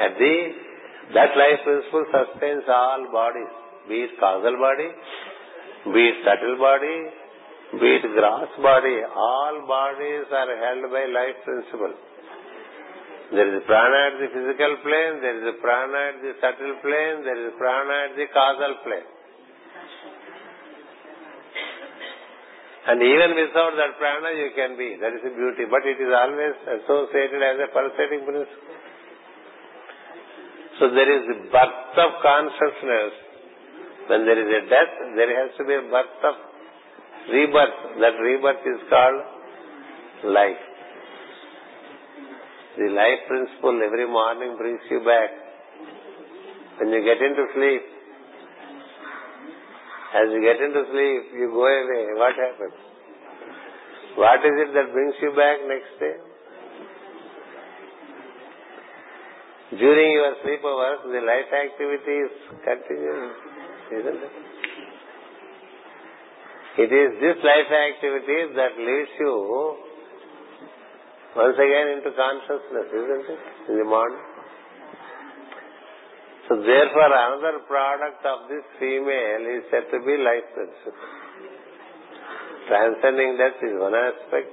At 0.00 0.16
the, 0.16 0.34
that 1.14 1.36
life 1.36 1.60
principle 1.64 2.06
sustains 2.08 2.64
all 2.68 3.12
bodies, 3.12 3.52
be 3.88 4.08
it 4.08 4.10
causal 4.18 4.56
body, 4.56 4.90
be 5.92 6.02
it 6.08 6.18
subtle 6.24 6.56
body, 6.56 6.98
be 7.76 7.88
it 8.00 8.04
gross 8.16 8.52
body, 8.62 8.96
all 9.12 9.66
bodies 9.68 10.24
are 10.32 10.52
held 10.56 10.88
by 10.88 11.04
life 11.04 11.38
principle. 11.44 11.94
There 13.28 13.44
is 13.44 13.60
prana 13.68 13.98
at 14.08 14.16
the 14.24 14.28
physical 14.32 14.72
plane, 14.80 15.20
there 15.20 15.36
is 15.36 15.44
a 15.52 15.56
prana 15.60 16.16
at 16.16 16.18
the 16.24 16.32
subtle 16.40 16.80
plane, 16.80 17.28
there 17.28 17.40
is 17.44 17.52
prana 17.60 18.08
at 18.08 18.16
the 18.16 18.24
causal 18.32 18.72
plane. 18.88 19.17
And 22.88 23.04
even 23.04 23.36
without 23.36 23.76
that 23.76 24.00
prana 24.00 24.32
you 24.32 24.48
can 24.56 24.80
be. 24.80 24.96
That 24.96 25.12
is 25.12 25.20
the 25.20 25.34
beauty. 25.36 25.68
But 25.68 25.84
it 25.84 26.00
is 26.00 26.08
always 26.08 26.56
associated 26.80 27.40
as 27.44 27.56
a 27.60 27.68
pulsating 27.68 28.24
principle. 28.24 28.64
So 30.80 30.88
there 30.96 31.10
is 31.10 31.22
the 31.28 31.38
birth 31.52 31.96
of 32.00 32.10
consciousness. 32.24 33.12
When 34.08 34.24
there 34.24 34.40
is 34.40 34.48
a 34.48 34.62
death, 34.72 34.92
there 35.20 35.32
has 35.36 35.52
to 35.60 35.68
be 35.68 35.74
a 35.76 35.84
birth 35.84 36.16
of 36.24 36.36
rebirth. 37.28 38.00
That 38.00 38.16
rebirth 38.16 38.64
is 38.64 38.80
called 38.88 39.20
life. 40.32 40.64
The 42.78 42.88
life 42.94 43.20
principle 43.28 43.82
every 43.84 44.08
morning 44.08 44.56
brings 44.56 44.80
you 44.88 45.04
back. 45.04 45.30
When 46.78 46.88
you 46.88 47.04
get 47.04 47.20
into 47.20 47.44
sleep, 47.52 47.97
as 50.08 50.26
you 50.32 50.40
get 50.40 50.56
into 50.56 50.88
sleep, 50.88 51.36
you 51.36 51.52
go 51.52 51.68
away. 51.68 52.04
What 52.16 52.32
happens? 52.32 52.78
What 54.16 54.40
is 54.40 54.56
it 54.64 54.70
that 54.72 54.92
brings 54.92 55.14
you 55.20 55.30
back 55.36 55.60
next 55.68 55.92
day? 56.00 56.16
During 59.78 60.10
your 60.16 60.32
sleep 60.42 60.64
hours, 60.64 61.04
the 61.04 61.20
life 61.20 61.52
activity 61.52 62.16
is 62.24 62.34
isn't 63.92 64.20
it? 64.24 64.34
It 66.78 66.90
is 66.94 67.10
this 67.20 67.38
life 67.44 67.68
activity 67.68 68.54
that 68.56 68.78
leads 68.78 69.12
you 69.20 69.76
once 71.36 71.58
again 71.58 71.86
into 71.98 72.10
consciousness, 72.16 72.88
isn't 72.96 73.26
it? 73.28 73.40
In 73.68 73.78
the 73.78 73.84
morning. 73.84 74.27
So 76.48 76.56
therefore 76.56 77.12
another 77.12 77.60
product 77.68 78.24
of 78.24 78.48
this 78.48 78.64
female 78.80 79.44
is 79.52 79.68
said 79.68 79.84
to 79.92 80.00
be 80.00 80.16
life 80.16 80.48
principle. 80.56 81.08
Transcending 82.68 83.36
death 83.36 83.60
is 83.60 83.76
one 83.76 83.92
aspect. 83.92 84.48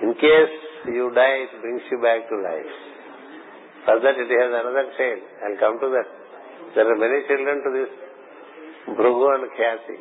In 0.00 0.16
case 0.16 0.56
you 0.88 1.12
die, 1.12 1.44
it 1.44 1.60
brings 1.60 1.84
you 1.92 2.00
back 2.00 2.24
to 2.32 2.36
life. 2.40 2.72
For 3.84 4.00
that 4.00 4.16
it 4.16 4.32
has 4.32 4.48
another 4.48 4.88
shade. 4.96 5.22
I'll 5.44 5.60
come 5.60 5.76
to 5.80 5.88
that. 5.92 6.08
There 6.74 6.88
are 6.88 6.96
many 6.96 7.28
children 7.28 7.60
to 7.64 7.70
this 7.76 7.92
Bhrugu 8.96 9.28
and 9.28 9.44
Khyati. 9.52 9.98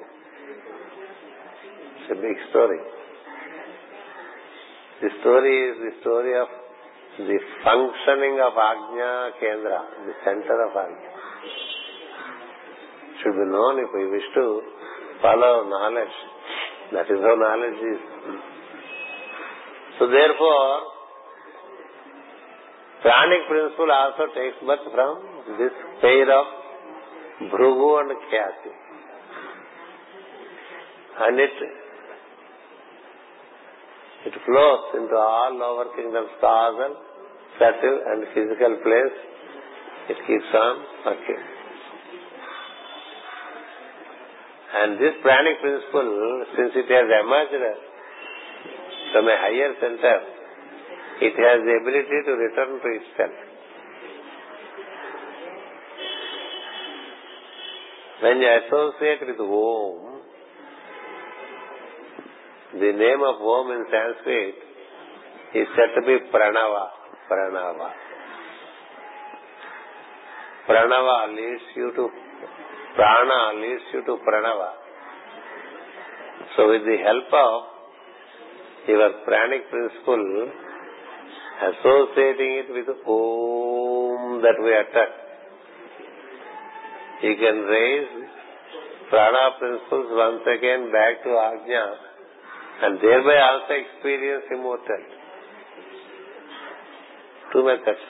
It's 1.99 2.11
a 2.11 2.15
big 2.15 2.38
story. 2.49 2.80
The 5.03 5.10
story 5.20 5.56
is 5.68 5.76
the 5.84 5.94
story 5.99 6.40
of 6.40 6.62
the 7.18 7.40
functioning 7.64 8.41
of 8.41 8.53
Ajna 8.57 9.30
Kendra, 9.38 9.80
the 10.06 10.14
center 10.26 10.57
of 10.65 10.73
Ajna. 10.73 11.11
Should 13.22 13.38
be 13.38 13.45
known 13.45 13.80
if 13.80 13.90
we 13.94 14.10
wish 14.10 14.26
to 14.34 14.61
follow 15.22 15.69
knowledge. 15.69 16.15
That 16.91 17.06
is 17.06 17.19
how 17.22 17.35
knowledge 17.38 17.80
is. 17.85 18.02
So 19.99 20.07
therefore, 20.07 20.69
pranic 23.02 23.45
principle 23.48 23.91
also 23.91 24.26
takes 24.34 24.57
birth 24.65 24.85
from 24.90 25.57
this 25.60 25.73
pair 26.02 26.27
of 26.34 26.45
Bhrugu 27.53 28.02
and 28.02 28.11
Khyati. 28.26 28.73
And 31.14 31.40
it 31.40 31.82
it 34.26 34.34
flows 34.45 34.86
into 34.95 35.16
all 35.16 35.52
lower 35.60 35.91
kingdoms, 35.95 36.32
causal, 36.40 36.95
subtle 37.60 37.98
and 38.08 38.24
physical 38.34 38.80
place. 38.80 39.18
It 40.10 40.18
keeps 40.28 40.50
on 40.56 40.76
working. 41.06 41.44
And 44.74 44.98
this 44.98 45.14
pranic 45.22 45.62
principle, 45.62 46.45
since 46.56 46.72
it 46.76 46.88
has 46.90 47.08
emerged 47.08 47.64
from 49.14 49.28
a 49.28 49.38
higher 49.38 49.72
center, 49.80 50.18
it 51.22 51.36
has 51.38 51.58
the 51.62 51.76
ability 51.78 52.20
to 52.26 52.32
return 52.32 52.82
to 52.82 52.90
itself. 53.00 53.36
When 58.24 58.40
you 58.40 58.50
associate 58.66 59.22
with 59.28 59.40
Om, 59.40 60.12
the 62.74 62.91
name 62.91 63.22
of 63.22 63.38
Om 63.38 63.70
in 63.70 63.86
Sanskrit 63.86 64.56
is 65.54 65.68
said 65.78 65.94
to 65.94 66.02
be 66.02 66.18
Pranava. 66.34 66.86
Pranava. 67.30 67.90
Pranava 70.68 71.36
leads 71.36 71.62
you 71.76 71.91
to 71.95 72.10
Prana 72.95 73.62
leads 73.62 73.84
you 73.94 74.02
to 74.06 74.18
Pranava. 74.26 74.72
So 76.56 76.70
with 76.70 76.82
the 76.86 76.98
help 76.98 77.30
of 77.32 77.62
your 78.88 79.12
pranic 79.26 79.70
principle, 79.70 80.50
associating 81.70 82.52
it 82.64 82.74
with 82.74 82.90
Om 82.90 84.41
that 84.41 84.58
we 84.58 84.74
utter, 84.74 85.10
you 87.22 87.36
can 87.38 87.58
raise 87.70 88.10
prana 89.12 89.58
principles 89.60 90.08
once 90.10 90.41
again 90.58 90.91
back 90.91 91.24
to 91.24 91.30
Ajna 91.30 92.12
and 92.84 92.99
thereby 92.99 93.38
also 93.39 93.73
experience 93.80 94.43
immortality. 94.51 95.19
Two 97.53 97.64
methods. 97.64 98.03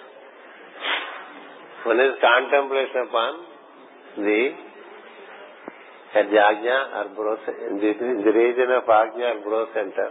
One 1.86 2.00
is 2.00 2.16
contemplation 2.18 3.06
upon 3.06 3.34
the 4.18 4.42
at 6.16 6.26
the 6.30 6.40
Ajna 6.42 6.78
or 6.98 7.38
the, 7.82 8.32
region 8.34 8.70
of 8.74 8.86
Ajna 8.90 9.46
or 9.46 9.68
center. 9.74 10.10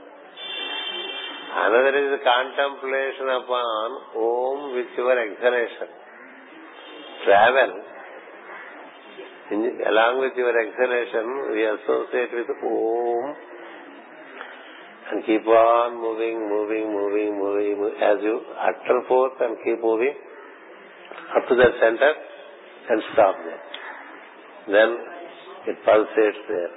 Another 1.55 1.95
is 1.99 2.21
contemplation 2.23 3.27
upon 3.43 3.89
Om 4.15 4.75
with 4.77 4.91
your 4.97 5.17
exhalation. 5.19 5.91
Travel 7.25 7.73
in, 9.53 9.61
along 9.91 10.21
with 10.21 10.33
your 10.37 10.55
exhalation, 10.55 11.27
we 11.53 11.67
associate 11.67 12.33
with 12.33 12.49
Om 12.63 13.52
and 15.13 15.21
keep 15.29 15.45
on 15.45 16.01
moving, 16.01 16.41
moving, 16.49 16.89
moving, 16.89 17.37
moving, 17.37 17.77
as 18.01 18.17
you 18.25 18.41
utter 18.57 19.01
forth 19.07 19.37
and 19.41 19.57
keep 19.61 19.77
moving 19.85 20.17
up 21.37 21.45
to 21.49 21.55
the 21.55 21.69
center 21.77 22.13
and 22.91 23.03
stop 23.13 23.37
there. 23.45 23.63
Then 24.73 24.91
it 25.69 25.77
pulsates 25.85 26.43
there. 26.49 26.73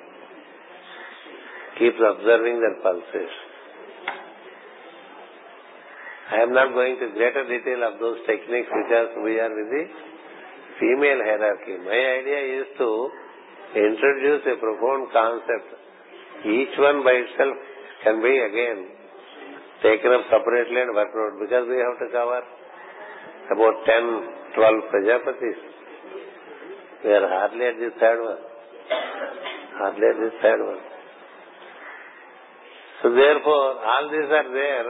Keeps 1.80 1.96
observing 1.96 2.60
that 2.60 2.76
pulsation. 2.84 3.44
I 6.32 6.44
am 6.44 6.52
not 6.52 6.74
going 6.74 7.00
to 7.00 7.08
greater 7.16 7.48
detail 7.48 7.88
of 7.88 8.00
those 8.00 8.20
techniques 8.28 8.68
because 8.68 9.16
we 9.24 9.40
are 9.40 9.54
with 9.56 9.70
the 9.72 9.84
female 10.80 11.22
hierarchy. 11.24 11.80
My 11.88 12.02
idea 12.20 12.42
is 12.60 12.68
to 12.84 12.90
introduce 13.80 14.44
a 14.44 14.56
profound 14.60 15.08
concept. 15.16 15.68
Each 16.44 16.76
one 16.80 17.04
by 17.04 17.16
itself 17.16 17.75
can 18.06 18.22
be 18.22 18.34
again 18.38 18.80
taken 19.82 20.14
up 20.14 20.30
separately 20.30 20.78
and 20.78 20.94
worked 20.94 21.18
out 21.18 21.36
because 21.42 21.66
we 21.66 21.78
have 21.82 21.98
to 21.98 22.08
cover 22.14 22.42
about 23.50 23.76
10, 23.82 24.58
12 24.58 24.90
Prajapatis. 24.94 25.60
We 27.04 27.10
are 27.14 27.28
hardly 27.30 27.66
at 27.66 27.78
the 27.82 27.92
third 27.98 28.20
one. 28.22 28.42
Hardly 29.82 30.06
at 30.06 30.18
the 30.22 30.32
third 30.42 30.62
one. 30.66 30.82
So 33.02 33.14
therefore, 33.14 33.68
all 33.86 34.06
these 34.10 34.30
are 34.34 34.50
there, 34.50 34.86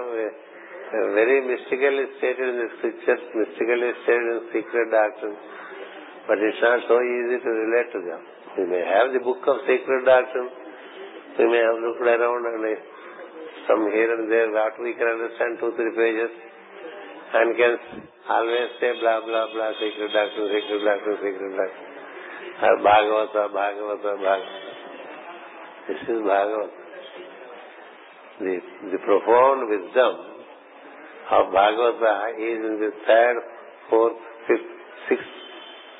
very 1.15 1.43
mystically 1.43 2.05
stated 2.19 2.47
in 2.47 2.57
the 2.63 2.69
scriptures, 2.79 3.23
mystically 3.35 3.91
stated 4.07 4.27
in 4.31 4.41
secret 4.55 4.87
doctrines, 4.91 5.41
but 6.27 6.39
it's 6.39 6.61
not 6.63 6.79
so 6.87 6.95
easy 7.01 7.43
to 7.43 7.51
relate 7.51 7.89
to 7.91 7.99
them. 8.07 8.21
We 8.55 8.63
may 8.71 8.83
have 8.87 9.11
the 9.11 9.19
book 9.19 9.43
of 9.43 9.67
secret 9.67 10.07
doctrine, 10.07 10.47
we 11.39 11.45
may 11.51 11.59
have 11.59 11.79
looked 11.83 11.99
around 11.99 12.47
and 12.47 12.94
some 13.67 13.89
here 13.91 14.09
and 14.13 14.29
there 14.29 14.49
what 14.53 14.77
we 14.81 14.93
can 14.93 15.07
understand 15.09 15.57
two, 15.59 15.73
three 15.75 15.93
pages 15.97 16.31
and 17.33 17.57
can 17.57 17.73
always 18.29 18.69
say 18.79 18.93
blah, 19.01 19.21
blah, 19.25 19.49
blah, 19.53 19.71
secret 19.81 20.13
doctrine, 20.13 20.47
secret 20.53 20.81
doctrine, 20.85 21.17
secret 21.19 21.51
doctrine. 21.57 21.93
Or 22.55 22.73
uh, 22.73 22.83
Bhagavata, 22.85 23.43
Bhagavata, 23.51 24.11
Bhagavata. 24.21 24.65
This 25.87 26.01
is 26.07 26.19
Bhagavata. 26.23 26.69
The, 28.39 28.55
the 28.91 28.99
profound 29.03 29.69
wisdom 29.69 30.13
of 31.31 31.43
Bhagavata 31.51 32.39
is 32.39 32.59
in 32.63 32.75
the 32.79 32.91
third, 33.05 33.35
fourth, 33.89 34.17
fifth, 34.47 34.71
sixth, 35.09 35.33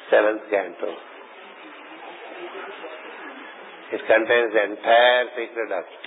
seventh 0.10 0.42
canto. 0.50 0.92
It 3.94 4.02
contains 4.08 4.54
the 4.54 4.64
entire 4.72 5.26
secret 5.36 5.70
doctrine. 5.70 6.05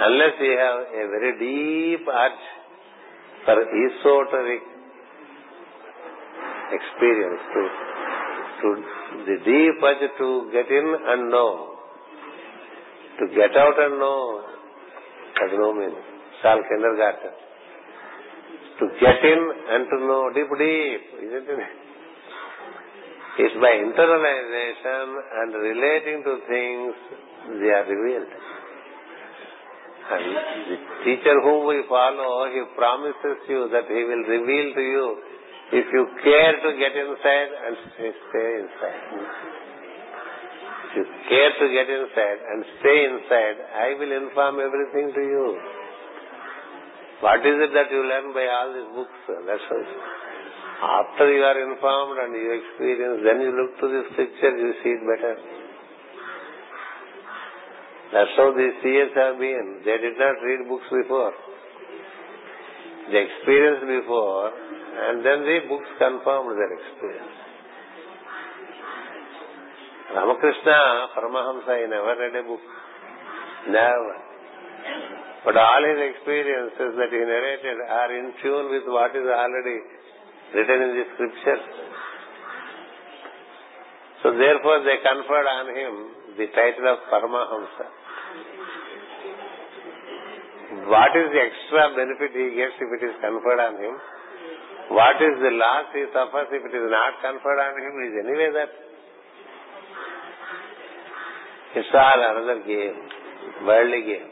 Unless 0.00 0.34
you 0.40 0.54
have 0.58 0.80
a 0.94 1.04
very 1.10 1.32
deep 1.38 2.06
urge 2.06 2.44
for 3.44 3.56
esoteric 3.58 4.62
experience, 6.70 7.42
to, 7.54 7.62
to 8.62 8.68
the 9.26 9.36
deep 9.42 9.82
urge 9.82 10.04
to 10.18 10.28
get 10.52 10.70
in 10.70 10.86
and 11.02 11.30
know, 11.30 11.74
to 13.18 13.26
get 13.34 13.56
out 13.56 13.74
and 13.78 13.98
know, 13.98 14.44
no 15.58 15.72
meaning. 15.74 15.94
It's 15.94 16.44
all 16.44 16.62
kindergarten. 16.62 17.34
To 18.78 18.86
get 19.00 19.18
in 19.26 19.40
and 19.70 19.82
to 19.90 19.96
know 20.06 20.30
deep, 20.34 20.46
deep, 20.46 21.02
isn't 21.26 21.58
it? 21.58 21.74
It's 23.38 23.54
by 23.62 23.70
internalization 23.82 25.06
and 25.42 25.54
relating 25.54 26.22
to 26.22 26.32
things 26.46 26.94
they 27.58 27.70
are 27.70 27.86
revealed. 27.86 28.57
The 30.08 30.78
teacher 31.04 31.36
whom 31.44 31.68
we 31.68 31.84
follow, 31.88 32.48
he 32.48 32.64
promises 32.76 33.38
you 33.48 33.68
that 33.72 33.84
he 33.88 34.00
will 34.08 34.24
reveal 34.24 34.68
to 34.72 34.80
you 34.80 35.06
if 35.68 35.86
you 35.92 36.02
care 36.24 36.54
to 36.64 36.70
get 36.80 36.96
inside 36.96 37.50
and 37.68 37.74
stay, 37.92 38.48
inside. 38.64 39.02
If 40.88 40.92
you 40.96 41.04
care 41.28 41.52
to 41.60 41.66
get 41.68 41.88
inside 41.92 42.38
and 42.40 42.58
stay 42.80 42.98
inside, 43.04 43.56
I 43.76 43.88
will 44.00 44.12
inform 44.16 44.64
everything 44.64 45.12
to 45.12 45.20
you. 45.20 45.46
What 47.20 47.44
is 47.44 47.56
it 47.68 47.72
that 47.76 47.92
you 47.92 48.00
learn 48.08 48.32
by 48.32 48.46
all 48.48 48.72
these 48.72 48.90
books? 48.96 49.18
That's 49.28 49.66
what 49.68 49.84
after 50.78 51.26
you 51.26 51.42
are 51.42 51.58
informed 51.58 52.22
and 52.22 52.30
you 52.38 52.54
experience, 52.54 53.26
then 53.26 53.42
you 53.42 53.50
look 53.50 53.74
to 53.82 53.86
the 53.90 54.02
scripture, 54.14 54.54
you 54.54 54.70
see 54.78 54.94
it 54.94 55.02
better. 55.02 55.34
That's 58.12 58.32
how 58.40 58.56
these 58.56 58.76
seers 58.82 59.12
have 59.14 59.36
been. 59.36 59.84
They 59.84 59.98
did 60.00 60.16
not 60.16 60.40
read 60.40 60.64
books 60.64 60.88
before. 60.88 61.32
They 63.12 63.20
experienced 63.24 63.84
before, 63.84 64.48
and 64.48 65.24
then 65.24 65.44
the 65.44 65.68
books 65.68 65.88
confirmed 66.00 66.56
their 66.56 66.72
experience. 66.72 67.36
Ramakrishna 70.08 71.12
Paramahamsa, 71.12 71.72
he 71.84 71.86
never 71.88 72.16
read 72.16 72.32
a 72.32 72.44
book. 72.48 72.64
Never. 73.68 74.16
But 75.44 75.56
all 75.56 75.82
his 75.84 76.00
experiences 76.16 76.96
that 76.96 77.12
he 77.12 77.20
narrated 77.20 77.76
are 77.76 78.10
in 78.16 78.32
tune 78.40 78.72
with 78.72 78.88
what 78.88 79.12
is 79.12 79.28
already 79.28 79.78
written 80.56 80.78
in 80.80 80.90
the 80.96 81.04
scripture. 81.12 81.60
So 84.24 84.32
therefore 84.32 84.80
they 84.84 84.96
conferred 85.04 85.48
on 85.48 85.66
him 85.76 86.17
the 86.38 86.46
title 86.54 86.86
of 86.86 86.98
Paramahamsa. 87.10 87.86
What 90.86 91.12
is 91.18 91.26
the 91.34 91.42
extra 91.42 91.82
benefit 91.98 92.30
he 92.32 92.54
gets 92.54 92.78
if 92.78 92.90
it 92.94 93.02
is 93.02 93.14
conferred 93.18 93.60
on 93.60 93.74
him? 93.82 93.94
What 94.94 95.18
is 95.20 95.34
the 95.42 95.52
loss 95.52 95.90
he 95.92 96.06
suffers 96.14 96.48
if 96.54 96.62
it 96.62 96.74
is 96.78 96.86
not 96.88 97.18
conferred 97.20 97.60
on 97.60 97.74
him? 97.76 97.92
Is 98.06 98.14
anyway 98.22 98.50
that. 98.54 98.70
It's 101.76 101.92
all 101.92 102.20
another 102.22 102.64
game, 102.64 102.96
worldly 103.66 104.02
game. 104.06 104.30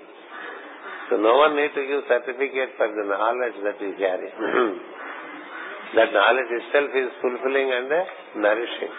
So 1.11 1.19
no 1.21 1.37
one 1.37 1.55
need 1.59 1.75
to 1.75 1.83
give 1.85 2.03
certificate 2.09 2.79
for 2.79 2.89
the 2.89 3.05
knowledge 3.05 3.59
that 3.67 3.77
you 3.83 3.93
carry. 4.01 4.31
that 5.99 6.11
knowledge 6.11 6.51
itself 6.51 6.91
is 6.97 7.11
fulfilling 7.21 7.69
and 7.71 7.93
nourishing. 8.41 8.95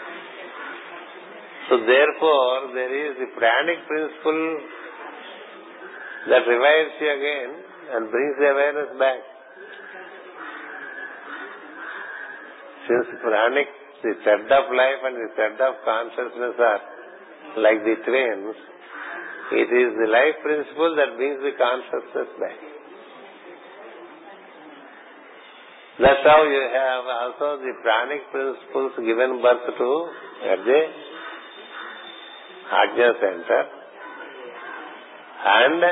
So 1.67 1.75
therefore, 1.83 2.71
there 2.71 2.93
is 2.95 3.19
the 3.19 3.29
pranic 3.35 3.79
principle 3.91 4.43
that 6.31 6.47
revives 6.47 6.95
you 6.95 7.11
again 7.11 7.51
and 7.91 8.01
brings 8.07 8.35
the 8.39 8.47
awareness 8.55 8.91
back. 8.95 9.19
Since 12.87 13.19
pranic, 13.19 13.67
the 13.99 14.15
thread 14.23 14.47
of 14.47 14.65
life 14.71 15.01
and 15.11 15.15
the 15.19 15.29
thread 15.35 15.59
of 15.59 15.75
consciousness 15.83 16.55
are 16.55 16.81
like 17.59 17.83
the 17.83 17.99
twins, 17.99 18.55
it 19.51 19.67
is 19.67 19.89
the 19.99 20.07
life 20.07 20.39
principle 20.39 20.95
that 20.95 21.19
brings 21.19 21.43
the 21.43 21.51
consciousness 21.59 22.31
back. 22.39 22.59
That's 25.99 26.23
how 26.23 26.47
you 26.47 26.63
have 26.63 27.03
also 27.11 27.59
the 27.59 27.73
pranic 27.83 28.23
principles 28.31 28.93
given 29.03 29.41
birth 29.43 29.67
to 29.67 29.91
at 30.47 30.63
the 30.63 30.81
Ajna 32.67 33.09
center. 33.19 33.63
And 35.45 35.83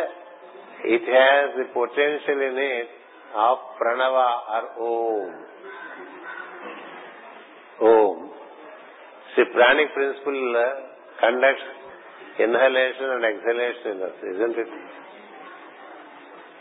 it 0.85 1.03
has 1.07 1.45
the 1.57 1.65
potential 1.71 2.39
in 2.41 2.55
it 2.57 2.89
of 3.35 3.57
pranava 3.79 4.27
or 4.49 4.65
om. 4.79 5.33
Om. 7.81 8.31
See, 9.35 9.43
pranic 9.51 9.93
principle 9.93 10.55
uh, 10.55 10.69
conducts 11.19 11.67
inhalation 12.39 13.07
and 13.15 13.23
exhalation 13.23 13.91
in 13.91 13.99
us, 14.03 14.17
isn't 14.23 14.55
it? 14.59 14.71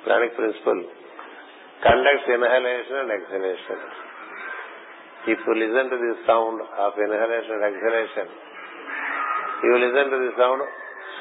Pranic 0.05 0.35
principle 0.36 0.82
conducts 1.82 2.27
inhalation 2.27 2.97
and 3.03 3.11
exhalation. 3.11 3.78
If 5.27 5.39
you 5.41 5.55
listen 5.57 5.89
to 5.91 5.99
the 5.99 6.15
sound 6.27 6.61
of 6.61 6.93
inhalation 6.99 7.55
and 7.59 7.65
exhalation, 7.70 8.27
you 9.62 9.72
listen 9.78 10.10
to 10.10 10.18
the 10.18 10.32
sound 10.36 10.62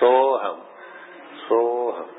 soham, 0.01 0.57
soham. 1.49 2.09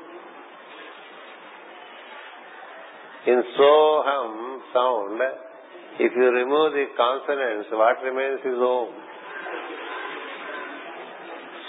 In 3.27 3.43
soham 3.57 4.59
sound, 4.73 5.21
if 5.99 6.11
you 6.15 6.27
remove 6.29 6.73
the 6.73 6.85
consonants, 6.95 7.69
what 7.71 7.97
remains 8.03 8.39
is 8.45 8.59
om. 8.59 8.89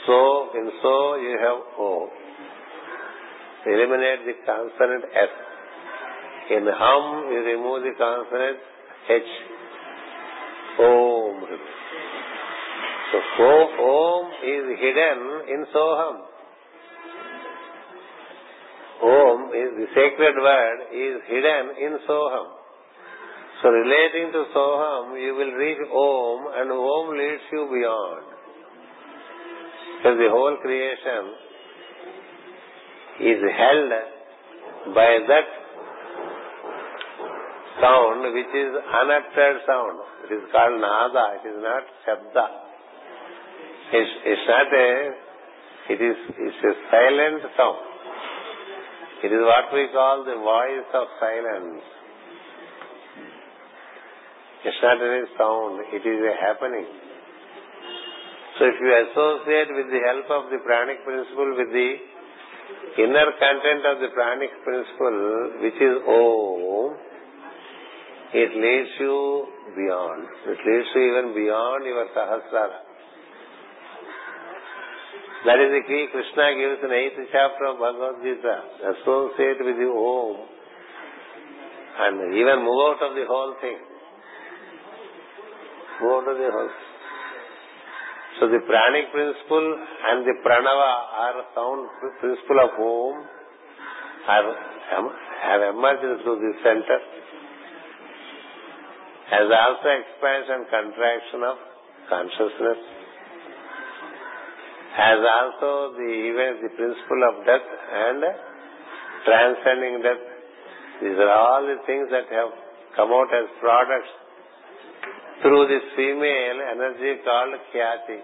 So, 0.06 0.50
in 0.54 0.70
so 0.82 1.16
you 1.16 1.34
have 1.40 1.60
o. 1.78 2.10
Eliminate 3.66 4.22
the 4.26 4.34
consonant 4.46 5.04
s. 5.10 5.32
In 6.50 6.62
hum, 6.70 7.32
you 7.32 7.40
remove 7.42 7.82
the 7.82 7.94
consonant 7.98 8.58
H. 9.10 9.22
Om. 10.78 11.42
So, 13.36 13.48
Om 13.48 14.26
is 14.44 14.64
hidden 14.80 15.20
in 15.48 15.66
Soham. 15.74 16.16
Om 19.02 19.40
is 19.52 19.70
the 19.76 19.88
sacred 19.92 20.36
word 20.40 20.78
is 20.92 21.20
hidden 21.28 21.64
in 21.84 21.98
Soham. 22.08 22.48
So 23.62 23.68
relating 23.68 24.32
to 24.32 24.44
Soham, 24.54 25.20
you 25.20 25.34
will 25.34 25.52
reach 25.52 25.80
Om 25.80 26.40
and 26.56 26.72
Om 26.72 27.06
leads 27.16 27.44
you 27.52 27.68
beyond. 27.72 28.24
Because 29.96 30.18
the 30.18 30.28
whole 30.28 30.56
creation 30.60 31.24
is 33.20 33.40
held 33.40 33.90
by 34.94 35.10
that 35.28 35.48
sound 37.80 38.34
which 38.34 38.52
is 38.52 38.72
unuttered 38.76 39.60
sound. 39.66 40.00
It 40.24 40.34
is 40.36 40.42
called 40.52 40.80
nada. 40.80 41.40
It 41.40 41.48
is 41.48 41.58
not 41.60 41.82
shabda. 42.04 42.65
It's, 43.86 44.12
it's 44.26 44.46
not 44.48 44.66
a. 44.66 44.90
It 45.86 46.00
is 46.02 46.18
it's 46.34 46.62
a 46.66 46.74
silent 46.90 47.46
sound. 47.54 47.86
It 49.22 49.30
is 49.30 49.38
what 49.38 49.70
we 49.70 49.86
call 49.94 50.26
the 50.26 50.34
voice 50.34 50.90
of 50.90 51.06
silence. 51.22 51.86
It's 54.66 54.80
not 54.82 54.98
any 54.98 55.30
sound. 55.38 55.78
It 55.94 56.02
is 56.02 56.18
a 56.18 56.34
happening. 56.42 56.86
So 58.58 58.66
if 58.66 58.74
you 58.82 58.90
associate 58.90 59.70
with 59.70 59.94
the 59.94 60.02
help 60.10 60.26
of 60.34 60.50
the 60.50 60.58
pranic 60.66 61.04
principle 61.06 61.54
with 61.54 61.70
the 61.70 61.90
inner 63.06 63.28
content 63.38 63.86
of 63.86 64.02
the 64.02 64.10
pranic 64.10 64.50
principle, 64.66 65.62
which 65.62 65.78
is 65.78 65.96
Om, 66.02 66.96
it 68.34 68.50
leads 68.50 68.90
you 68.98 69.46
beyond. 69.76 70.26
It 70.50 70.58
leads 70.58 70.88
you 70.96 71.02
even 71.14 71.34
beyond 71.38 71.86
your 71.86 72.06
sahasrara. 72.10 72.85
That 75.46 75.62
is 75.62 75.70
the 75.70 75.84
key 75.86 76.10
Krishna 76.10 76.58
gives 76.58 76.82
in 76.82 76.90
eighth 76.90 77.22
chapter 77.30 77.70
of 77.70 77.78
Bhagavad 77.78 78.18
Gita. 78.18 78.56
Associate 78.98 79.62
with 79.62 79.78
the 79.78 79.86
Om. 79.86 80.42
And 82.02 82.34
even 82.34 82.66
move 82.66 82.82
out 82.90 82.98
of 83.06 83.14
the 83.14 83.22
whole 83.30 83.54
thing. 83.62 83.78
Move 86.02 86.18
out 86.18 86.26
of 86.34 86.36
the 86.42 86.50
whole 86.50 86.72
So 88.42 88.50
the 88.50 88.58
pranic 88.58 89.14
principle 89.14 89.68
and 90.10 90.26
the 90.26 90.34
pranava 90.42 90.90
are 91.14 91.38
sound 91.54 91.94
principle 92.18 92.58
of 92.66 92.74
Om. 92.82 93.14
Have, 94.26 94.50
have 95.46 95.62
emerged 95.62 96.26
through 96.26 96.42
the 96.42 96.52
center. 96.66 96.98
As 99.30 99.46
also 99.46 99.88
expansion 99.94 100.58
and 100.58 100.66
contraction 100.74 101.40
of 101.46 101.56
consciousness 102.10 102.95
as 104.96 105.20
also 105.20 105.92
the 105.92 106.08
even 106.08 106.64
the 106.64 106.72
principle 106.72 107.22
of 107.28 107.44
death 107.44 107.68
and 107.68 108.24
transcending 109.28 110.00
death. 110.00 110.24
These 111.04 111.20
are 111.20 111.32
all 111.36 111.68
the 111.68 111.76
things 111.84 112.08
that 112.08 112.24
have 112.32 112.52
come 112.96 113.12
out 113.12 113.28
as 113.28 113.44
products 113.60 114.08
through 115.42 115.68
this 115.68 115.84
female 115.96 116.58
energy 116.72 117.20
called 117.20 117.60
Khyati. 117.68 118.20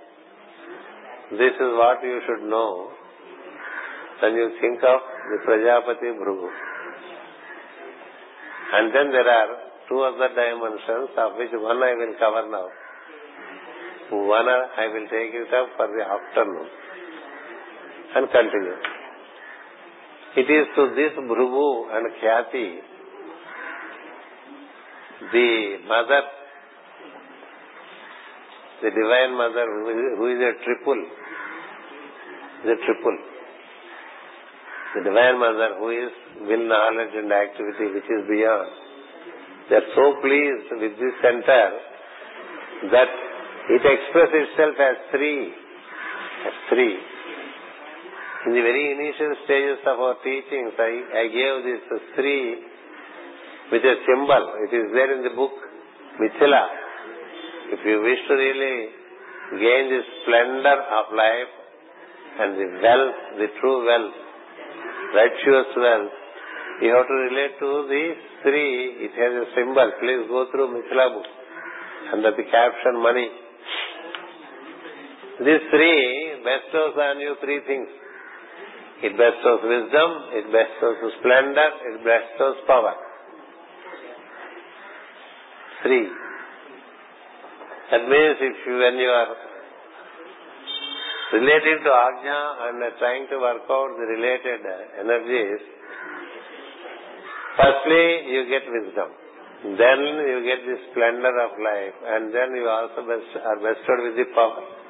This 1.37 1.55
is 1.61 1.71
what 1.77 2.01
you 2.01 2.21
should 2.25 2.49
know 2.49 2.89
when 4.23 4.33
you 4.33 4.49
think 4.61 4.81
of 4.81 5.01
the 5.29 5.39
Prajapati 5.45 6.09
Bhrugu. 6.17 6.49
And 8.73 8.95
then 8.95 9.13
there 9.13 9.29
are 9.29 9.51
two 9.89 10.01
other 10.01 10.33
dimensions 10.33 11.13
of 11.19 11.37
which 11.37 11.53
one 11.53 11.83
I 11.85 11.93
will 12.01 12.17
cover 12.17 12.49
now. 12.49 12.69
One 14.13 14.49
I 14.49 14.89
will 14.93 15.09
take 15.09 15.33
it 15.33 15.49
up 15.55 15.69
for 15.77 15.89
the 15.89 16.05
afternoon 16.05 16.69
and 18.15 18.29
continue. 18.31 18.77
It 20.37 20.49
is 20.53 20.67
to 20.77 20.95
this 20.95 21.13
Bhrugu 21.17 21.97
and 21.97 22.13
Khyati, 22.21 22.79
the 25.33 25.77
mother, 25.89 26.23
the 28.83 28.91
divine 28.91 29.37
mother 29.37 29.65
who 30.19 30.27
is 30.29 30.41
a 30.41 30.53
triple, 30.65 31.05
the 32.65 32.75
triple, 32.85 33.19
the 34.95 35.05
divine 35.05 35.39
mother 35.39 35.77
who 35.79 35.89
is 35.89 36.13
will, 36.49 36.69
knowledge 36.69 37.15
and 37.15 37.33
activity 37.33 37.95
which 37.95 38.05
is 38.05 38.29
beyond. 38.29 38.71
They 39.71 39.77
are 39.77 39.89
so 39.97 40.21
pleased 40.21 40.69
with 40.83 41.01
this 41.01 41.15
center 41.23 41.65
that 42.91 43.32
it 43.73 43.83
expresses 43.83 44.53
itself 44.53 44.77
as 44.77 44.97
three. 45.11 45.49
As 46.47 46.57
three. 46.69 46.97
In 48.45 48.59
the 48.59 48.63
very 48.67 48.85
initial 48.91 49.33
stages 49.47 49.79
of 49.87 49.97
our 50.03 50.17
teachings, 50.27 50.75
I, 50.75 50.93
I 51.15 51.25
gave 51.31 51.55
this 51.63 51.83
three 52.19 52.59
with 53.71 53.85
a 53.87 53.97
symbol. 54.03 54.43
It 54.67 54.73
is 54.75 54.87
there 54.93 55.15
in 55.17 55.23
the 55.23 55.35
book, 55.39 55.55
Mithila. 56.19 56.65
If 57.73 57.81
you 57.87 58.03
wish 58.03 58.21
to 58.29 58.35
really 58.35 58.79
gain 59.63 59.85
the 59.95 60.03
splendor 60.21 60.79
of 60.99 61.05
life 61.15 61.53
and 62.41 62.51
the 62.59 62.69
wealth, 62.83 63.21
the 63.39 63.49
true 63.63 63.79
wealth, 63.87 64.19
virtuous 65.15 65.71
wealth, 65.77 66.13
you 66.83 66.91
have 66.93 67.07
to 67.07 67.19
relate 67.31 67.55
to 67.63 67.71
these 67.89 68.19
three. 68.43 69.07
It 69.07 69.15
has 69.17 69.33
a 69.39 69.47
symbol. 69.55 69.87
Please 70.03 70.27
go 70.27 70.51
through 70.51 70.69
Mithila 70.75 71.15
book 71.15 71.31
under 72.13 72.33
the 72.35 72.43
caption 72.43 73.01
money. 73.01 73.31
These 75.43 75.65
three 75.75 76.39
bestows 76.47 76.95
on 76.95 77.19
you 77.19 77.35
three 77.43 77.61
things. 77.67 77.91
It 79.03 79.19
bestows 79.19 79.63
wisdom, 79.67 80.11
it 80.39 80.47
bestows 80.55 81.03
splendor, 81.19 81.71
it 81.91 81.97
bestows 82.07 82.63
power. 82.71 82.95
Three. 85.83 86.07
That 87.91 88.07
means 88.07 88.37
if 88.39 88.57
you, 88.71 88.75
when 88.79 89.03
you 89.03 89.11
are 89.11 89.35
relating 91.35 91.79
to 91.83 91.91
Ajna 91.91 92.41
and 92.71 92.79
trying 93.03 93.27
to 93.35 93.37
work 93.43 93.67
out 93.67 93.91
the 93.99 94.07
related 94.15 94.63
energies, 95.03 95.63
firstly 97.59 98.31
you 98.31 98.47
get 98.47 98.63
wisdom. 98.71 99.11
Then 99.75 99.99
you 100.23 100.39
get 100.47 100.63
the 100.63 100.79
splendor 100.91 101.35
of 101.35 101.59
life 101.59 101.97
and 102.07 102.31
then 102.31 102.55
you 102.55 102.69
also 102.71 103.03
are 103.03 103.59
bestowed 103.59 104.07
with 104.07 104.17
the 104.23 104.31
power. 104.39 104.82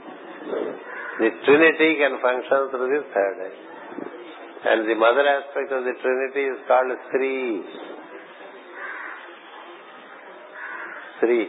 The 0.52 1.30
Trinity 1.44 1.96
can 1.96 2.20
function 2.20 2.70
through 2.70 2.88
the 2.92 3.02
third. 3.12 3.52
And 4.64 4.88
the 4.88 4.94
mother 4.94 5.26
aspect 5.26 5.72
of 5.72 5.84
the 5.84 5.94
Trinity 6.00 6.44
is 6.52 6.58
called 6.68 6.92
Sri. 7.10 7.62
Sri. 11.20 11.40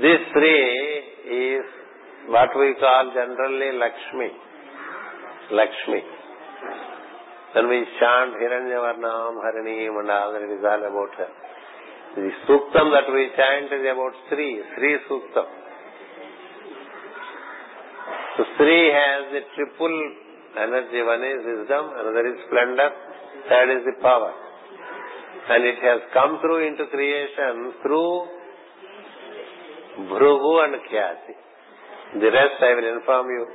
This 0.00 0.20
Sri 0.32 0.58
is 1.30 1.64
what 2.28 2.50
we 2.58 2.74
call 2.80 3.12
generally 3.14 3.78
Lakshmi. 3.78 4.30
Lakshmi. 5.52 6.02
When 7.54 7.68
we 7.68 7.84
chant 8.00 8.34
Hiranyavarnam, 8.34 9.38
Harineem 9.44 10.00
and 10.00 10.10
all 10.10 10.32
that 10.32 10.42
it 10.42 10.58
is 10.58 10.64
all 10.64 10.82
about 10.82 11.14
her. 11.18 11.30
The 12.16 12.30
Suktam 12.48 12.90
that 12.90 13.12
we 13.12 13.30
chant 13.36 13.72
is 13.72 13.86
about 13.92 14.14
Sri, 14.28 14.62
Sri 14.74 14.96
Suktam. 15.10 15.63
So 18.36 18.42
Sri 18.58 18.80
has 18.90 19.20
the 19.30 19.42
triple 19.54 19.98
energy. 20.58 21.00
One 21.06 21.22
is 21.22 21.40
wisdom, 21.46 21.84
another 21.94 22.26
is 22.26 22.38
splendor, 22.46 22.90
third 23.48 23.68
is 23.78 23.82
the 23.86 23.96
power. 24.02 24.32
And 25.50 25.62
it 25.62 25.78
has 25.82 26.00
come 26.12 26.40
through 26.40 26.66
into 26.66 26.86
creation 26.90 27.78
through 27.82 28.26
Bhrugu 30.10 30.52
and 30.66 30.74
Khyati. 30.88 31.34
The 32.20 32.30
rest 32.30 32.58
I 32.62 32.74
will 32.74 32.88
inform 32.96 33.26
you 33.30 33.46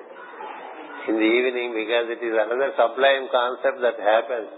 in 1.09 1.15
the 1.15 1.27
evening 1.27 1.75
because 1.75 2.07
it 2.15 2.21
is 2.23 2.35
another 2.35 2.71
sublime 2.75 3.27
concept 3.31 3.81
that 3.81 3.97
happens 3.99 4.51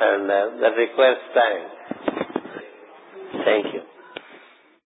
and 0.00 0.30
uh, 0.30 0.38
that 0.62 0.74
requires 0.78 1.18
time. 1.34 1.64
Thank 3.44 3.74
you. 3.74 3.82